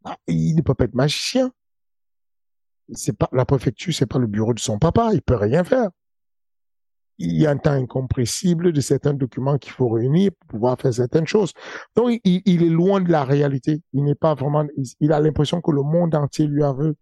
ah, 0.04 0.18
il 0.28 0.56
ne 0.56 0.62
peut 0.62 0.74
pas 0.74 0.86
être 0.86 0.96
magicien. 0.96 1.52
C'est 2.94 3.18
pas, 3.18 3.30
la 3.32 3.46
préfecture, 3.46 3.94
c'est 3.94 4.06
pas 4.06 4.20
le 4.20 4.28
bureau 4.28 4.54
de 4.54 4.60
son 4.60 4.80
papa, 4.80 5.12
il 5.14 5.22
peut 5.22 5.36
rien 5.36 5.64
faire. 5.64 5.90
Il 7.18 7.40
y 7.40 7.46
a 7.46 7.52
un 7.52 7.58
temps 7.58 7.72
incompressible 7.72 8.74
de 8.74 8.82
certains 8.82 9.14
documents 9.14 9.58
qu'il 9.60 9.72
faut 9.74 9.90
réunir 9.90 10.32
pour 10.40 10.48
pouvoir 10.48 10.80
faire 10.80 10.94
certaines 10.94 11.28
choses. 11.28 11.54
Donc, 11.96 12.20
il, 12.24 12.64
est 12.64 12.70
loin 12.70 13.00
de 13.00 13.12
la 13.12 13.24
réalité. 13.24 13.84
Il 13.94 14.04
n'est 14.04 14.16
pas 14.16 14.34
vraiment, 14.34 14.66
il, 15.00 15.14
a 15.14 15.20
l'impression 15.20 15.62
que 15.62 15.72
le 15.72 15.84
monde 15.84 16.16
entier 16.16 16.48
lui 16.48 16.64
a 16.64 16.74
vu. 16.74 16.94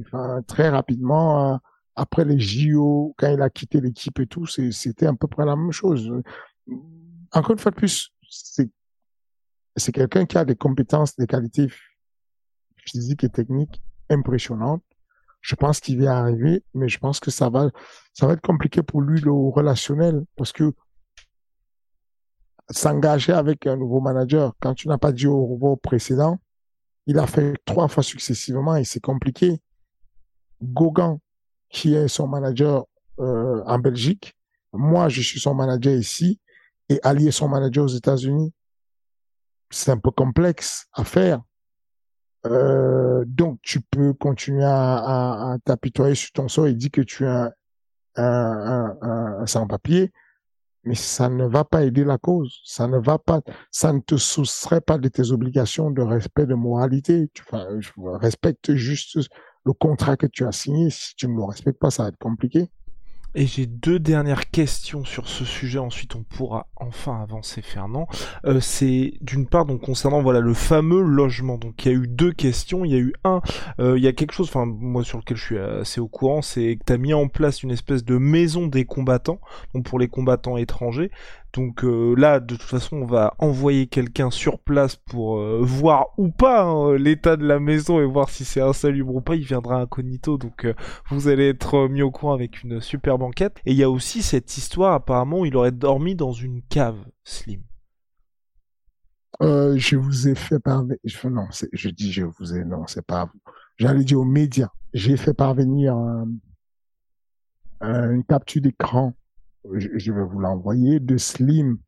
Enfin, 0.00 0.40
très 0.46 0.70
rapidement, 0.70 1.52
euh, 1.52 1.56
après 1.94 2.24
les 2.24 2.38
JO, 2.38 3.14
quand 3.18 3.30
il 3.30 3.42
a 3.42 3.50
quitté 3.50 3.80
l'équipe 3.80 4.18
et 4.20 4.26
tout, 4.26 4.46
c'était 4.46 5.06
à 5.06 5.12
peu 5.12 5.26
près 5.26 5.44
la 5.44 5.56
même 5.56 5.72
chose. 5.72 6.10
Encore 7.32 7.52
une 7.52 7.58
fois 7.58 7.70
de 7.70 7.76
plus, 7.76 8.10
c'est 8.30 9.92
quelqu'un 9.92 10.26
qui 10.26 10.38
a 10.38 10.44
des 10.44 10.56
compétences, 10.56 11.16
des 11.16 11.26
qualités 11.26 11.68
physiques 12.76 13.24
et 13.24 13.28
techniques 13.28 13.82
impressionnantes. 14.08 14.82
Je 15.40 15.54
pense 15.54 15.80
qu'il 15.80 16.02
va 16.02 16.18
arriver, 16.18 16.62
mais 16.74 16.88
je 16.88 16.98
pense 16.98 17.18
que 17.18 17.30
ça 17.30 17.48
va, 17.48 17.70
ça 18.12 18.26
va 18.26 18.34
être 18.34 18.42
compliqué 18.42 18.82
pour 18.82 19.00
lui 19.00 19.20
le 19.20 19.32
relationnel 19.32 20.24
parce 20.36 20.52
que 20.52 20.72
s'engager 22.70 23.32
avec 23.32 23.66
un 23.66 23.76
nouveau 23.76 24.00
manager 24.00 24.54
quand 24.60 24.74
tu 24.74 24.88
n'as 24.88 24.98
pas 24.98 25.12
dit 25.12 25.26
au 25.26 25.46
revoir 25.46 25.78
précédent, 25.78 26.38
il 27.06 27.18
a 27.18 27.26
fait 27.26 27.56
trois 27.64 27.88
fois 27.88 28.02
successivement 28.02 28.76
et 28.76 28.84
c'est 28.84 29.00
compliqué. 29.00 29.60
Gogan, 30.62 31.18
qui 31.70 31.94
est 31.94 32.08
son 32.08 32.28
manager 32.28 32.84
euh, 33.18 33.62
en 33.64 33.78
Belgique, 33.78 34.36
moi 34.72 35.08
je 35.08 35.22
suis 35.22 35.40
son 35.40 35.54
manager 35.54 35.94
ici, 35.94 36.38
et 36.90 36.98
allier 37.02 37.30
son 37.30 37.48
manager 37.48 37.84
aux 37.84 37.88
États-Unis, 37.88 38.52
c'est 39.70 39.92
un 39.92 39.98
peu 39.98 40.10
complexe 40.10 40.86
à 40.92 41.04
faire. 41.04 41.40
Euh, 42.46 43.24
donc, 43.26 43.60
tu 43.62 43.80
peux 43.80 44.12
continuer 44.12 44.64
à, 44.64 45.56
t'apitoyer 45.64 46.16
sur 46.16 46.32
ton 46.32 46.48
sort 46.48 46.66
et 46.66 46.74
dire 46.74 46.90
que 46.90 47.00
tu 47.00 47.24
es 47.24 47.48
un, 48.16 49.46
sans-papier, 49.46 50.12
mais 50.82 50.96
ça 50.96 51.28
ne 51.28 51.46
va 51.46 51.64
pas 51.64 51.84
aider 51.84 52.02
la 52.02 52.18
cause. 52.18 52.60
Ça 52.64 52.88
ne 52.88 52.98
va 52.98 53.18
pas, 53.18 53.40
ça 53.70 53.92
ne 53.92 54.00
te 54.00 54.16
soustrait 54.16 54.80
pas 54.80 54.98
de 54.98 55.08
tes 55.08 55.30
obligations 55.30 55.90
de 55.92 56.02
respect 56.02 56.46
de 56.46 56.54
moralité. 56.54 57.30
Enfin, 57.40 57.68
respecte 58.18 58.74
juste 58.74 59.16
le 59.64 59.72
contrat 59.74 60.16
que 60.16 60.26
tu 60.26 60.44
as 60.44 60.52
signé. 60.52 60.90
Si 60.90 61.14
tu 61.14 61.28
ne 61.28 61.36
le 61.36 61.44
respectes 61.44 61.78
pas, 61.78 61.90
ça 61.90 62.04
va 62.04 62.08
être 62.08 62.18
compliqué. 62.18 62.70
Et 63.34 63.46
j'ai 63.46 63.66
deux 63.66 63.98
dernières 64.00 64.50
questions 64.50 65.04
sur 65.04 65.28
ce 65.28 65.44
sujet. 65.44 65.78
Ensuite, 65.78 66.16
on 66.16 66.22
pourra 66.24 66.66
enfin 66.76 67.22
avancer, 67.22 67.62
Fernand. 67.62 68.08
Euh, 68.44 68.60
c'est 68.60 69.14
d'une 69.20 69.46
part 69.46 69.66
donc 69.66 69.82
concernant 69.82 70.20
voilà 70.20 70.40
le 70.40 70.54
fameux 70.54 71.00
logement. 71.00 71.56
Donc 71.56 71.84
il 71.84 71.92
y 71.92 71.94
a 71.94 71.98
eu 71.98 72.08
deux 72.08 72.32
questions. 72.32 72.84
Il 72.84 72.90
y 72.90 72.96
a 72.96 72.98
eu 72.98 73.12
un, 73.22 73.40
euh, 73.78 73.96
il 73.96 74.02
y 74.02 74.08
a 74.08 74.12
quelque 74.12 74.32
chose, 74.32 74.48
enfin 74.48 74.66
moi 74.66 75.04
sur 75.04 75.18
lequel 75.18 75.36
je 75.36 75.44
suis 75.44 75.58
assez 75.58 76.00
au 76.00 76.08
courant, 76.08 76.42
c'est 76.42 76.76
que 76.76 76.92
tu 76.92 76.98
mis 76.98 77.14
en 77.14 77.28
place 77.28 77.62
une 77.62 77.70
espèce 77.70 78.04
de 78.04 78.18
maison 78.18 78.66
des 78.66 78.84
combattants, 78.84 79.40
donc 79.74 79.84
pour 79.84 79.98
les 79.98 80.08
combattants 80.08 80.56
étrangers. 80.56 81.10
Donc 81.52 81.84
euh, 81.84 82.14
là, 82.16 82.38
de 82.38 82.54
toute 82.54 82.62
façon, 82.62 82.98
on 82.98 83.06
va 83.06 83.34
envoyer 83.38 83.88
quelqu'un 83.88 84.30
sur 84.30 84.60
place 84.60 84.96
pour 84.96 85.38
euh, 85.38 85.60
voir 85.62 86.08
ou 86.16 86.28
pas 86.28 86.62
hein, 86.62 86.96
l'état 86.96 87.36
de 87.36 87.44
la 87.44 87.58
maison 87.58 88.00
et 88.00 88.04
voir 88.04 88.30
si 88.30 88.44
c'est 88.44 88.60
insalubre 88.60 89.16
ou 89.16 89.20
pas. 89.20 89.34
Il 89.34 89.44
viendra 89.44 89.80
incognito, 89.80 90.38
donc 90.38 90.64
euh, 90.64 90.74
vous 91.08 91.28
allez 91.28 91.48
être 91.48 91.88
mis 91.88 92.02
au 92.02 92.10
courant 92.10 92.34
avec 92.34 92.62
une 92.62 92.80
super 92.80 93.18
banquette. 93.18 93.56
Et 93.66 93.72
il 93.72 93.76
y 93.76 93.82
a 93.82 93.90
aussi 93.90 94.22
cette 94.22 94.56
histoire, 94.56 94.94
apparemment, 94.94 95.44
il 95.44 95.56
aurait 95.56 95.72
dormi 95.72 96.14
dans 96.14 96.32
une 96.32 96.62
cave, 96.62 96.98
Slim. 97.24 97.62
je 99.40 99.96
vous 99.96 100.28
ai 100.28 100.36
fait 100.36 100.60
parvenir. 100.60 100.98
Non, 101.24 101.48
je 101.72 101.88
dis 101.88 102.12
je 102.12 102.24
vous 102.24 102.54
ai. 102.54 102.64
Non, 102.64 102.86
c'est 102.86 103.04
pas 103.04 103.24
vous. 103.24 103.40
J'allais 103.76 104.04
dire 104.04 104.20
aux 104.20 104.24
médias. 104.24 104.70
J'ai 104.92 105.16
fait 105.16 105.34
parvenir 105.34 105.96
une 107.80 108.24
capture 108.24 108.60
d'écran 108.60 109.14
je 109.72 110.12
vais 110.12 110.24
vous 110.24 110.38
l'envoyer, 110.38 111.00
de 111.00 111.16
Slim 111.16 111.78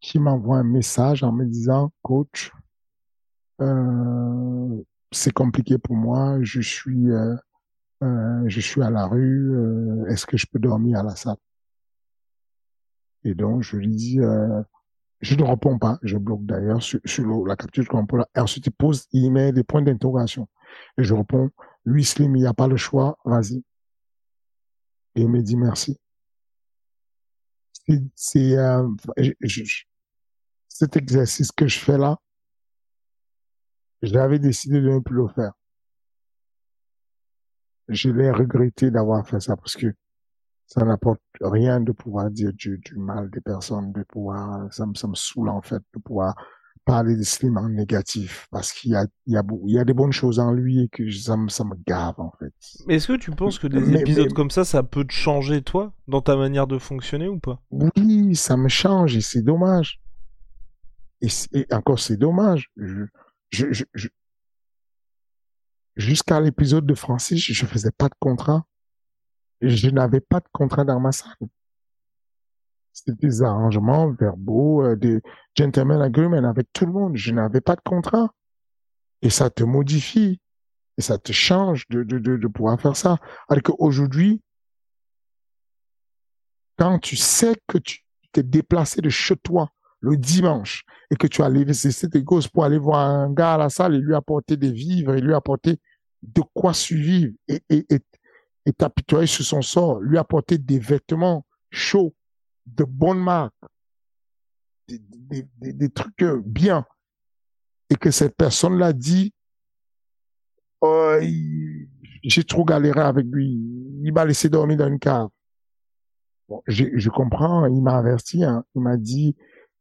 qui 0.00 0.18
m'envoie 0.18 0.58
un 0.58 0.64
message 0.64 1.22
en 1.22 1.32
me 1.32 1.46
disant, 1.46 1.90
coach, 2.02 2.52
euh, 3.60 4.82
c'est 5.12 5.32
compliqué 5.32 5.78
pour 5.78 5.96
moi, 5.96 6.38
je 6.42 6.60
suis, 6.60 7.10
euh, 7.10 7.34
euh, 8.02 8.42
je 8.46 8.60
suis 8.60 8.82
à 8.82 8.90
la 8.90 9.06
rue, 9.06 9.54
euh, 9.54 10.06
est-ce 10.06 10.26
que 10.26 10.36
je 10.36 10.46
peux 10.46 10.58
dormir 10.58 11.00
à 11.00 11.02
la 11.02 11.16
salle? 11.16 11.36
Et 13.24 13.34
donc 13.34 13.62
je 13.62 13.76
lui 13.78 13.88
dis, 13.88 14.20
euh, 14.20 14.62
je 15.20 15.36
ne 15.36 15.42
réponds 15.44 15.78
pas, 15.78 15.98
je 16.02 16.18
bloque 16.18 16.44
d'ailleurs 16.44 16.82
sur, 16.82 17.00
sur 17.06 17.46
la 17.46 17.56
capture 17.56 17.84
de 17.84 18.24
Et 18.36 18.40
ensuite 18.40 18.66
il 18.66 18.72
pose, 18.72 19.06
il 19.12 19.30
met 19.32 19.52
des 19.52 19.62
points 19.62 19.80
d'interrogation. 19.80 20.48
Et 20.98 21.04
je 21.04 21.14
réponds, 21.14 21.50
lui 21.86 22.04
Slim, 22.04 22.36
il 22.36 22.40
n'y 22.40 22.46
a 22.46 22.52
pas 22.52 22.68
le 22.68 22.76
choix, 22.76 23.16
vas-y. 23.24 23.64
Et 25.14 25.22
il 25.22 25.30
me 25.30 25.40
dit 25.40 25.56
merci 25.56 25.98
c'est 28.14 28.56
euh, 28.56 28.88
cet 30.68 30.96
exercice 30.96 31.52
que 31.52 31.66
je 31.66 31.78
fais 31.78 31.98
là, 31.98 32.18
j'avais 34.02 34.38
décidé 34.38 34.80
de 34.80 34.88
ne 34.88 34.98
plus 34.98 35.16
le 35.16 35.28
faire. 35.28 35.52
Je 37.88 38.10
l'ai 38.10 38.30
regretté 38.30 38.90
d'avoir 38.90 39.26
fait 39.26 39.40
ça 39.40 39.56
parce 39.56 39.76
que 39.76 39.94
ça 40.66 40.84
n'apporte 40.84 41.20
rien 41.40 41.80
de 41.80 41.92
pouvoir 41.92 42.30
dire 42.30 42.52
du, 42.54 42.80
mal 42.96 43.30
des 43.30 43.40
personnes, 43.40 43.92
de 43.92 44.02
pouvoir, 44.02 44.72
ça 44.72 44.86
me, 44.86 44.94
ça 44.94 45.06
me 45.06 45.14
saoule 45.14 45.50
en 45.50 45.60
fait, 45.60 45.82
de 45.94 45.98
pouvoir 46.00 46.34
parler 46.84 47.16
de 47.16 47.22
Slim 47.22 47.56
en 47.56 47.68
négatif 47.68 48.46
parce 48.50 48.72
qu'il 48.72 48.92
y 48.92 48.94
a, 48.94 49.06
il 49.26 49.34
y 49.34 49.36
a, 49.36 49.42
il 49.66 49.74
y 49.74 49.78
a 49.78 49.84
des 49.84 49.94
bonnes 49.94 50.12
choses 50.12 50.38
en 50.38 50.52
lui 50.52 50.82
et 50.82 50.88
que 50.88 51.10
ça 51.10 51.36
me, 51.36 51.48
ça 51.48 51.64
me 51.64 51.74
gave 51.86 52.14
en 52.18 52.32
fait. 52.38 52.52
Mais 52.86 52.96
est-ce 52.96 53.08
que 53.08 53.16
tu 53.16 53.30
penses 53.30 53.58
que 53.58 53.66
des 53.66 53.94
épisodes 53.94 54.32
comme 54.32 54.50
ça, 54.50 54.64
ça 54.64 54.82
peut 54.82 55.04
te 55.04 55.12
changer 55.12 55.62
toi 55.62 55.92
dans 56.08 56.20
ta 56.20 56.36
manière 56.36 56.66
de 56.66 56.78
fonctionner 56.78 57.28
ou 57.28 57.38
pas? 57.38 57.62
Oui, 57.70 58.36
ça 58.36 58.56
me 58.56 58.68
change 58.68 59.16
et 59.16 59.20
c'est 59.20 59.42
dommage. 59.42 60.00
Et, 61.20 61.28
encore 61.72 61.98
c'est 61.98 62.16
dommage. 62.16 62.70
Je, 62.76 63.04
je, 63.50 63.84
je, 63.94 64.08
Jusqu'à 65.96 66.40
l'épisode 66.40 66.86
de 66.86 66.94
Francis, 66.94 67.40
je 67.40 67.66
faisais 67.66 67.92
pas 67.92 68.08
de 68.08 68.14
contrat. 68.18 68.66
Je 69.60 69.88
n'avais 69.90 70.20
pas 70.20 70.40
de 70.40 70.48
contrat 70.52 70.84
dans 70.84 70.98
ma 70.98 71.12
salle. 71.12 71.32
C'était 72.94 73.26
des 73.26 73.42
arrangements 73.42 74.12
verbaux, 74.12 74.84
euh, 74.84 74.94
des 74.94 75.20
gentlemen 75.56 76.00
agreements 76.00 76.48
avec 76.48 76.68
tout 76.72 76.86
le 76.86 76.92
monde. 76.92 77.16
Je 77.16 77.32
n'avais 77.32 77.60
pas 77.60 77.74
de 77.74 77.80
contrat. 77.80 78.32
Et 79.20 79.30
ça 79.30 79.50
te 79.50 79.64
modifie. 79.64 80.40
Et 80.96 81.02
ça 81.02 81.18
te 81.18 81.32
change 81.32 81.88
de, 81.88 82.04
de, 82.04 82.18
de, 82.18 82.46
pouvoir 82.46 82.80
faire 82.80 82.96
ça. 82.96 83.18
Alors 83.48 83.62
qu'aujourd'hui, 83.64 84.40
quand 86.78 87.00
tu 87.00 87.16
sais 87.16 87.56
que 87.66 87.78
tu 87.78 88.04
t'es 88.30 88.44
déplacé 88.44 89.00
de 89.00 89.08
chez 89.08 89.36
toi 89.36 89.70
le 89.98 90.16
dimanche 90.16 90.84
et 91.10 91.16
que 91.16 91.26
tu 91.26 91.42
as 91.42 91.48
laissé 91.48 92.08
tes 92.08 92.22
gosses 92.22 92.46
pour 92.46 92.64
aller 92.64 92.78
voir 92.78 93.00
un 93.00 93.32
gars 93.32 93.54
à 93.54 93.58
la 93.58 93.70
salle 93.70 93.96
et 93.96 93.98
lui 93.98 94.14
apporter 94.14 94.56
des 94.56 94.70
vivres 94.70 95.14
et 95.14 95.20
lui 95.20 95.34
apporter 95.34 95.80
de 96.22 96.42
quoi 96.52 96.74
survivre 96.74 97.32
et, 97.48 97.60
et, 97.70 97.86
et, 97.92 98.00
et 98.66 98.72
t'apitoyer 98.72 99.26
sur 99.26 99.44
son 99.44 99.62
sort, 99.62 100.00
lui 100.00 100.16
apporter 100.18 100.58
des 100.58 100.78
vêtements 100.78 101.44
chauds, 101.70 102.14
de 102.66 102.84
bonnes 102.84 103.22
marques, 103.22 103.54
des, 104.88 104.98
des, 104.98 105.72
des, 105.72 105.90
trucs 105.90 106.22
euh, 106.22 106.42
bien, 106.44 106.86
et 107.90 107.96
que 107.96 108.10
cette 108.10 108.36
personne-là 108.36 108.92
dit, 108.92 109.32
oh, 110.80 111.16
j'ai 112.22 112.44
trop 112.44 112.64
galéré 112.64 113.00
avec 113.00 113.26
lui, 113.26 113.50
il 114.02 114.12
m'a 114.12 114.24
laissé 114.24 114.48
dormir 114.48 114.78
dans 114.78 114.88
une 114.88 114.98
cave. 114.98 115.28
Bon, 116.48 116.62
je, 116.66 117.08
comprends, 117.08 117.66
il 117.66 117.82
m'a 117.82 117.96
averti, 117.96 118.44
hein, 118.44 118.64
il 118.74 118.82
m'a 118.82 118.96
dit, 118.96 119.34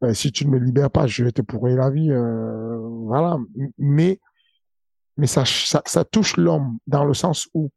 euh, 0.03 0.13
si 0.13 0.31
tu 0.31 0.45
ne 0.45 0.51
me 0.51 0.59
libères 0.59 0.91
pas, 0.91 1.07
je 1.07 1.23
vais 1.23 1.31
te 1.31 1.41
pourrir 1.41 1.77
la 1.77 1.89
vie, 1.89 2.11
euh, 2.11 2.77
voilà. 3.05 3.37
Mais, 3.77 4.19
mais 5.17 5.27
ça, 5.27 5.43
ça, 5.45 5.81
ça 5.85 6.05
touche 6.05 6.37
l'homme 6.37 6.77
dans 6.87 7.03
le 7.03 7.13
sens 7.13 7.49
où 7.53 7.69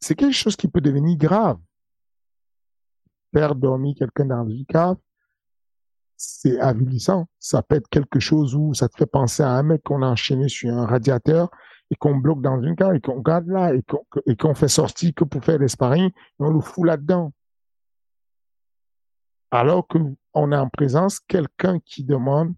c'est 0.00 0.16
quelque 0.16 0.34
chose 0.34 0.56
qui 0.56 0.68
peut 0.68 0.80
devenir 0.80 1.16
grave 1.16 1.58
faire 3.34 3.54
dormir 3.54 3.94
quelqu'un 3.98 4.26
dans 4.26 4.44
le 4.44 4.64
cave, 4.64 4.96
c'est 6.16 6.58
avilissant. 6.60 7.26
Ça 7.38 7.62
peut 7.62 7.76
être 7.76 7.88
quelque 7.88 8.20
chose 8.20 8.54
où 8.54 8.72
ça 8.74 8.88
te 8.88 8.96
fait 8.96 9.06
penser 9.06 9.42
à 9.42 9.50
un 9.50 9.62
mec 9.62 9.82
qu'on 9.82 10.02
a 10.02 10.06
enchaîné 10.06 10.48
sur 10.48 10.72
un 10.72 10.86
radiateur 10.86 11.50
et 11.90 11.96
qu'on 11.96 12.16
bloque 12.16 12.40
dans 12.40 12.62
une 12.62 12.76
cave 12.76 12.94
et 12.94 13.00
qu'on 13.00 13.20
garde 13.20 13.48
là 13.48 13.72
et 13.74 14.36
qu'on 14.36 14.54
fait 14.54 14.68
sortir 14.68 15.12
que 15.14 15.24
pour 15.24 15.44
faire 15.44 15.58
des 15.58 15.66
et 15.66 16.12
on 16.38 16.50
le 16.50 16.60
fout 16.60 16.86
là-dedans. 16.86 17.32
Alors 19.50 19.86
qu'on 19.86 20.52
est 20.52 20.56
en 20.56 20.68
présence 20.68 21.20
quelqu'un 21.20 21.78
qui 21.80 22.04
demande, 22.04 22.54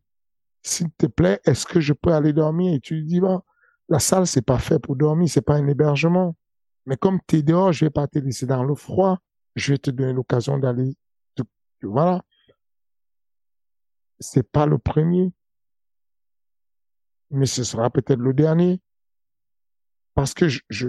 s'il 0.62 0.90
te 0.92 1.06
plaît, 1.06 1.40
est-ce 1.44 1.66
que 1.66 1.80
je 1.80 1.92
peux 1.92 2.12
aller 2.12 2.32
dormir? 2.32 2.74
Et 2.74 2.80
tu 2.80 2.96
lui 2.96 3.04
dis, 3.04 3.20
bon, 3.20 3.40
la 3.88 3.98
salle, 3.98 4.26
c'est 4.26 4.42
pas 4.42 4.58
fait 4.58 4.78
pour 4.78 4.96
dormir, 4.96 5.28
c'est 5.28 5.42
pas 5.42 5.56
un 5.56 5.66
hébergement. 5.66 6.36
Mais 6.86 6.96
comme 6.96 7.18
tu 7.26 7.36
es 7.36 7.42
dehors, 7.42 7.72
je 7.72 7.84
vais 7.84 7.90
pas 7.90 8.06
te 8.06 8.18
laisser 8.18 8.46
dans 8.46 8.64
le 8.64 8.74
froid 8.74 9.18
je 9.56 9.72
vais 9.72 9.78
te 9.78 9.90
donner 9.90 10.12
l'occasion 10.12 10.58
d'aller. 10.58 10.94
Voilà. 11.82 12.22
C'est 14.20 14.48
pas 14.50 14.66
le 14.66 14.78
premier, 14.78 15.32
mais 17.30 17.46
ce 17.46 17.64
sera 17.64 17.90
peut-être 17.90 18.20
le 18.20 18.32
dernier. 18.32 18.80
Parce 20.14 20.32
que 20.32 20.48
je, 20.48 20.60
je, 20.70 20.88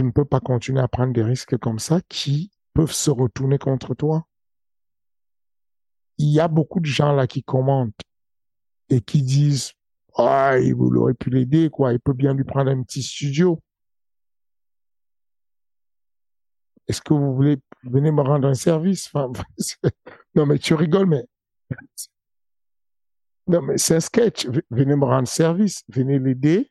ne 0.00 0.10
peux 0.10 0.24
pas 0.24 0.40
continuer 0.40 0.80
à 0.80 0.88
prendre 0.88 1.12
des 1.12 1.22
risques 1.22 1.58
comme 1.58 1.78
ça 1.78 2.00
qui 2.08 2.50
peuvent 2.72 2.92
se 2.92 3.10
retourner 3.10 3.58
contre 3.58 3.94
toi. 3.94 4.26
Il 6.16 6.30
y 6.30 6.40
a 6.40 6.48
beaucoup 6.48 6.80
de 6.80 6.86
gens 6.86 7.12
là 7.12 7.26
qui 7.26 7.42
commentent 7.42 8.00
et 8.88 9.02
qui 9.02 9.22
disent, 9.22 9.74
ah, 10.16 10.58
il 10.58 10.74
aurait 10.74 11.14
pu 11.14 11.30
l'aider, 11.30 11.70
quoi. 11.70 11.92
Il 11.92 12.00
peut 12.00 12.14
bien 12.14 12.34
lui 12.34 12.44
prendre 12.44 12.70
un 12.70 12.82
petit 12.82 13.02
studio. 13.02 13.60
Est-ce 16.90 17.02
que 17.02 17.14
vous 17.14 17.36
voulez 17.36 17.56
venir 17.84 18.12
me 18.12 18.20
rendre 18.20 18.48
un 18.48 18.54
service? 18.54 19.12
Non, 20.34 20.46
mais 20.46 20.58
tu 20.58 20.74
rigoles, 20.74 21.06
mais 21.06 21.24
non, 23.46 23.62
mais 23.62 23.78
c'est 23.78 23.96
un 23.96 24.00
sketch. 24.00 24.48
Venez 24.70 24.96
me 24.96 25.04
rendre 25.04 25.28
service, 25.28 25.84
venez 25.88 26.18
l'aider. 26.18 26.70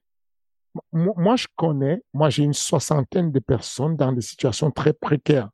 Moi, 0.91 1.35
je 1.37 1.47
connais, 1.55 2.01
moi, 2.13 2.29
j'ai 2.29 2.43
une 2.43 2.53
soixantaine 2.53 3.31
de 3.31 3.39
personnes 3.39 3.95
dans 3.95 4.11
des 4.11 4.21
situations 4.21 4.71
très 4.71 4.93
précaires. 4.93 5.49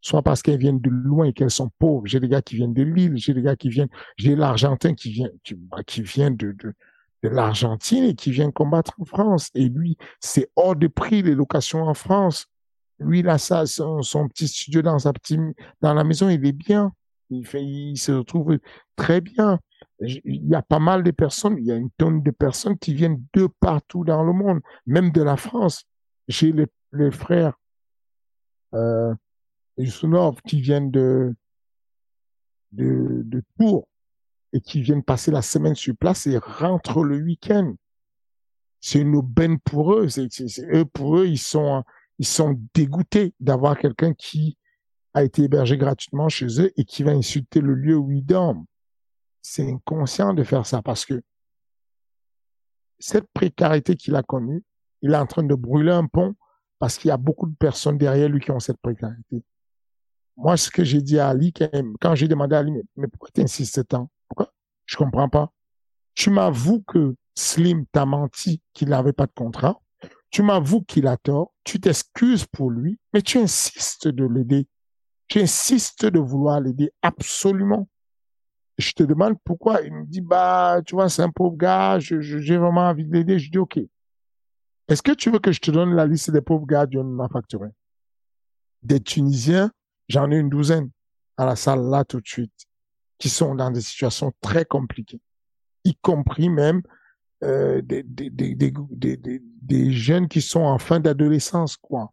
Soit 0.00 0.22
parce 0.22 0.42
qu'elles 0.42 0.58
viennent 0.58 0.80
de 0.80 0.90
loin 0.90 1.26
et 1.26 1.32
qu'elles 1.32 1.50
sont 1.50 1.70
pauvres. 1.78 2.06
J'ai 2.06 2.18
des 2.18 2.28
gars 2.28 2.42
qui 2.42 2.56
viennent 2.56 2.74
de 2.74 2.82
l'île, 2.82 3.16
j'ai 3.16 3.34
des 3.34 3.42
gars 3.42 3.56
qui 3.56 3.68
viennent, 3.68 3.90
j'ai 4.16 4.34
l'Argentin 4.34 4.94
qui 4.94 5.10
vient, 5.10 5.30
qui 5.86 6.02
vient 6.02 6.32
de, 6.32 6.50
de, 6.52 6.74
de 7.22 7.28
l'Argentine 7.28 8.04
et 8.04 8.14
qui 8.16 8.32
vient 8.32 8.50
combattre 8.50 8.94
en 9.00 9.04
France. 9.04 9.50
Et 9.54 9.68
lui, 9.68 9.96
c'est 10.18 10.50
hors 10.56 10.74
de 10.74 10.88
prix 10.88 11.22
les 11.22 11.36
locations 11.36 11.84
en 11.84 11.94
France. 11.94 12.48
Lui, 13.04 13.20
il 13.20 13.28
a 13.28 13.38
ça, 13.38 13.66
son, 13.66 14.28
petit 14.28 14.48
studio 14.48 14.82
dans 14.82 14.98
sa 14.98 15.12
petite, 15.12 15.40
dans 15.80 15.94
la 15.94 16.04
maison, 16.04 16.28
il 16.28 16.44
est 16.46 16.52
bien. 16.52 16.92
Il 17.30 17.46
fait, 17.46 17.64
il 17.64 17.96
se 17.96 18.12
retrouve 18.12 18.58
très 18.96 19.20
bien. 19.20 19.58
Il 20.00 20.48
y 20.48 20.54
a 20.54 20.62
pas 20.62 20.78
mal 20.78 21.02
de 21.02 21.10
personnes, 21.10 21.56
il 21.58 21.64
y 21.64 21.72
a 21.72 21.76
une 21.76 21.90
tonne 21.96 22.22
de 22.22 22.30
personnes 22.30 22.76
qui 22.78 22.94
viennent 22.94 23.22
de 23.34 23.48
partout 23.60 24.04
dans 24.04 24.22
le 24.22 24.32
monde, 24.32 24.60
même 24.86 25.10
de 25.10 25.22
la 25.22 25.36
France. 25.36 25.84
J'ai 26.28 26.52
les, 26.52 26.66
les 26.92 27.10
frères, 27.10 27.54
euh, 28.74 29.14
qui 30.46 30.60
viennent 30.60 30.90
de, 30.90 31.34
de, 32.72 33.22
de 33.24 33.42
Tours 33.58 33.88
et 34.52 34.60
qui 34.60 34.82
viennent 34.82 35.02
passer 35.02 35.30
la 35.30 35.42
semaine 35.42 35.74
sur 35.74 35.96
place 35.96 36.26
et 36.26 36.38
rentrent 36.38 37.04
le 37.04 37.16
week-end. 37.22 37.74
C'est 38.80 39.00
une 39.00 39.14
aubaine 39.14 39.58
pour 39.60 39.94
eux. 39.94 40.08
C'est, 40.08 40.28
eux, 40.72 40.84
pour 40.84 41.18
eux, 41.18 41.26
ils 41.26 41.38
sont, 41.38 41.84
ils 42.18 42.26
sont 42.26 42.58
dégoûtés 42.74 43.34
d'avoir 43.40 43.78
quelqu'un 43.78 44.14
qui 44.14 44.56
a 45.14 45.22
été 45.22 45.42
hébergé 45.42 45.76
gratuitement 45.76 46.28
chez 46.28 46.60
eux 46.60 46.72
et 46.76 46.84
qui 46.84 47.02
va 47.02 47.12
insulter 47.12 47.60
le 47.60 47.74
lieu 47.74 47.96
où 47.96 48.10
ils 48.12 48.24
dorment. 48.24 48.64
C'est 49.42 49.70
inconscient 49.70 50.34
de 50.34 50.44
faire 50.44 50.66
ça 50.66 50.82
parce 50.82 51.04
que 51.04 51.22
cette 52.98 53.26
précarité 53.34 53.96
qu'il 53.96 54.14
a 54.14 54.22
connue, 54.22 54.62
il 55.02 55.12
est 55.12 55.16
en 55.16 55.26
train 55.26 55.42
de 55.42 55.54
brûler 55.54 55.90
un 55.90 56.06
pont 56.06 56.34
parce 56.78 56.98
qu'il 56.98 57.08
y 57.08 57.12
a 57.12 57.16
beaucoup 57.16 57.46
de 57.46 57.54
personnes 57.56 57.98
derrière 57.98 58.28
lui 58.28 58.40
qui 58.40 58.50
ont 58.50 58.60
cette 58.60 58.80
précarité. 58.80 59.44
Moi, 60.36 60.56
ce 60.56 60.70
que 60.70 60.84
j'ai 60.84 61.02
dit 61.02 61.18
à 61.18 61.28
Ali, 61.28 61.52
quand 62.00 62.14
j'ai 62.14 62.28
demandé 62.28 62.56
à 62.56 62.60
Ali, 62.60 62.72
mais, 62.96 63.06
pourquoi 63.08 63.28
tu 63.34 63.42
insistes 63.42 63.86
tant? 63.88 64.10
Pourquoi? 64.28 64.52
Je 64.86 64.96
comprends 64.96 65.28
pas. 65.28 65.52
Tu 66.14 66.30
m'avoues 66.30 66.82
que 66.82 67.14
Slim 67.34 67.86
t'a 67.86 68.06
menti 68.06 68.60
qu'il 68.72 68.88
n'avait 68.88 69.12
pas 69.12 69.26
de 69.26 69.32
contrat. 69.32 69.80
Tu 70.32 70.42
m'avoues 70.42 70.82
qu'il 70.82 71.06
a 71.06 71.16
tort. 71.16 71.52
Tu 71.62 71.78
t'excuses 71.78 72.46
pour 72.46 72.70
lui, 72.70 72.98
mais 73.12 73.22
tu 73.22 73.38
insistes 73.38 74.08
de 74.08 74.24
l'aider. 74.24 74.66
Tu 75.28 75.40
insistes 75.40 76.06
de 76.06 76.18
vouloir 76.18 76.60
l'aider 76.60 76.90
absolument. 77.02 77.88
Je 78.78 78.92
te 78.92 79.02
demande 79.02 79.36
pourquoi. 79.44 79.82
Il 79.82 79.92
me 79.92 80.04
dit, 80.06 80.22
bah, 80.22 80.80
tu 80.84 80.94
vois, 80.94 81.08
c'est 81.08 81.22
un 81.22 81.30
pauvre 81.30 81.56
gars, 81.56 81.98
j'ai 82.00 82.56
vraiment 82.56 82.88
envie 82.88 83.04
de 83.04 83.12
l'aider. 83.12 83.38
Je 83.38 83.50
dis, 83.50 83.58
OK. 83.58 83.78
Est-ce 84.88 85.02
que 85.02 85.12
tu 85.12 85.30
veux 85.30 85.38
que 85.38 85.52
je 85.52 85.60
te 85.60 85.70
donne 85.70 85.94
la 85.94 86.06
liste 86.06 86.30
des 86.30 86.40
pauvres 86.40 86.66
gars 86.66 86.86
du 86.86 86.98
m'a 86.98 87.28
facturé? 87.28 87.68
Des 88.82 89.00
Tunisiens, 89.00 89.70
j'en 90.08 90.30
ai 90.30 90.36
une 90.36 90.48
douzaine 90.48 90.90
à 91.36 91.46
la 91.46 91.56
salle 91.56 91.82
là 91.88 92.04
tout 92.04 92.20
de 92.20 92.26
suite, 92.26 92.66
qui 93.18 93.28
sont 93.28 93.54
dans 93.54 93.70
des 93.70 93.80
situations 93.80 94.32
très 94.40 94.64
compliquées, 94.64 95.20
y 95.84 95.94
compris 95.94 96.48
même 96.48 96.82
des, 97.42 98.02
des, 98.02 98.30
des, 98.30 98.72
des, 99.62 99.92
jeunes 99.92 100.28
qui 100.28 100.40
sont 100.40 100.62
en 100.62 100.78
fin 100.78 101.00
d'adolescence, 101.00 101.76
quoi, 101.76 102.12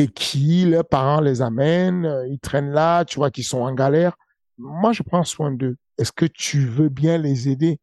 et 0.00 0.08
qui, 0.08 0.64
leurs 0.64 0.86
parents 0.86 1.20
les 1.20 1.42
amènent, 1.42 2.06
euh, 2.06 2.26
ils 2.26 2.38
traînent 2.38 2.70
là, 2.70 3.04
tu 3.04 3.16
vois, 3.16 3.30
qu'ils 3.30 3.44
sont 3.44 3.60
en 3.60 3.74
galère. 3.74 4.16
Moi, 4.56 4.92
je 4.92 5.02
prends 5.02 5.24
soin 5.24 5.50
d'eux. 5.50 5.76
Est-ce 5.98 6.12
que 6.12 6.24
tu 6.24 6.66
veux 6.66 6.88
bien 6.88 7.18
les 7.18 7.48
aider? 7.48 7.78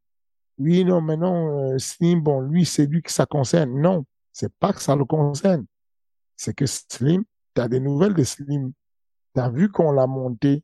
Oui, 0.57 0.84
non, 0.84 1.01
mais 1.01 1.18
non, 1.18 1.74
euh, 1.74 1.78
Slim, 1.78 2.22
bon, 2.22 2.41
lui, 2.41 2.65
c'est 2.65 2.88
lui 2.88 3.03
que 3.03 3.11
ça 3.11 3.28
concerne. 3.28 3.80
Non, 3.80 4.05
c'est 4.34 4.51
pas 4.59 4.74
que 4.74 4.82
ça 4.82 4.95
le 4.95 5.05
concerne. 5.05 5.65
C'est 6.36 6.55
que 6.55 6.65
Slim, 6.65 7.24
tu 7.55 7.61
as 7.61 7.68
des 7.68 7.80
nouvelles 7.80 8.15
de 8.15 8.24
Slim. 8.24 8.72
Tu 9.36 9.41
as 9.41 9.49
vu 9.49 9.70
qu'on 9.70 9.91
l'a 9.91 10.07
monté, 10.07 10.63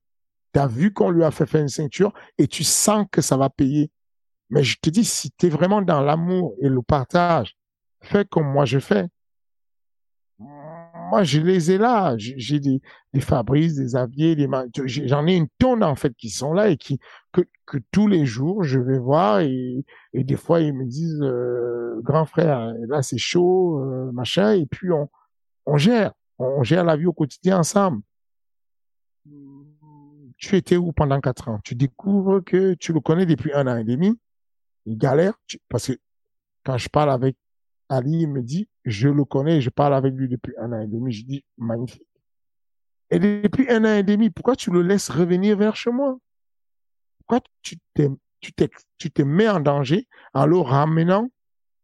tu 0.54 0.60
as 0.60 0.68
vu 0.68 0.92
qu'on 0.92 1.12
lui 1.12 1.24
a 1.24 1.30
fait 1.30 1.46
faire 1.46 1.62
une 1.62 1.70
ceinture 1.70 2.14
et 2.40 2.48
tu 2.48 2.64
sens 2.64 3.06
que 3.12 3.22
ça 3.22 3.38
va 3.38 3.52
payer. 3.52 3.92
Mais 4.54 4.62
je 4.64 4.78
te 4.80 4.92
dis, 4.92 5.04
si 5.04 5.32
tu 5.32 5.48
es 5.48 5.50
vraiment 5.50 5.82
dans 5.82 6.02
l'amour 6.02 6.54
et 6.62 6.70
le 6.70 6.84
partage, 6.84 7.58
fais 8.02 8.24
comme 8.24 8.52
moi 8.52 8.66
je 8.66 8.78
fais. 8.78 9.08
Moi, 10.38 11.24
je 11.24 11.40
les 11.42 11.72
ai 11.72 11.80
là. 11.80 12.16
J'ai 12.18 12.60
des, 12.60 12.80
des 13.14 13.20
Fabrice, 13.20 13.76
des 13.76 13.96
Avier, 13.96 14.36
des 14.36 14.48
j'en 14.86 15.26
ai 15.26 15.36
une 15.36 15.48
tonne 15.58 15.84
en 15.84 15.96
fait 15.96 16.14
qui 16.16 16.30
sont 16.30 16.54
là 16.54 16.70
et 16.70 16.78
qui 16.78 17.00
que, 17.32 17.42
que 17.66 17.80
tous 17.92 18.08
les 18.08 18.28
jours 18.28 18.64
je 18.64 18.80
vais 18.80 19.00
voir 19.00 19.40
et, 19.40 19.84
et 20.14 20.24
des 20.24 20.36
fois 20.36 20.62
ils 20.62 20.74
me 20.74 20.86
disent 20.86 21.22
euh, 21.24 22.00
grand 22.04 22.26
frère, 22.26 22.74
là 22.88 23.02
c'est 23.02 23.18
chaud, 23.18 23.80
euh, 23.80 24.12
machin 24.12 24.54
et 24.54 24.68
puis 24.68 24.92
on 24.92 25.10
on 25.66 25.78
gère, 25.78 26.12
on 26.38 26.62
gère 26.62 26.84
la 26.84 26.96
vie 26.96 27.08
au 27.08 27.14
quotidien 27.14 27.58
ensemble. 27.60 28.02
Tu 30.38 30.58
étais 30.58 30.78
où 30.78 30.92
pendant 30.92 31.20
quatre 31.22 31.48
ans? 31.50 31.60
Tu 31.64 31.74
découvres 31.74 32.44
que 32.44 32.76
tu 32.76 32.94
le 32.94 33.00
connais 33.00 33.26
depuis 33.26 33.52
un 33.54 33.66
an 33.66 33.78
et 33.78 33.84
demi? 33.84 34.20
Il 34.86 34.98
galère 34.98 35.34
parce 35.70 35.88
que 35.88 35.94
quand 36.64 36.78
je 36.78 36.90
parle 36.90 37.12
avec 37.12 37.36
Ali, 37.90 38.22
il 38.22 38.28
me 38.30 38.42
dit, 38.42 38.68
je 38.86 39.10
le 39.10 39.26
connais, 39.26 39.62
je 39.62 39.70
parle 39.70 39.94
avec 39.94 40.14
lui 40.14 40.28
depuis 40.28 40.54
un 40.58 40.72
an 40.72 40.82
et 40.82 40.88
demi. 40.88 41.12
Je 41.12 41.26
dis, 41.26 41.46
magnifique. 41.58 42.08
Et 43.10 43.20
depuis 43.20 43.70
un 43.70 43.84
an 43.86 43.96
et 43.98 44.04
demi, 44.04 44.30
pourquoi 44.30 44.56
tu 44.56 44.72
le 44.72 44.82
laisses 44.82 45.10
revenir 45.10 45.58
vers 45.58 45.76
chez 45.76 45.92
moi? 45.92 46.18
Pourquoi 47.20 47.42
tu 47.62 47.78
te, 47.94 48.10
tu 48.40 48.52
tu 48.98 49.12
te 49.12 49.22
mets 49.22 49.48
en 49.48 49.60
danger 49.60 50.08
en 50.34 50.46
le 50.46 50.58
ramenant 50.58 51.30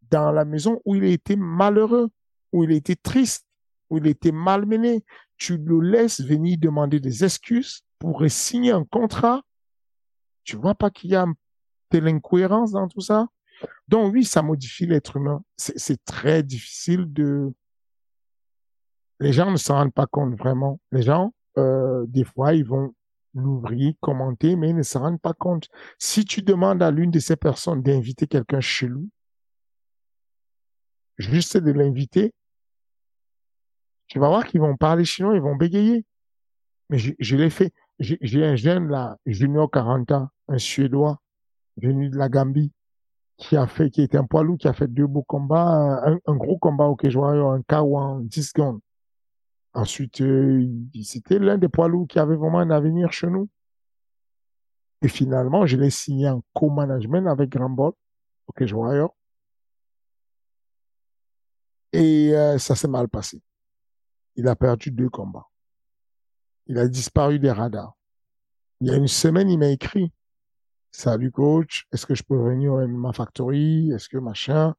dans 0.09 0.31
la 0.31 0.45
maison 0.45 0.81
où 0.85 0.95
il 0.95 1.03
été 1.03 1.35
malheureux, 1.35 2.09
où 2.51 2.63
il 2.63 2.71
été 2.71 2.95
triste, 2.95 3.45
où 3.89 3.97
il 3.97 4.07
été 4.07 4.31
malmené? 4.31 5.03
Tu 5.37 5.57
le 5.57 5.79
laisses 5.79 6.21
venir 6.21 6.57
demander 6.59 6.99
des 6.99 7.23
excuses 7.23 7.83
pour 7.99 8.23
signer 8.29 8.71
un 8.71 8.83
contrat. 8.83 9.43
Tu 10.43 10.55
vois 10.55 10.75
pas 10.75 10.89
qu'il 10.89 11.11
y 11.11 11.15
a 11.15 11.23
un 11.23 11.33
de 11.91 11.99
l'incohérence 11.99 12.71
dans 12.71 12.87
tout 12.87 13.01
ça? 13.01 13.27
Donc 13.87 14.13
oui, 14.13 14.23
ça 14.23 14.41
modifie 14.41 14.85
l'être 14.85 15.17
humain. 15.17 15.43
C'est 15.57 16.03
très 16.05 16.43
difficile 16.43 17.11
de... 17.11 17.53
Les 19.19 19.33
gens 19.33 19.51
ne 19.51 19.57
s'en 19.57 19.75
rendent 19.75 19.93
pas 19.93 20.07
compte 20.07 20.35
vraiment. 20.35 20.79
Les 20.91 21.01
gens, 21.01 21.33
euh, 21.57 22.05
des 22.07 22.23
fois, 22.23 22.53
ils 22.53 22.65
vont 22.65 22.93
l'ouvrir, 23.33 23.93
commenter, 23.99 24.55
mais 24.55 24.69
ils 24.69 24.75
ne 24.75 24.83
s'en 24.83 25.01
rendent 25.01 25.21
pas 25.21 25.33
compte. 25.33 25.67
Si 25.97 26.23
tu 26.23 26.41
demandes 26.41 26.81
à 26.81 26.91
l'une 26.91 27.11
de 27.11 27.19
ces 27.19 27.35
personnes 27.35 27.81
d'inviter 27.81 28.27
quelqu'un 28.27 28.61
chez 28.61 28.87
lui, 28.87 29.09
juste 31.17 31.57
de 31.57 31.71
l'inviter, 31.71 32.33
tu 34.07 34.19
vas 34.19 34.29
voir 34.29 34.45
qu'ils 34.45 34.61
vont 34.61 34.77
parler 34.77 35.05
chinois, 35.05 35.35
ils 35.35 35.41
vont 35.41 35.55
bégayer. 35.55 36.05
Mais 36.89 36.97
je, 36.97 37.13
je 37.19 37.35
l'ai 37.35 37.49
fait. 37.49 37.73
J'ai 37.99 38.45
un 38.45 38.55
jeune 38.55 38.87
là, 38.87 39.17
junior 39.25 39.69
40 39.69 40.11
ans, 40.13 40.29
un 40.47 40.57
Suédois, 40.57 41.21
venu 41.79 42.09
de 42.09 42.17
la 42.17 42.29
Gambie, 42.29 42.71
qui 43.39 43.55
a 43.55 43.67
fait, 43.67 43.89
qui 43.89 44.01
était 44.01 44.17
un 44.17 44.25
poids 44.25 44.43
lourd, 44.43 44.57
qui 44.57 44.67
a 44.67 44.73
fait 44.73 44.87
deux 44.87 45.07
beaux 45.07 45.23
combats, 45.23 46.01
un, 46.05 46.35
gros 46.35 46.57
combat 46.57 46.85
au 46.85 46.95
Kejoayo, 46.95 47.47
un 47.47 47.61
KO 47.61 47.97
en 47.97 48.19
10 48.19 48.43
secondes. 48.43 48.79
Ensuite, 49.73 50.21
euh, 50.21 50.67
c'était 51.03 51.39
l'un 51.39 51.57
des 51.57 51.69
poids 51.69 51.87
lourds 51.87 52.07
qui 52.07 52.19
avait 52.19 52.35
vraiment 52.35 52.59
un 52.59 52.69
avenir 52.69 53.13
chez 53.13 53.27
nous. 53.27 53.49
Et 55.01 55.07
finalement, 55.07 55.65
je 55.65 55.77
l'ai 55.77 55.89
signé 55.89 56.27
en 56.27 56.43
co-management 56.53 57.27
avec 57.27 57.49
Grand 57.49 57.69
Ball 57.69 57.93
au 58.47 58.51
Kejoayo. 58.51 59.13
Et 61.93 62.35
euh, 62.35 62.57
ça 62.57 62.75
s'est 62.75 62.87
mal 62.89 63.07
passé. 63.07 63.41
Il 64.35 64.47
a 64.47 64.55
perdu 64.55 64.91
deux 64.91 65.09
combats. 65.09 65.47
Il 66.67 66.77
a 66.77 66.87
disparu 66.87 67.39
des 67.39 67.51
radars. 67.51 67.95
Il 68.81 68.87
y 68.87 68.91
a 68.91 68.95
une 68.95 69.07
semaine, 69.07 69.49
il 69.49 69.57
m'a 69.57 69.69
écrit 69.69 70.11
Salut 70.91 71.31
coach, 71.31 71.85
est-ce 71.91 72.05
que 72.05 72.15
je 72.15 72.23
peux 72.23 72.37
venir 72.37 72.73
à 72.73 72.87
ma 72.87 73.13
factory? 73.13 73.91
Est-ce 73.91 74.09
que 74.09 74.17
machin? 74.17 74.75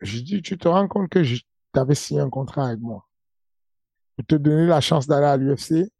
J'ai 0.00 0.22
dit, 0.22 0.42
tu 0.42 0.56
te 0.56 0.68
rends 0.68 0.86
compte 0.88 1.08
que 1.08 1.22
tu 1.22 1.40
avais 1.74 1.94
signé 1.94 2.20
un 2.20 2.30
contrat 2.30 2.68
avec 2.68 2.80
moi. 2.80 3.08
Pour 4.16 4.26
te 4.26 4.34
donner 4.36 4.66
la 4.66 4.80
chance 4.80 5.06
d'aller 5.06 5.26
à 5.26 5.36
l'UFC, 5.36 5.90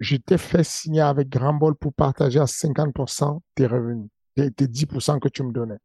je 0.00 0.16
t'ai 0.16 0.38
fait 0.38 0.64
signer 0.64 1.00
avec 1.00 1.28
Grand 1.28 1.58
pour 1.74 1.92
partager 1.94 2.38
à 2.38 2.44
50% 2.44 3.40
tes 3.54 3.66
revenus, 3.66 4.10
tes, 4.34 4.50
10% 4.50 5.18
que 5.18 5.28
tu 5.28 5.42
me 5.42 5.52
donnais. 5.52 5.78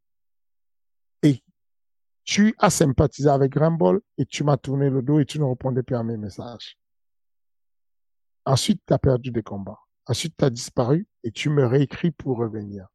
Et 1.24 1.42
tu 2.24 2.54
as 2.60 2.70
sympathisé 2.70 3.30
avec 3.30 3.54
Grand 3.54 3.78
et 4.18 4.26
tu 4.26 4.44
m'as 4.44 4.58
tourné 4.58 4.90
le 4.90 5.02
dos 5.02 5.20
et 5.20 5.26
tu 5.26 5.40
ne 5.40 5.46
répondais 5.46 5.84
plus 5.84 5.96
à 5.96 6.04
mes 6.04 6.18
messages. 6.18 6.78
Ensuite, 8.46 8.82
tu 8.86 8.94
as 8.94 9.00
perdu 9.00 9.32
des 9.32 9.44
combats. 9.44 9.83
Ensuite, 10.06 10.36
tu 10.38 10.46
as 10.46 10.50
disparu 10.50 11.08
et 11.24 11.32
tu 11.32 11.50
me 11.50 11.66
réécris 11.66 12.12
pour 12.12 12.38
revenir. 12.38 12.88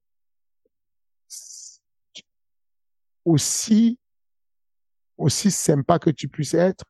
Aussi, 3.24 3.98
aussi 5.16 5.50
sympa 5.50 5.98
que 5.98 6.10
tu 6.10 6.28
puisses 6.28 6.54
être, 6.54 6.84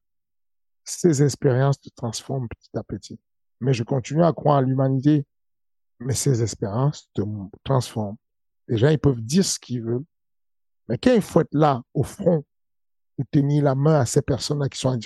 ces 0.84 1.22
expériences 1.22 1.80
te 1.80 1.90
transforment 1.90 2.48
petit 2.48 2.76
à 2.76 2.82
petit. 2.82 3.20
Mais 3.60 3.74
je 3.74 3.82
continue 3.82 4.24
à 4.24 4.32
croire 4.32 4.58
en 4.58 4.60
l'humanité, 4.62 5.26
mais 6.00 6.14
ces 6.14 6.42
expériences 6.42 7.10
te 7.14 7.22
transforment. 7.64 8.16
Les 8.68 8.76
gens, 8.76 8.88
ils 8.88 8.98
peuvent 8.98 9.20
dire 9.20 9.44
ce 9.44 9.58
qu'ils 9.58 9.82
veulent, 9.82 10.04
mais 10.88 10.98
quand 10.98 11.12
il 11.12 11.22
faut 11.22 11.40
être 11.40 11.54
là, 11.54 11.82
au 11.94 12.02
front, 12.02 12.44
pour 13.16 13.26
tenir 13.30 13.64
la 13.64 13.74
main 13.74 14.00
à 14.00 14.06
ces 14.06 14.22
personnes-là 14.22 14.68
qui 14.68 14.78
sont 14.78 14.98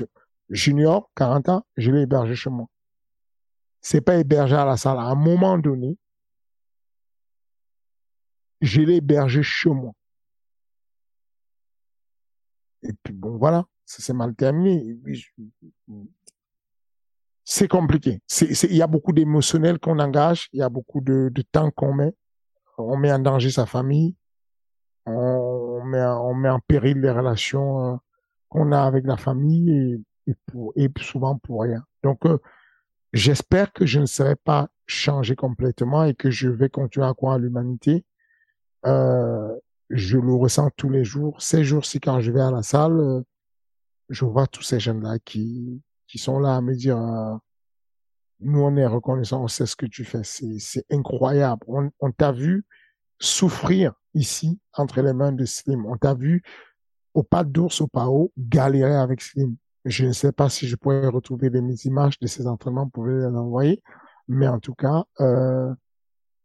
junior, 0.48 1.10
40 1.16 1.48
ans, 1.48 1.66
je 1.76 1.90
l'ai 1.90 2.02
hébergé 2.02 2.34
chez 2.34 2.50
moi 2.50 2.68
c'est 3.82 4.00
pas 4.00 4.16
hébergé 4.16 4.54
à 4.54 4.64
la 4.64 4.76
salle. 4.76 4.98
À 4.98 5.02
un 5.02 5.16
moment 5.16 5.58
donné, 5.58 5.98
je 8.60 8.80
l'ai 8.80 8.96
hébergé 8.96 9.42
chez 9.42 9.70
moi. 9.70 9.92
Et 12.84 12.92
puis 13.02 13.12
bon, 13.12 13.36
voilà, 13.36 13.64
ça 13.84 14.02
s'est 14.02 14.12
mal 14.12 14.34
terminé. 14.34 14.96
C'est 17.44 17.68
compliqué. 17.68 18.20
Il 18.40 18.76
y 18.76 18.82
a 18.82 18.86
beaucoup 18.86 19.12
d'émotionnel 19.12 19.80
qu'on 19.80 19.98
engage, 19.98 20.48
il 20.52 20.60
y 20.60 20.62
a 20.62 20.68
beaucoup 20.68 21.00
de, 21.00 21.30
temps 21.50 21.70
qu'on 21.72 21.92
met. 21.92 22.14
On 22.78 22.96
met 22.96 23.12
en 23.12 23.18
danger 23.18 23.50
sa 23.50 23.66
famille, 23.66 24.16
on 25.06 25.84
met, 25.84 26.02
en 26.02 26.60
péril 26.60 27.00
les 27.00 27.10
relations 27.10 27.94
euh, 27.94 27.96
qu'on 28.48 28.72
a 28.72 28.80
avec 28.80 29.04
la 29.04 29.16
famille 29.16 30.02
et 30.26 30.88
souvent 30.98 31.36
pour 31.38 31.62
rien. 31.62 31.84
Donc, 32.02 32.24
euh, 32.24 32.38
J'espère 33.12 33.72
que 33.72 33.84
je 33.84 34.00
ne 34.00 34.06
serai 34.06 34.36
pas 34.36 34.68
changé 34.86 35.36
complètement 35.36 36.04
et 36.04 36.14
que 36.14 36.30
je 36.30 36.48
vais 36.48 36.68
continuer 36.68 37.06
à 37.06 37.14
croire 37.14 37.34
à 37.34 37.38
l'humanité. 37.38 38.04
Euh, 38.86 39.54
je 39.90 40.18
le 40.18 40.32
ressens 40.32 40.70
tous 40.76 40.88
les 40.88 41.04
jours. 41.04 41.40
Ces 41.42 41.64
jours-ci, 41.64 42.00
quand 42.00 42.20
je 42.20 42.32
vais 42.32 42.40
à 42.40 42.50
la 42.50 42.62
salle, 42.62 42.98
euh, 42.98 43.22
je 44.08 44.24
vois 44.24 44.46
tous 44.46 44.62
ces 44.62 44.80
jeunes-là 44.80 45.18
qui, 45.18 45.82
qui 46.06 46.18
sont 46.18 46.38
là 46.38 46.56
à 46.56 46.60
me 46.62 46.74
dire, 46.74 46.96
euh, 46.96 47.36
nous, 48.40 48.60
on 48.60 48.76
est 48.76 48.86
reconnaissants, 48.86 49.44
on 49.44 49.48
sait 49.48 49.66
ce 49.66 49.76
que 49.76 49.86
tu 49.86 50.04
fais. 50.04 50.22
C'est, 50.24 50.84
incroyable. 50.90 51.62
On, 51.68 51.90
on 52.00 52.12
t'a 52.12 52.32
vu 52.32 52.64
souffrir 53.18 53.92
ici 54.14 54.58
entre 54.72 55.02
les 55.02 55.12
mains 55.12 55.32
de 55.32 55.44
Slim. 55.44 55.84
On 55.86 55.96
t'a 55.96 56.14
vu 56.14 56.42
au 57.14 57.22
pas 57.22 57.44
d'ours, 57.44 57.80
au 57.82 57.86
pas 57.86 58.06
haut, 58.06 58.32
galérer 58.38 58.96
avec 58.96 59.20
Slim. 59.20 59.56
Je 59.84 60.06
ne 60.06 60.12
sais 60.12 60.32
pas 60.32 60.48
si 60.48 60.68
je 60.68 60.76
pourrais 60.76 61.08
retrouver 61.08 61.50
des 61.50 61.86
images 61.86 62.18
de 62.20 62.26
ces 62.26 62.46
entraînements 62.46 62.88
pour 62.88 63.06
les 63.06 63.24
envoyer, 63.24 63.82
mais 64.28 64.46
en 64.46 64.60
tout 64.60 64.74
cas, 64.74 65.04
euh, 65.20 65.74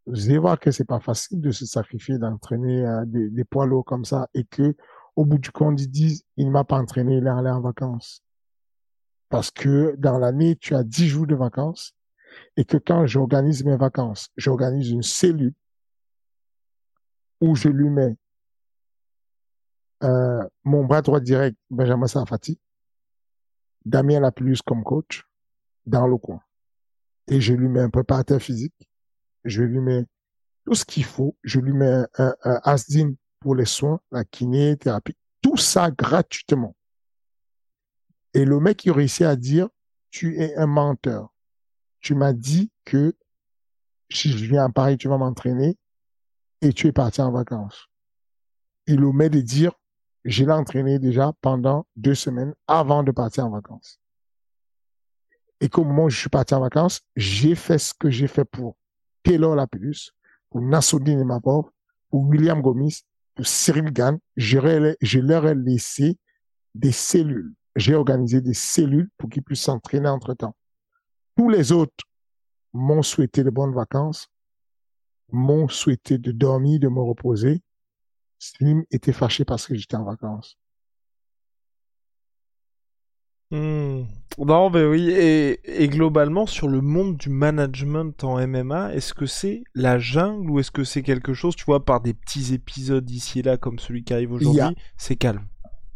vous 0.06 0.26
allez 0.26 0.38
voir 0.38 0.58
que 0.58 0.70
c'est 0.70 0.84
pas 0.84 1.00
facile 1.00 1.40
de 1.40 1.50
se 1.50 1.66
sacrifier 1.66 2.18
d'entraîner 2.18 2.84
euh, 2.86 3.04
des, 3.06 3.44
poids 3.44 3.66
lourds 3.66 3.84
comme 3.84 4.04
ça 4.04 4.28
et 4.34 4.44
que 4.44 4.74
au 5.16 5.24
bout 5.24 5.38
du 5.38 5.50
compte 5.50 5.80
ils 5.80 5.90
disent 5.90 6.24
il 6.36 6.46
ne 6.46 6.50
m'a 6.50 6.64
pas 6.64 6.78
entraîné, 6.78 7.18
il 7.18 7.26
est 7.26 7.30
allé 7.30 7.50
en 7.50 7.60
vacances. 7.60 8.22
Parce 9.28 9.50
que 9.50 9.94
dans 9.98 10.18
l'année 10.18 10.56
tu 10.56 10.74
as 10.74 10.82
dix 10.82 11.08
jours 11.08 11.26
de 11.26 11.34
vacances 11.34 11.94
et 12.56 12.64
que 12.64 12.78
quand 12.78 13.06
j'organise 13.06 13.64
mes 13.64 13.76
vacances, 13.76 14.30
j'organise 14.36 14.90
une 14.90 15.02
cellule 15.02 15.54
où 17.40 17.54
je 17.54 17.68
lui 17.68 17.90
mets 17.90 18.16
euh, 20.04 20.42
mon 20.64 20.84
bras 20.84 21.02
droit 21.02 21.20
direct, 21.20 21.58
Benjamin 21.70 22.06
Safati, 22.06 22.58
Damien 23.88 24.20
Lapulus 24.20 24.58
comme 24.64 24.84
coach, 24.84 25.24
dans 25.86 26.06
le 26.06 26.18
coin. 26.18 26.40
Et 27.26 27.40
je 27.40 27.54
lui 27.54 27.68
mets 27.68 27.80
un 27.80 27.90
préparateur 27.90 28.40
physique, 28.40 28.88
je 29.44 29.62
lui 29.62 29.80
mets 29.80 30.04
tout 30.64 30.74
ce 30.74 30.84
qu'il 30.84 31.04
faut, 31.04 31.36
je 31.42 31.58
lui 31.58 31.72
mets 31.72 32.04
un, 32.18 32.34
Asdin 32.64 33.14
pour 33.40 33.54
les 33.54 33.64
soins, 33.64 34.00
la 34.12 34.24
kiné, 34.24 34.76
thérapie, 34.76 35.16
tout 35.40 35.56
ça 35.56 35.90
gratuitement. 35.90 36.76
Et 38.34 38.44
le 38.44 38.60
mec, 38.60 38.84
il 38.84 38.92
réussit 38.92 39.24
à 39.24 39.36
dire, 39.36 39.68
tu 40.10 40.38
es 40.38 40.54
un 40.56 40.66
menteur. 40.66 41.32
Tu 42.00 42.14
m'as 42.14 42.34
dit 42.34 42.70
que 42.84 43.16
si 44.10 44.30
je 44.30 44.44
viens 44.44 44.66
à 44.66 44.68
Paris, 44.70 44.98
tu 44.98 45.08
vas 45.08 45.16
m'entraîner 45.16 45.78
et 46.60 46.72
tu 46.72 46.86
es 46.88 46.92
parti 46.92 47.22
en 47.22 47.32
vacances. 47.32 47.88
Il 48.86 49.02
omet 49.02 49.30
de 49.30 49.40
dire, 49.40 49.72
je 50.28 50.44
l'ai 50.44 50.52
entraîné 50.52 50.98
déjà 50.98 51.32
pendant 51.40 51.86
deux 51.96 52.14
semaines 52.14 52.54
avant 52.66 53.02
de 53.02 53.10
partir 53.12 53.46
en 53.46 53.50
vacances. 53.50 53.98
Et 55.60 55.70
qu'au 55.70 55.84
moment 55.84 56.10
je 56.10 56.18
suis 56.18 56.28
parti 56.28 56.54
en 56.54 56.60
vacances, 56.60 57.00
j'ai 57.16 57.54
fait 57.54 57.78
ce 57.78 57.94
que 57.94 58.10
j'ai 58.10 58.26
fait 58.26 58.44
pour 58.44 58.76
Taylor 59.22 59.56
Lapidus, 59.56 60.12
pour 60.50 60.60
Nassoudine 60.60 61.24
Mapov, 61.24 61.70
pour 62.10 62.20
William 62.28 62.60
Gomis, 62.60 63.04
pour 63.34 63.46
Cyril 63.46 63.90
Gann. 63.90 64.18
Je, 64.36 64.94
je 65.00 65.18
leur 65.18 65.46
ai 65.46 65.54
laissé 65.54 66.18
des 66.74 66.92
cellules. 66.92 67.54
J'ai 67.74 67.94
organisé 67.94 68.42
des 68.42 68.54
cellules 68.54 69.08
pour 69.16 69.30
qu'ils 69.30 69.42
puissent 69.42 69.62
s'entraîner 69.62 70.08
entre 70.08 70.34
temps. 70.34 70.54
Tous 71.36 71.48
les 71.48 71.72
autres 71.72 72.04
m'ont 72.74 73.02
souhaité 73.02 73.44
de 73.44 73.50
bonnes 73.50 73.74
vacances, 73.74 74.28
m'ont 75.32 75.68
souhaité 75.68 76.18
de 76.18 76.32
dormir, 76.32 76.80
de 76.80 76.88
me 76.88 77.00
reposer. 77.00 77.62
Slim 78.38 78.84
était 78.90 79.12
fâché 79.12 79.44
parce 79.44 79.66
que 79.66 79.74
j'étais 79.74 79.96
en 79.96 80.04
vacances. 80.04 80.58
Hmm. 83.50 84.02
Non, 84.38 84.70
mais 84.70 84.84
oui, 84.84 85.10
et, 85.10 85.82
et, 85.82 85.88
globalement, 85.88 86.46
sur 86.46 86.68
le 86.68 86.80
monde 86.80 87.16
du 87.16 87.30
management 87.30 88.22
en 88.22 88.46
MMA, 88.46 88.94
est-ce 88.94 89.14
que 89.14 89.26
c'est 89.26 89.64
la 89.74 89.98
jungle 89.98 90.50
ou 90.50 90.60
est-ce 90.60 90.70
que 90.70 90.84
c'est 90.84 91.02
quelque 91.02 91.32
chose, 91.32 91.56
tu 91.56 91.64
vois, 91.64 91.84
par 91.84 92.00
des 92.00 92.14
petits 92.14 92.54
épisodes 92.54 93.10
ici 93.10 93.40
et 93.40 93.42
là, 93.42 93.56
comme 93.56 93.78
celui 93.78 94.04
qui 94.04 94.12
arrive 94.12 94.32
aujourd'hui, 94.32 94.76
c'est 94.96 95.16
calme? 95.16 95.48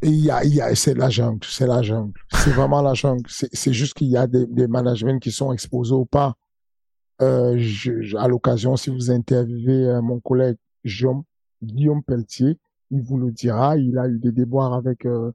Il 0.03 0.15
y 0.15 0.31
a, 0.31 0.43
il 0.45 0.55
y 0.55 0.61
a, 0.61 0.75
c'est 0.75 0.95
la 0.95 1.11
jungle, 1.11 1.47
c'est 1.47 1.67
la 1.67 1.83
jungle. 1.83 2.19
C'est 2.33 2.51
vraiment 2.51 2.83
la 2.83 2.95
jungle. 2.95 3.23
C'est 3.29 3.73
juste 3.73 3.95
qu'il 3.95 4.09
y 4.09 4.17
a 4.17 4.27
des, 4.27 4.47
des 4.47 4.67
managements 4.67 5.19
qui 5.21 5.31
sont 5.31 5.53
exposés 5.53 5.95
ou 5.95 6.07
pas. 6.07 6.35
Euh, 7.21 7.55
je, 7.59 8.17
à 8.17 8.27
l'occasion, 8.27 8.77
si 8.77 8.91
vous 8.91 9.13
interviewez 9.13 9.87
euh, 9.87 10.03
mon 10.03 10.19
collègue 10.19 10.57
Guillaume, 10.85 11.23
Guillaume 11.63 12.03
Pelletier, 12.03 12.59
il 12.91 13.03
vous 13.03 13.19
le 13.19 13.31
dira. 13.31 13.77
Il 13.77 13.99
a 13.99 14.09
eu 14.09 14.19
des 14.19 14.33
déboires 14.33 14.75
avec 14.75 15.07
euh, 15.07 15.33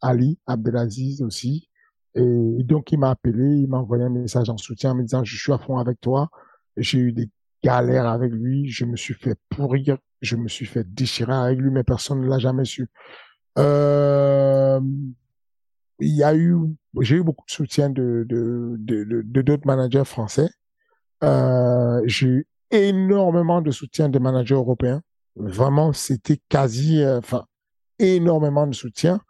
Ali 0.00 0.38
Abdelaziz 0.46 1.22
aussi. 1.22 1.68
Et 2.14 2.62
donc, 2.62 2.92
il 2.92 2.98
m'a 2.98 3.10
appelé, 3.10 3.56
il 3.56 3.68
m'a 3.68 3.78
envoyé 3.78 4.04
un 4.04 4.08
message 4.08 4.48
en 4.48 4.56
soutien 4.56 4.92
en 4.92 4.94
me 4.94 5.02
disant, 5.02 5.24
je 5.24 5.36
suis 5.36 5.52
à 5.52 5.58
fond 5.58 5.78
avec 5.78 6.00
toi. 6.00 6.30
J'ai 6.76 6.98
eu 6.98 7.12
des 7.12 7.28
galères 7.62 8.06
avec 8.06 8.32
lui. 8.32 8.68
Je 8.68 8.84
me 8.84 8.96
suis 8.96 9.14
fait 9.14 9.36
pourrir. 9.48 9.98
Je 10.22 10.36
me 10.36 10.48
suis 10.48 10.66
fait 10.66 10.84
déchirer 10.84 11.34
avec 11.34 11.58
lui, 11.58 11.70
mais 11.70 11.82
personne 11.82 12.20
ne 12.20 12.28
l'a 12.28 12.38
jamais 12.38 12.64
su. 12.64 12.88
Euh, 13.58 14.80
il 16.00 16.14
y 16.14 16.22
a 16.22 16.34
eu, 16.34 16.56
j'ai 17.00 17.16
eu 17.16 17.22
beaucoup 17.22 17.44
de 17.46 17.50
soutien 17.50 17.90
de 17.90 18.26
d'autres 19.24 19.66
managers 19.66 20.04
français. 20.04 20.48
Euh, 21.22 22.00
j'ai 22.06 22.26
eu 22.26 22.46
énormément 22.70 23.60
de 23.60 23.70
soutien 23.70 24.08
des 24.08 24.18
managers 24.18 24.54
européens. 24.54 25.02
Vraiment, 25.36 25.92
c'était 25.92 26.40
quasi, 26.48 27.02
euh, 27.02 27.18
enfin, 27.18 27.44
énormément 27.98 28.66
de 28.66 28.74
soutien. 28.74 29.20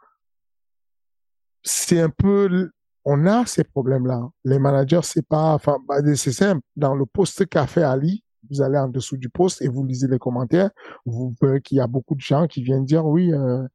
C'est 1.62 2.00
un 2.00 2.10
peu, 2.10 2.70
on 3.04 3.26
a 3.26 3.46
ces 3.46 3.64
problèmes-là. 3.64 4.28
Les 4.44 4.58
managers, 4.58 5.00
c'est 5.02 5.26
pas, 5.26 5.54
enfin, 5.54 5.78
bah, 5.88 5.96
c'est 6.14 6.32
simple. 6.32 6.60
Dans 6.76 6.94
le 6.94 7.06
post 7.06 7.46
qu'a 7.46 7.66
fait 7.66 7.82
Ali, 7.82 8.24
vous 8.50 8.62
allez 8.62 8.78
en 8.78 8.88
dessous 8.88 9.16
du 9.16 9.28
post 9.28 9.62
et 9.62 9.68
vous 9.68 9.84
lisez 9.84 10.08
les 10.08 10.18
commentaires. 10.18 10.70
Vous 11.06 11.34
verrez 11.40 11.60
qu'il 11.60 11.78
y 11.78 11.80
a 11.80 11.86
beaucoup 11.86 12.14
de 12.14 12.20
gens 12.20 12.46
qui 12.46 12.62
viennent 12.62 12.84
dire 12.84 13.06
oui. 13.06 13.32
Euh, 13.32 13.66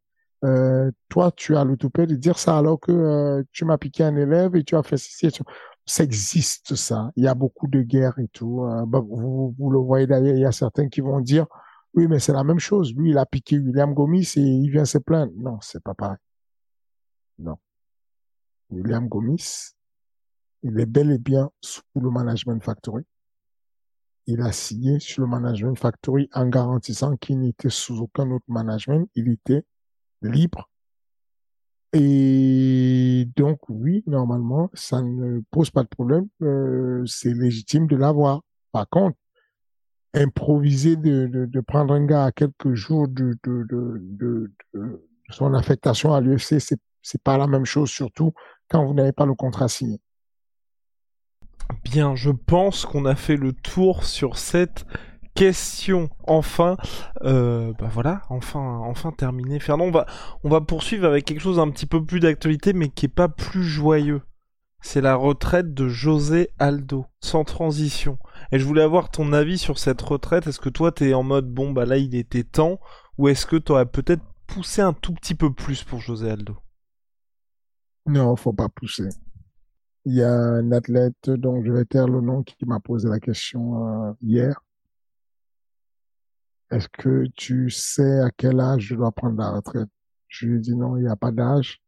euh, 0.45 0.91
toi, 1.09 1.31
tu 1.35 1.55
as 1.57 1.63
le 1.65 1.75
toupet 1.75 2.07
de 2.07 2.15
dire 2.15 2.39
ça 2.39 2.57
alors 2.57 2.79
que 2.79 2.91
euh, 2.91 3.43
tu 3.51 3.65
m'as 3.65 3.77
piqué 3.77 4.03
un 4.03 4.15
élève 4.15 4.55
et 4.55 4.63
tu 4.63 4.75
as 4.75 4.83
fait 4.83 4.97
ceci. 4.97 5.29
Ça 5.85 6.03
existe, 6.03 6.75
ça. 6.75 7.11
Il 7.15 7.23
y 7.23 7.27
a 7.27 7.33
beaucoup 7.33 7.67
de 7.67 7.81
guerres 7.81 8.19
et 8.19 8.27
tout. 8.27 8.63
Bah, 8.87 8.99
vous, 8.99 9.55
vous, 9.57 9.71
le 9.71 9.79
voyez 9.79 10.07
d'ailleurs, 10.07 10.35
il 10.35 10.41
y 10.41 10.45
a 10.45 10.51
certains 10.51 10.87
qui 10.87 11.01
vont 11.01 11.19
dire, 11.19 11.47
oui, 11.93 12.07
mais 12.07 12.19
c'est 12.19 12.33
la 12.33 12.43
même 12.43 12.59
chose. 12.59 12.93
Lui, 12.93 13.11
il 13.11 13.17
a 13.17 13.25
piqué 13.25 13.57
William 13.57 13.93
Gomis 13.93 14.33
et 14.35 14.41
il 14.41 14.69
vient 14.69 14.85
se 14.85 14.97
plaindre. 14.97 15.33
Non, 15.35 15.59
c'est 15.61 15.81
pas 15.81 15.93
pareil. 15.93 16.17
Non. 17.39 17.57
William 18.69 19.07
Gomis, 19.07 19.73
il 20.63 20.79
est 20.79 20.85
bel 20.85 21.11
et 21.11 21.17
bien 21.17 21.49
sous 21.61 21.81
le 21.95 22.09
Management 22.11 22.63
Factory. 22.63 23.03
Il 24.27 24.41
a 24.41 24.51
signé 24.51 24.99
sur 24.99 25.21
le 25.23 25.27
Management 25.27 25.75
Factory 25.75 26.29
en 26.33 26.47
garantissant 26.47 27.17
qu'il 27.17 27.39
n'était 27.39 27.71
sous 27.71 27.99
aucun 27.99 28.29
autre 28.29 28.45
management. 28.47 29.09
Il 29.15 29.29
était 29.29 29.63
libre. 30.21 30.69
Et 31.93 33.27
donc, 33.35 33.67
oui, 33.69 34.03
normalement, 34.05 34.69
ça 34.75 35.01
ne 35.01 35.41
pose 35.49 35.71
pas 35.71 35.81
de 35.81 35.87
problème. 35.87 36.27
Euh, 36.43 37.03
c'est 37.07 37.33
légitime 37.33 37.87
de 37.87 37.95
l'avoir. 37.95 38.41
Par 38.71 38.87
contre, 38.87 39.17
improviser 40.13 40.95
de, 40.95 41.27
de, 41.27 41.61
prendre 41.61 41.93
un 41.93 42.05
gars 42.05 42.25
à 42.25 42.31
quelques 42.31 42.73
jours 42.73 43.07
de, 43.07 43.37
de, 43.43 43.65
de, 43.69 44.01
de 44.17 44.51
son 45.29 45.53
affectation 45.53 46.13
à 46.13 46.21
l'UFC, 46.21 46.59
c'est, 46.59 46.79
c'est 47.01 47.21
pas 47.21 47.37
la 47.37 47.47
même 47.47 47.65
chose, 47.65 47.89
surtout 47.89 48.33
quand 48.69 48.85
vous 48.85 48.93
n'avez 48.93 49.11
pas 49.11 49.25
le 49.25 49.33
contrat 49.33 49.67
signé. 49.67 49.99
Bien, 51.83 52.15
je 52.15 52.31
pense 52.31 52.85
qu'on 52.85 53.05
a 53.05 53.15
fait 53.15 53.37
le 53.37 53.53
tour 53.53 54.03
sur 54.03 54.37
cette 54.37 54.85
question. 55.35 56.09
Enfin 56.27 56.75
euh, 57.23 57.73
bah 57.79 57.87
voilà 57.91 58.23
enfin 58.29 58.81
enfin 58.83 59.11
terminé. 59.11 59.59
Fernand 59.59 59.85
on 59.85 59.91
va 59.91 60.05
on 60.43 60.49
va 60.49 60.61
poursuivre 60.61 61.05
avec 61.05 61.25
quelque 61.25 61.39
chose 61.39 61.59
un 61.59 61.69
petit 61.69 61.85
peu 61.85 62.03
plus 62.03 62.19
d'actualité 62.19 62.73
mais 62.73 62.89
qui 62.89 63.05
est 63.05 63.09
pas 63.09 63.29
plus 63.29 63.63
joyeux. 63.63 64.21
C'est 64.81 65.01
la 65.01 65.15
retraite 65.15 65.73
de 65.73 65.87
José 65.87 66.49
Aldo 66.57 67.05
sans 67.21 67.43
transition 67.43 68.17
et 68.51 68.59
je 68.59 68.65
voulais 68.65 68.81
avoir 68.81 69.11
ton 69.11 69.33
avis 69.33 69.57
sur 69.57 69.79
cette 69.79 70.01
retraite. 70.01 70.47
Est-ce 70.47 70.59
que 70.59 70.69
toi 70.69 70.91
t'es 70.91 71.13
en 71.13 71.23
mode 71.23 71.51
bon 71.51 71.71
bah 71.71 71.85
là 71.85 71.97
il 71.97 72.15
était 72.15 72.43
temps 72.43 72.79
ou 73.17 73.27
est-ce 73.27 73.45
que 73.45 73.55
t'aurais 73.55 73.85
peut-être 73.85 74.23
poussé 74.47 74.81
un 74.81 74.93
tout 74.93 75.13
petit 75.13 75.35
peu 75.35 75.53
plus 75.53 75.83
pour 75.83 75.99
José 75.99 76.31
Aldo? 76.31 76.57
Non 78.05 78.35
faut 78.35 78.53
pas 78.53 78.69
pousser. 78.69 79.09
Il 80.05 80.15
y 80.15 80.23
a 80.23 80.31
un 80.31 80.71
athlète 80.71 81.29
dont 81.29 81.63
je 81.63 81.71
vais 81.71 81.85
taire 81.85 82.07
le 82.07 82.21
nom 82.21 82.43
qui 82.43 82.65
m'a 82.65 82.79
posé 82.79 83.07
la 83.09 83.19
question 83.19 83.85
euh, 83.85 84.13
hier. 84.21 84.59
Est-ce 86.71 86.87
que 86.87 87.25
tu 87.35 87.69
sais 87.69 88.19
à 88.21 88.31
quel 88.35 88.59
âge 88.59 88.83
je 88.83 88.95
dois 88.95 89.11
prendre 89.11 89.37
la 89.37 89.51
retraite? 89.51 89.89
Je 90.27 90.45
lui 90.45 90.57
ai 90.57 90.59
dit 90.59 90.75
non, 90.75 90.97
il 90.97 91.03
n'y 91.03 91.09
a 91.09 91.15
pas 91.15 91.31
d'âge. 91.31 91.81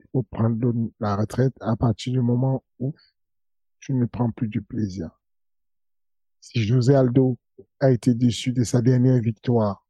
Il 0.00 0.06
faut 0.12 0.22
prendre 0.24 0.72
la 1.00 1.16
retraite 1.16 1.54
à 1.60 1.76
partir 1.76 2.12
du 2.12 2.20
moment 2.20 2.64
où 2.80 2.94
tu 3.80 3.94
ne 3.94 4.04
prends 4.06 4.30
plus 4.30 4.48
du 4.48 4.60
plaisir. 4.60 5.10
Si 6.42 6.64
José 6.64 6.96
Aldo 6.96 7.38
a 7.78 7.92
été 7.92 8.14
déçu 8.14 8.52
de 8.52 8.64
sa 8.64 8.82
dernière 8.82 9.20
victoire 9.20 9.86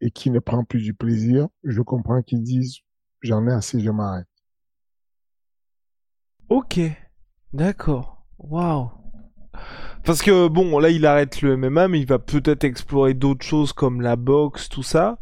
et 0.00 0.10
qui 0.10 0.30
ne 0.30 0.38
prend 0.38 0.64
plus 0.64 0.82
du 0.82 0.94
plaisir, 0.94 1.48
je 1.64 1.82
comprends 1.82 2.22
qu'ils 2.22 2.42
disent 2.42 2.78
j'en 3.20 3.46
ai 3.46 3.52
assez, 3.52 3.78
je 3.78 3.90
m'arrête. 3.90 4.26
Ok, 6.48 6.80
d'accord. 7.52 8.26
Waouh. 8.38 8.90
Parce 10.02 10.22
que 10.22 10.48
bon, 10.48 10.78
là 10.78 10.88
il 10.88 11.04
arrête 11.04 11.42
le 11.42 11.58
MMA, 11.58 11.88
mais 11.88 12.00
il 12.00 12.06
va 12.06 12.18
peut-être 12.18 12.64
explorer 12.64 13.12
d'autres 13.12 13.44
choses 13.44 13.74
comme 13.74 14.00
la 14.00 14.16
boxe, 14.16 14.70
tout 14.70 14.82
ça. 14.82 15.18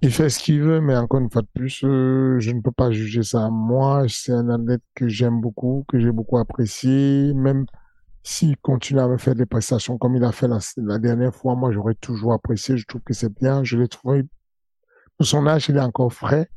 Il 0.00 0.10
fait 0.10 0.30
ce 0.30 0.38
qu'il 0.42 0.62
veut, 0.62 0.80
mais 0.80 0.96
encore 0.96 1.20
une 1.20 1.30
fois 1.30 1.42
de 1.42 1.48
plus, 1.54 1.84
euh, 1.84 2.40
je 2.40 2.50
ne 2.52 2.62
peux 2.62 2.72
pas 2.72 2.90
juger 2.90 3.22
ça. 3.22 3.50
Moi, 3.50 4.06
c'est 4.08 4.32
un 4.32 4.48
athlète 4.48 4.82
que 4.94 5.06
j'aime 5.06 5.42
beaucoup, 5.42 5.84
que 5.86 6.00
j'ai 6.00 6.12
beaucoup 6.12 6.38
apprécié. 6.38 7.34
Même 7.34 7.66
s'il 8.22 8.56
continue 8.58 9.00
à 9.00 9.08
me 9.08 9.16
faire 9.16 9.34
des 9.34 9.46
prestations 9.46 9.98
comme 9.98 10.16
il 10.16 10.24
a 10.24 10.32
fait 10.32 10.48
la, 10.48 10.98
dernière 10.98 11.34
fois, 11.34 11.54
moi, 11.54 11.72
j'aurais 11.72 11.94
toujours 11.94 12.32
apprécié. 12.32 12.76
Je 12.76 12.86
trouve 12.86 13.02
que 13.02 13.14
c'est 13.14 13.32
bien. 13.32 13.64
Je 13.64 13.78
l'ai 13.78 13.88
trouvé, 13.88 14.24
pour 15.16 15.26
son 15.26 15.46
âge, 15.46 15.68
il 15.68 15.76
est 15.76 15.80
encore 15.80 16.12
frais. 16.12 16.50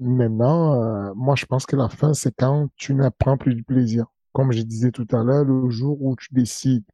Maintenant, 0.00 0.82
euh, 0.82 1.12
moi, 1.14 1.34
je 1.36 1.46
pense 1.46 1.66
que 1.66 1.76
la 1.76 1.88
fin, 1.88 2.14
c'est 2.14 2.34
quand 2.34 2.68
tu 2.76 2.94
n'apprends 2.94 3.36
plus 3.36 3.54
du 3.54 3.62
plaisir. 3.62 4.06
Comme 4.32 4.50
je 4.52 4.62
disais 4.62 4.90
tout 4.90 5.06
à 5.12 5.22
l'heure, 5.22 5.44
le 5.44 5.68
jour 5.70 6.02
où 6.02 6.16
tu 6.16 6.28
décides 6.32 6.84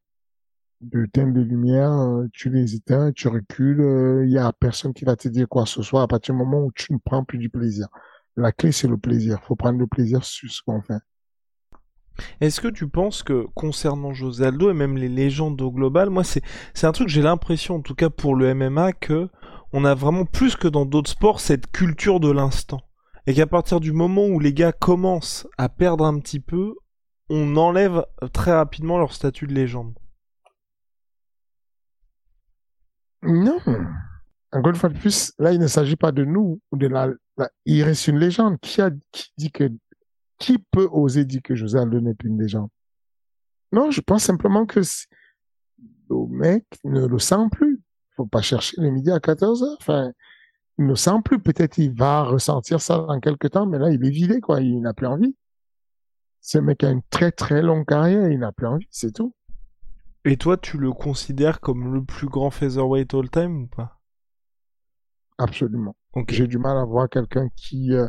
de 0.81 1.07
teindre 1.07 1.35
des 1.35 1.45
lumières, 1.45 1.93
euh, 1.93 2.27
tu 2.33 2.51
les 2.51 2.75
éteins, 2.75 3.13
tu 3.13 3.29
recules, 3.29 3.79
il 3.79 3.85
euh, 3.85 4.27
y 4.27 4.39
a 4.39 4.53
personne 4.53 4.93
qui 4.93 5.05
va 5.05 5.17
te 5.17 5.29
dire 5.29 5.49
quoi 5.49 5.67
ce 5.67 5.83
soit 5.83 6.03
à 6.03 6.07
partir 6.07 6.35
du 6.35 6.39
moment 6.39 6.61
où 6.61 6.73
tu 6.73 6.93
ne 6.93 6.99
prends 6.99 7.25
plus 7.25 7.39
du 7.39 7.49
plaisir. 7.49 7.89
La 8.37 8.53
clé, 8.53 8.71
c'est 8.71 8.89
le 8.89 8.97
plaisir. 8.97 9.41
faut 9.43 9.57
prendre 9.57 9.79
le 9.79 9.87
plaisir 9.87 10.25
sur 10.25 10.51
ce 10.51 10.63
qu'on 10.63 10.81
fait. 10.83 11.01
Est-ce 12.41 12.61
que 12.61 12.69
tu 12.69 12.89
penses 12.89 13.23
que 13.23 13.47
concernant 13.55 14.13
José 14.13 14.47
Aldo 14.47 14.71
et 14.71 14.75
même 14.75 14.97
les 14.97 15.09
légendes 15.09 15.61
au 15.61 15.71
global, 15.71 16.11
moi 16.11 16.25
c'est 16.25 16.43
un 16.83 16.93
truc 16.93 17.09
j'ai 17.09 17.23
l'impression 17.23 17.77
en 17.77 17.81
tout 17.81 17.95
cas 17.95 18.11
pour 18.11 18.35
le 18.35 18.55
MMA 18.55 18.93
que 18.93 19.29
on 19.73 19.85
a 19.85 19.95
vraiment 19.95 20.25
plus 20.25 20.57
que 20.57 20.69
dans 20.69 20.87
d'autres 20.87 21.11
sports 21.11 21.41
cette 21.41 21.71
culture 21.71 22.21
de 22.21 22.31
l'instant 22.31 22.81
et 23.29 23.35
qu'à 23.35 23.47
partir 23.47 23.79
du 23.79 23.93
moment 23.93 24.25
où 24.27 24.41
les 24.41 24.55
gars 24.55 24.73
commencent 24.73 25.47
à 25.59 25.69
perdre 25.69 26.07
un 26.07 26.19
petit 26.19 26.41
peu, 26.41 26.75
on 27.29 27.57
enlève 27.57 28.07
très 28.33 28.53
rapidement 28.53 28.97
leur 28.97 29.13
statut 29.13 29.47
de 29.47 29.53
légende. 29.53 29.95
Non. 33.23 33.59
Encore 34.51 34.71
une 34.71 34.77
fois 34.77 34.89
de 34.89 34.99
plus, 34.99 35.35
là, 35.39 35.53
il 35.53 35.61
ne 35.61 35.67
s'agit 35.67 35.97
pas 35.97 36.11
de 36.11 36.25
nous 36.25 36.63
ou 36.73 36.79
de 36.79 36.87
la, 36.87 37.09
Il 37.67 37.83
reste 37.83 38.09
une 38.09 38.19
légende. 38.19 38.59
Qui 38.63 38.81
a 38.81 38.91
qui 39.13 39.31
dit 39.37 39.53
que 39.53 39.71
qui 40.39 40.59
peut 40.59 40.89
oser 40.91 41.25
dire 41.25 41.43
que 41.43 41.55
José 41.55 41.79
Aldo 41.79 42.01
n'est 42.01 42.15
plus 42.15 42.29
une 42.29 42.41
légende? 42.41 42.69
Non, 43.73 43.91
je 43.91 44.01
pense 44.01 44.25
simplement 44.25 44.67
que 44.67 44.81
le 46.11 46.27
mec 46.29 46.65
ne 46.85 47.07
le 47.07 47.19
sent 47.19 47.49
plus. 47.53 47.83
Faut 48.17 48.27
pas 48.27 48.43
chercher 48.43 48.81
les 48.81 48.91
médias 48.91 49.17
à 49.17 49.21
14 49.21 49.63
heures. 49.63 49.77
Enfin, 49.81 50.13
il 50.79 50.85
ne 50.85 50.91
le 50.91 50.97
sent 50.97 51.21
plus. 51.25 51.39
Peut-être 51.39 51.79
il 51.79 51.93
va 51.93 52.23
ressentir 52.23 52.81
ça 52.81 52.99
dans 52.99 53.21
quelques 53.21 53.51
temps, 53.51 53.67
mais 53.67 53.79
là, 53.79 53.91
il 53.91 54.05
est 54.05 54.11
vidé, 54.11 54.41
quoi. 54.41 54.61
Il 54.61 54.81
n'a 54.81 54.95
plus 54.95 55.07
envie. 55.07 55.37
Ce 56.41 56.59
mec 56.59 56.85
a 56.85 56.91
une 56.91 57.03
très 57.11 57.33
très 57.33 57.63
longue 57.63 57.85
carrière, 57.85 58.31
il 58.31 58.39
n'a 58.39 58.53
plus 58.53 58.67
envie, 58.67 58.89
c'est 58.91 59.13
tout. 59.13 59.35
Et 60.25 60.37
toi, 60.37 60.57
tu 60.57 60.79
le 60.79 60.93
considères 60.93 61.61
comme 61.61 61.93
le 61.93 62.05
plus 62.05 62.29
grand 62.29 62.51
featherweight 62.51 63.13
all 63.15 63.31
time 63.31 63.63
ou 63.63 63.67
pas? 63.67 64.01
Absolument. 65.39 65.97
J'ai 66.29 66.47
du 66.47 66.59
mal 66.59 66.77
à 66.79 66.85
voir 66.85 67.09
quelqu'un 67.09 67.49
qui, 67.55 67.93
euh, 67.93 68.09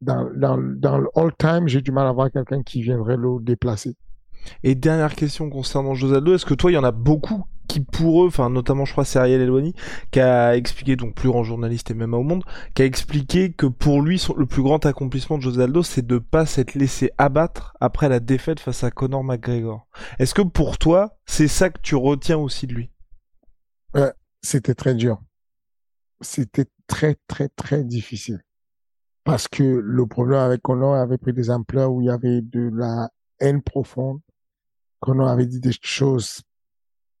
dans, 0.00 0.28
dans, 0.34 0.58
dans 0.58 0.98
le 0.98 1.08
all 1.14 1.32
time, 1.36 1.68
j'ai 1.68 1.80
du 1.80 1.92
mal 1.92 2.06
à 2.06 2.12
voir 2.12 2.30
quelqu'un 2.30 2.62
qui 2.62 2.82
viendrait 2.82 3.16
le 3.16 3.40
déplacer. 3.40 3.96
Et 4.62 4.74
dernière 4.74 5.14
question 5.14 5.50
concernant 5.50 5.94
Josaldo, 5.94 6.34
est-ce 6.34 6.46
que 6.46 6.54
toi, 6.54 6.70
il 6.70 6.74
y 6.74 6.78
en 6.78 6.84
a 6.84 6.92
beaucoup 6.92 7.44
qui 7.68 7.80
pour 7.80 8.24
eux, 8.24 8.28
enfin 8.28 8.48
notamment 8.48 8.86
je 8.86 8.92
crois 8.92 9.04
c'est 9.04 9.18
Ariel 9.18 9.42
Elwani, 9.42 9.74
qui 10.10 10.20
a 10.20 10.56
expliqué, 10.56 10.96
donc 10.96 11.14
plus 11.14 11.28
grand 11.28 11.44
journaliste 11.44 11.90
et 11.90 11.94
même 11.94 12.14
au 12.14 12.22
monde, 12.22 12.42
qui 12.74 12.80
a 12.80 12.86
expliqué 12.86 13.52
que 13.52 13.66
pour 13.66 14.00
lui 14.00 14.24
le 14.36 14.46
plus 14.46 14.62
grand 14.62 14.86
accomplissement 14.86 15.36
de 15.36 15.42
José 15.42 15.64
Aldo 15.64 15.82
c'est 15.82 16.06
de 16.06 16.16
pas 16.16 16.46
s'être 16.46 16.74
laissé 16.74 17.10
abattre 17.18 17.76
après 17.78 18.08
la 18.08 18.20
défaite 18.20 18.58
face 18.58 18.84
à 18.84 18.90
Conor 18.90 19.22
McGregor. 19.22 19.86
Est-ce 20.18 20.32
que 20.32 20.40
pour 20.40 20.78
toi 20.78 21.18
c'est 21.26 21.46
ça 21.48 21.68
que 21.68 21.80
tu 21.82 21.94
retiens 21.94 22.38
aussi 22.38 22.66
de 22.66 22.72
lui? 22.74 22.90
Ouais, 23.94 24.12
C'était 24.42 24.74
très 24.74 24.94
dur. 24.94 25.20
C'était 26.20 26.66
très 26.86 27.16
très 27.26 27.48
très 27.48 27.84
difficile. 27.84 28.40
Parce 29.28 29.46
que 29.46 29.62
le 29.62 30.06
problème 30.06 30.40
avec 30.40 30.62
Conor 30.62 30.94
avait 30.94 31.18
pris 31.18 31.34
des 31.34 31.50
ampleurs 31.50 31.92
où 31.92 32.00
il 32.00 32.06
y 32.06 32.10
avait 32.10 32.40
de 32.40 32.70
la 32.72 33.10
haine 33.40 33.60
profonde. 33.60 34.20
Conor 35.00 35.28
avait 35.28 35.44
dit 35.44 35.60
des 35.60 35.74
choses 35.82 36.40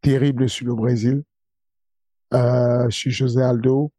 terrible 0.00 0.48
sur 0.48 0.66
le 0.68 0.74
Brésil, 0.74 1.22
euh, 2.32 2.88
sur 2.88 3.10
José 3.10 3.42
Aldo. 3.42 3.92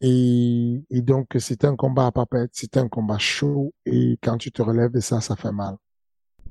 Et, 0.00 0.82
donc, 0.90 1.28
c'était 1.38 1.68
un 1.68 1.76
combat 1.76 2.06
à 2.06 2.10
papette, 2.10 2.50
c'était 2.54 2.80
un 2.80 2.88
combat 2.88 3.18
chaud. 3.18 3.72
Et 3.86 4.18
quand 4.20 4.36
tu 4.36 4.50
te 4.50 4.60
relèves 4.60 4.90
de 4.90 4.98
ça, 4.98 5.20
ça 5.20 5.36
fait 5.36 5.52
mal. 5.52 5.76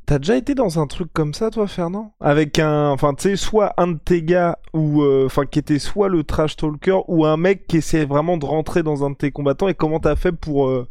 T'as 0.06 0.20
déjà 0.20 0.38
été 0.38 0.56
dans 0.56 0.80
un 0.80 0.88
truc 0.88 1.12
comme 1.12 1.34
ça, 1.34 1.50
toi, 1.50 1.68
Fernand? 1.68 2.14
Avec 2.22 2.60
un, 2.60 2.92
enfin, 2.92 3.14
tu 3.14 3.24
sais, 3.24 3.36
soit 3.36 3.74
un 3.78 3.88
de 3.88 3.98
tes 3.98 4.24
gars, 4.24 4.58
ou, 4.74 5.02
euh, 5.02 5.28
qui 5.52 5.60
était 5.60 5.80
soit 5.80 6.08
le 6.08 6.24
trash 6.24 6.56
talker, 6.56 7.00
ou 7.10 7.26
un 7.26 7.38
mec 7.38 7.68
qui 7.68 7.78
essayait 7.78 8.06
vraiment 8.06 8.38
de 8.38 8.46
rentrer 8.46 8.84
dans 8.84 9.04
un 9.04 9.12
de 9.12 9.16
tes 9.16 9.32
combattants, 9.32 9.68
et 9.68 9.74
comment 9.74 10.00
t'as 10.00 10.16
fait 10.16 10.32
pour 10.32 10.68
euh, 10.68 10.88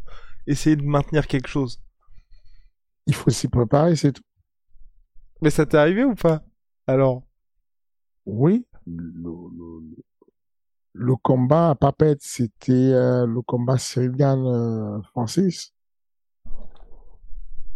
essayer 0.47 0.77
de 0.77 0.83
maintenir 0.83 1.27
quelque 1.27 1.49
chose 1.49 1.81
Il 3.07 3.15
faut 3.15 3.31
s'y 3.31 3.49
préparer, 3.49 3.97
c'est 3.97 4.13
tout. 4.13 4.23
Mais 5.41 5.51
ça 5.51 5.67
t'est 5.67 5.77
arrivé 5.77 6.05
ou 6.05 6.15
pas? 6.15 6.43
Alors? 6.87 7.23
Oui, 8.25 8.65
le, 10.95 11.17
combat 11.17 11.71
à 11.71 11.75
Papette, 11.75 12.23
c'était 12.23 12.73
euh, 12.73 13.27
le 13.27 13.43
combat 13.43 13.79
Cyril 13.79 14.15
euh, 14.21 15.03
Francis. 15.11 15.75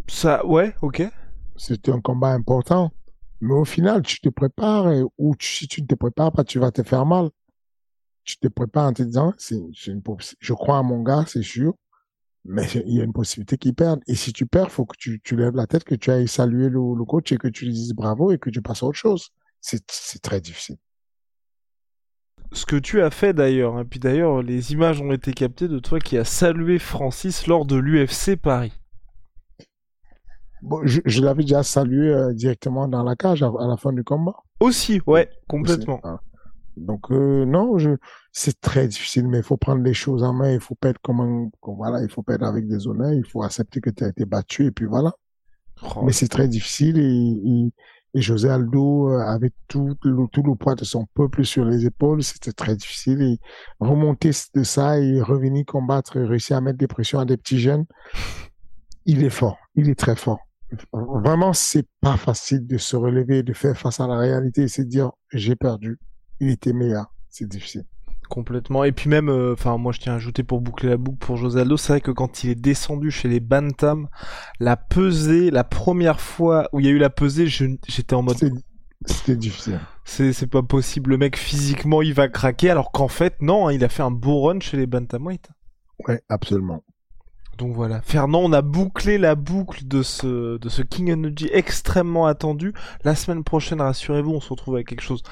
Ça, 0.07 0.45
ouais, 0.45 0.73
ok. 0.81 1.03
C'était 1.57 1.91
un 1.91 1.99
combat 1.99 2.31
important. 2.31 2.91
Mais 3.41 3.53
au 3.53 3.65
final, 3.65 4.01
tu 4.01 4.21
te 4.21 4.29
prépares 4.29 4.91
et, 4.91 5.03
ou 5.17 5.35
si 5.39 5.67
tu 5.67 5.81
ne 5.81 5.87
te 5.87 5.95
prépares 5.95 6.31
pas, 6.31 6.43
tu 6.43 6.59
vas 6.59 6.71
te 6.71 6.83
faire 6.83 7.05
mal. 7.05 7.29
Tu 8.23 8.37
te 8.37 8.47
prépares 8.47 8.87
en 8.87 8.93
te 8.93 9.03
disant, 9.03 9.33
c'est, 9.37 9.61
je 9.73 10.53
crois 10.53 10.79
à 10.79 10.83
mon 10.83 11.01
gars, 11.01 11.25
c'est 11.27 11.43
sûr, 11.43 11.75
mais 12.47 12.65
il 12.85 12.93
y 12.93 13.01
a 13.01 13.03
une 13.03 13.13
possibilité 13.13 13.57
qu'il 13.57 13.75
perde. 13.75 14.01
Et 14.07 14.15
si 14.15 14.33
tu 14.33 14.45
perds, 14.45 14.71
faut 14.71 14.85
que 14.85 14.95
tu, 14.97 15.21
tu 15.23 15.35
lèves 15.35 15.55
la 15.55 15.67
tête, 15.67 15.83
que 15.83 15.95
tu 15.95 16.11
ailles 16.11 16.27
saluer 16.27 16.69
le, 16.69 16.95
le 16.97 17.05
coach 17.05 17.31
et 17.31 17.37
que 17.37 17.47
tu 17.47 17.65
lui 17.65 17.73
dises 17.73 17.93
bravo 17.93 18.31
et 18.31 18.37
que 18.37 18.49
tu 18.49 18.61
passes 18.61 18.83
à 18.83 18.87
autre 18.87 18.97
chose 18.97 19.31
c'est 19.61 20.21
très 20.21 20.41
difficile. 20.41 20.77
Ce 22.53 22.65
que 22.65 22.77
tu 22.77 23.01
as 23.01 23.09
fait 23.09 23.33
d'ailleurs, 23.33 23.75
et 23.75 23.81
hein, 23.81 23.85
puis 23.89 23.99
d'ailleurs 23.99 24.41
les 24.41 24.71
images 24.71 25.01
ont 25.01 25.11
été 25.11 25.33
captées 25.33 25.67
de 25.67 25.79
toi 25.79 25.99
qui 25.99 26.17
as 26.17 26.23
salué 26.23 26.79
Francis 26.79 27.47
lors 27.47 27.65
de 27.65 27.75
l'UFC 27.75 28.37
Paris. 28.37 28.73
Bon, 30.61 30.81
je, 30.85 31.21
l'avais 31.21 31.43
déjà 31.43 31.61
salué 31.61 32.09
euh, 32.09 32.33
directement 32.33 32.87
dans 32.87 33.03
la 33.03 33.15
cage 33.15 33.43
à, 33.43 33.51
la 33.59 33.77
fin 33.77 33.93
du 33.93 34.03
combat. 34.03 34.35
Aussi, 34.59 35.01
ouais, 35.05 35.29
complètement. 35.47 36.01
Donc 36.77 37.11
euh, 37.11 37.45
non, 37.45 37.77
c'est 38.31 38.59
très 38.61 38.87
difficile, 38.87 39.27
mais 39.27 39.37
il 39.37 39.43
faut 39.43 39.57
prendre 39.57 39.83
les 39.83 39.93
choses 39.93 40.23
en 40.23 40.33
main. 40.33 40.51
Il 40.51 40.59
faut 40.59 40.75
perdre 40.75 40.99
comme 41.01 41.49
voilà, 41.63 42.01
il 42.01 42.09
faut 42.09 42.23
perdre 42.23 42.45
avec 42.45 42.67
des 42.67 42.87
honneurs. 42.87 43.13
Il 43.13 43.25
faut 43.25 43.43
accepter 43.43 43.81
que 43.81 43.89
tu 43.89 44.03
as 44.03 44.09
été 44.09 44.25
battu 44.25 44.65
et 44.65 44.71
puis 44.71 44.85
voilà. 44.85 45.13
Oh. 45.83 46.03
Mais 46.03 46.11
c'est 46.11 46.27
très 46.27 46.47
difficile 46.47 46.97
et, 46.97 47.71
et 48.13 48.21
José 48.21 48.49
Aldo 48.49 49.09
euh, 49.09 49.19
avait 49.19 49.51
tout 49.67 49.95
le, 50.03 50.27
tout 50.31 50.43
le 50.43 50.55
poids 50.55 50.75
de 50.75 50.83
son 50.83 51.05
peuple 51.13 51.45
sur 51.45 51.65
les 51.65 51.85
épaules. 51.85 52.23
C'était 52.23 52.53
très 52.53 52.75
difficile. 52.75 53.21
Et 53.21 53.39
remonter 53.79 54.31
de 54.55 54.63
ça 54.63 54.99
et 54.99 55.21
revenir 55.21 55.65
combattre, 55.65 56.19
réussir 56.19 56.57
à 56.57 56.61
mettre 56.61 56.77
des 56.77 56.87
pressions 56.87 57.19
à 57.19 57.25
des 57.25 57.37
petits 57.37 57.59
jeunes, 57.59 57.85
il 59.05 59.23
est 59.23 59.29
fort. 59.29 59.57
Il 59.75 59.89
est 59.89 59.99
très 59.99 60.15
fort. 60.15 60.39
Vraiment, 60.91 61.53
c'est 61.53 61.87
pas 62.01 62.17
facile 62.17 62.65
de 62.67 62.77
se 62.77 62.95
relever, 62.95 63.43
de 63.43 63.53
faire 63.53 63.77
face 63.77 63.99
à 63.99 64.07
la 64.07 64.17
réalité 64.17 64.63
et 64.63 64.67
se 64.67 64.81
dire, 64.81 65.11
j'ai 65.31 65.55
perdu. 65.55 65.99
Il 66.39 66.49
était 66.49 66.73
meilleur. 66.73 67.13
C'est 67.29 67.47
difficile. 67.47 67.85
Complètement. 68.29 68.83
Et 68.83 68.91
puis 68.91 69.09
même, 69.09 69.29
euh, 69.29 69.53
enfin 69.53 69.77
moi 69.77 69.91
je 69.93 69.99
tiens 69.99 70.13
à 70.13 70.15
ajouter 70.17 70.43
pour 70.43 70.59
boucler 70.59 70.89
la 70.89 70.97
boucle 70.97 71.17
pour 71.17 71.37
José 71.37 71.61
Aldo, 71.61 71.77
c'est 71.77 71.93
vrai 71.93 72.01
que 72.01 72.11
quand 72.11 72.43
il 72.43 72.49
est 72.49 72.55
descendu 72.55 73.09
chez 73.09 73.29
les 73.29 73.39
Bantam, 73.39 74.09
la 74.59 74.75
pesée, 74.75 75.49
la 75.49 75.63
première 75.63 76.19
fois 76.19 76.67
où 76.73 76.79
il 76.79 76.85
y 76.85 76.89
a 76.89 76.91
eu 76.91 76.97
la 76.97 77.09
pesée, 77.09 77.47
j'étais 77.47 78.13
en 78.13 78.21
mode... 78.21 78.37
C'était 79.05 79.35
difficile. 79.35 79.79
C'est 80.03 80.47
pas 80.47 80.63
possible, 80.63 81.11
le 81.11 81.17
mec 81.17 81.37
physiquement 81.37 82.01
il 82.01 82.13
va 82.13 82.27
craquer, 82.27 82.69
alors 82.69 82.91
qu'en 82.91 83.07
fait 83.07 83.41
non, 83.41 83.67
hein, 83.67 83.73
il 83.73 83.83
a 83.83 83.89
fait 83.89 84.03
un 84.03 84.11
beau 84.11 84.41
run 84.41 84.59
chez 84.59 84.75
les 84.75 84.87
Bantamweight. 84.87 85.49
Ouais, 86.07 86.21
absolument. 86.27 86.83
Donc 87.57 87.73
voilà, 87.73 88.01
Fernand, 88.01 88.41
on 88.43 88.53
a 88.53 88.61
bouclé 88.61 89.17
la 89.17 89.35
boucle 89.35 89.87
de 89.87 90.03
ce, 90.03 90.57
de 90.57 90.69
ce 90.69 90.83
King 90.83 91.11
Energy 91.11 91.49
extrêmement 91.51 92.27
attendu. 92.27 92.73
La 93.03 93.15
semaine 93.15 93.43
prochaine, 93.43 93.81
rassurez-vous, 93.81 94.31
on 94.31 94.41
se 94.41 94.49
retrouve 94.49 94.75
avec 94.75 94.87
quelque 94.87 95.01
chose 95.01 95.23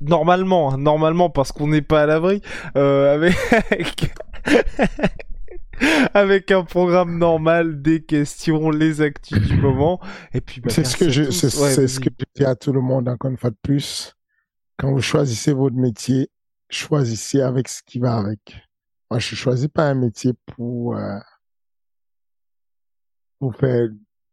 normalement, 0.00 0.72
hein, 0.72 0.78
normalement 0.78 1.30
parce 1.30 1.52
qu'on 1.52 1.68
n'est 1.68 1.82
pas 1.82 2.02
à 2.02 2.06
l'abri, 2.06 2.40
euh, 2.76 3.14
avec 3.14 4.12
avec 6.14 6.50
un 6.50 6.64
programme 6.64 7.18
normal, 7.18 7.82
des 7.82 8.02
questions, 8.02 8.70
les 8.70 9.00
actus 9.00 9.40
du 9.40 9.56
moment, 9.56 10.00
et 10.32 10.40
puis 10.40 10.60
bah, 10.60 10.70
c'est 10.70 10.84
ce 10.84 10.96
que 10.96 11.08
je, 11.08 11.30
c'est 11.30 11.50
ce 11.50 12.00
que 12.00 12.10
je 12.18 12.24
dis 12.34 12.44
à 12.44 12.54
tout 12.54 12.72
le 12.72 12.80
monde 12.80 13.08
encore 13.08 13.30
une 13.30 13.36
fois 13.36 13.50
de 13.50 13.58
plus. 13.62 14.14
Quand 14.78 14.92
vous 14.92 15.02
choisissez 15.02 15.52
votre 15.52 15.76
métier, 15.76 16.30
choisissez 16.70 17.42
avec 17.42 17.68
ce 17.68 17.82
qui 17.82 17.98
va 17.98 18.16
avec. 18.16 18.56
Moi, 19.10 19.18
je 19.18 19.34
choisis 19.34 19.68
pas 19.68 19.88
un 19.88 19.94
métier 19.94 20.32
pour 20.46 20.96
euh, 20.96 21.18
pour 23.38 23.54
faire 23.56 23.88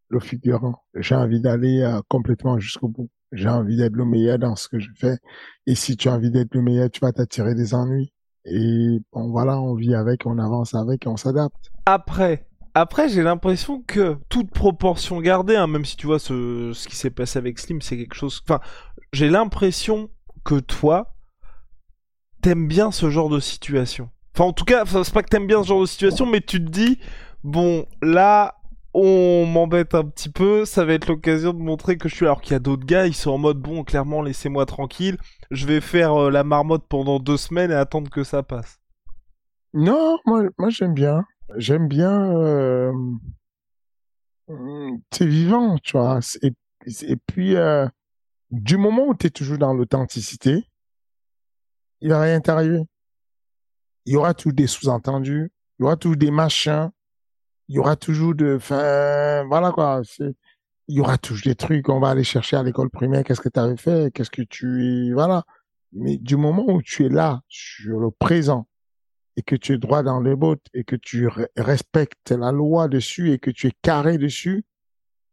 le 0.09 0.19
figurant. 0.19 0.83
J'ai 0.95 1.15
envie 1.15 1.41
d'aller 1.41 1.81
euh, 1.81 1.99
complètement 2.07 2.59
jusqu'au 2.59 2.87
bout. 2.87 3.09
J'ai 3.31 3.49
envie 3.49 3.77
d'être 3.77 3.95
le 3.95 4.05
meilleur 4.05 4.39
dans 4.39 4.55
ce 4.55 4.67
que 4.67 4.79
je 4.79 4.89
fais. 4.95 5.17
Et 5.65 5.75
si 5.75 5.97
tu 5.97 6.09
as 6.09 6.13
envie 6.13 6.31
d'être 6.31 6.53
le 6.55 6.61
meilleur, 6.61 6.89
tu 6.89 7.01
vas 7.01 7.11
t'attirer 7.11 7.55
des 7.55 7.73
ennuis. 7.73 8.13
Et 8.45 9.01
voilà, 9.13 9.59
on 9.59 9.75
vit 9.75 9.95
avec, 9.95 10.25
on 10.25 10.37
avance 10.39 10.73
avec, 10.73 11.03
on 11.05 11.17
s'adapte. 11.17 11.71
Après, 11.85 12.47
après, 12.73 13.09
j'ai 13.09 13.23
l'impression 13.23 13.81
que 13.81 14.17
toute 14.29 14.51
proportion 14.51 15.19
gardée, 15.19 15.55
hein, 15.55 15.65
même 15.65 15.83
si 15.83 15.97
tu 15.97 16.05
vois 16.05 16.19
ce, 16.19 16.73
ce 16.73 16.87
qui 16.87 16.95
s'est 16.95 17.09
passé 17.09 17.39
avec 17.39 17.57
Slim, 17.57 17.81
c'est 17.81 17.97
quelque 17.97 18.13
chose. 18.13 18.39
Enfin, 18.47 18.59
j'ai 19.11 19.29
l'impression 19.29 20.09
que 20.45 20.59
toi, 20.59 21.15
t'aimes 22.41 22.67
bien 22.67 22.91
ce 22.91 23.09
genre 23.09 23.29
de 23.29 23.39
situation. 23.39 24.11
Enfin, 24.35 24.45
en 24.45 24.53
tout 24.53 24.63
cas, 24.63 24.85
c'est 24.85 25.11
pas 25.11 25.23
que 25.23 25.29
t'aimes 25.29 25.47
bien 25.47 25.63
ce 25.63 25.69
genre 25.69 25.81
de 25.81 25.87
situation, 25.87 26.27
mais 26.27 26.39
tu 26.39 26.63
te 26.63 26.69
dis, 26.69 26.99
bon, 27.43 27.87
là, 28.03 28.56
on 28.99 29.45
m'embête 29.45 29.93
un 29.93 30.05
petit 30.05 30.29
peu, 30.29 30.65
ça 30.65 30.83
va 30.83 30.93
être 30.93 31.07
l'occasion 31.07 31.53
de 31.53 31.59
montrer 31.59 31.97
que 31.97 32.09
je 32.09 32.15
suis. 32.15 32.25
Alors 32.25 32.41
qu'il 32.41 32.53
y 32.53 32.55
a 32.55 32.59
d'autres 32.59 32.85
gars, 32.85 33.05
ils 33.05 33.13
sont 33.13 33.31
en 33.31 33.37
mode, 33.37 33.59
bon, 33.59 33.83
clairement, 33.83 34.23
laissez-moi 34.23 34.65
tranquille, 34.65 35.17
je 35.51 35.67
vais 35.67 35.81
faire 35.81 36.19
euh, 36.19 36.31
la 36.31 36.43
marmotte 36.43 36.85
pendant 36.89 37.19
deux 37.19 37.37
semaines 37.37 37.69
et 37.69 37.75
attendre 37.75 38.09
que 38.09 38.23
ça 38.23 38.41
passe. 38.41 38.79
Non, 39.73 40.17
moi, 40.25 40.49
j'aime 40.69 40.95
bien. 40.95 41.25
J'aime 41.57 41.87
bien. 41.87 42.35
Euh... 42.35 42.91
C'est 45.11 45.27
vivant, 45.27 45.77
tu 45.77 45.97
vois. 45.97 46.19
Et, 46.41 47.15
puis, 47.27 47.55
euh, 47.55 47.87
du 48.49 48.77
moment 48.77 49.05
où 49.07 49.13
tu 49.13 49.27
es 49.27 49.29
toujours 49.29 49.59
dans 49.59 49.73
l'authenticité, 49.73 50.63
il 52.01 52.09
va 52.09 52.21
rien 52.21 52.41
t'arriver. 52.41 52.81
Il 54.05 54.13
y 54.13 54.15
aura 54.15 54.33
toujours 54.33 54.53
des 54.53 54.67
sous-entendus, 54.67 55.51
il 55.77 55.83
y 55.83 55.85
aura 55.85 55.97
toujours 55.97 56.17
des 56.17 56.31
machins, 56.31 56.89
il 57.67 57.75
y 57.75 57.79
aura 57.79 57.95
toujours 57.95 58.35
de, 58.35 58.55
enfin, 58.55 59.45
voilà 59.47 59.71
quoi. 59.71 60.01
Il 60.87 60.95
y 60.95 61.01
aura 61.01 61.17
toujours 61.17 61.43
des 61.45 61.55
trucs. 61.55 61.89
On 61.89 61.99
va 61.99 62.09
aller 62.09 62.23
chercher 62.23 62.55
à 62.55 62.63
l'école 62.63 62.89
primaire. 62.89 63.23
Qu'est-ce 63.23 63.41
que 63.41 63.49
tu 63.49 63.59
avais 63.59 63.77
fait? 63.77 64.11
Qu'est-ce 64.13 64.29
que 64.29 64.41
tu, 64.41 65.13
voilà. 65.13 65.43
Mais 65.91 66.17
du 66.17 66.37
moment 66.37 66.65
où 66.67 66.81
tu 66.81 67.05
es 67.05 67.09
là, 67.09 67.41
sur 67.49 67.99
le 67.99 68.11
présent, 68.11 68.67
et 69.35 69.41
que 69.41 69.55
tu 69.55 69.73
es 69.73 69.77
droit 69.77 70.01
dans 70.03 70.21
les 70.21 70.35
bottes, 70.35 70.65
et 70.73 70.83
que 70.83 70.95
tu 70.95 71.27
respectes 71.57 72.31
la 72.31 72.51
loi 72.51 72.87
dessus, 72.87 73.31
et 73.31 73.39
que 73.39 73.51
tu 73.51 73.67
es 73.67 73.71
carré 73.81 74.17
dessus, 74.17 74.65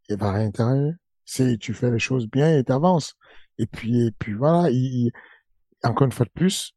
il 0.08 0.16
va 0.16 0.32
rien 0.32 0.50
t'arriver. 0.50 0.92
C'est, 1.24 1.56
tu 1.58 1.72
fais 1.72 1.90
les 1.90 1.98
choses 1.98 2.28
bien 2.28 2.56
et 2.56 2.64
t'avances. 2.64 3.14
Et 3.58 3.66
puis, 3.66 4.06
et 4.06 4.10
puis 4.10 4.34
voilà. 4.34 4.70
Il, 4.70 5.12
encore 5.84 6.06
une 6.06 6.12
fois 6.12 6.26
de 6.26 6.30
plus, 6.30 6.74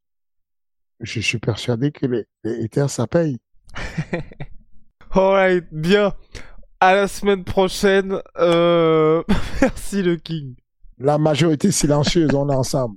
je 1.00 1.20
suis 1.20 1.38
persuadé 1.38 1.90
que 1.92 2.06
les, 2.06 2.26
les 2.44 2.88
ça 2.88 3.06
paye. 3.06 3.38
Alright, 5.10 5.64
bien. 5.72 6.12
À 6.80 6.94
la 6.94 7.08
semaine 7.08 7.44
prochaine. 7.44 8.20
Euh... 8.38 9.22
Merci 9.60 10.02
le 10.02 10.16
King. 10.16 10.54
La 10.98 11.18
majorité 11.18 11.70
silencieuse, 11.70 12.34
on 12.34 12.48
est 12.50 12.54
ensemble. 12.54 12.96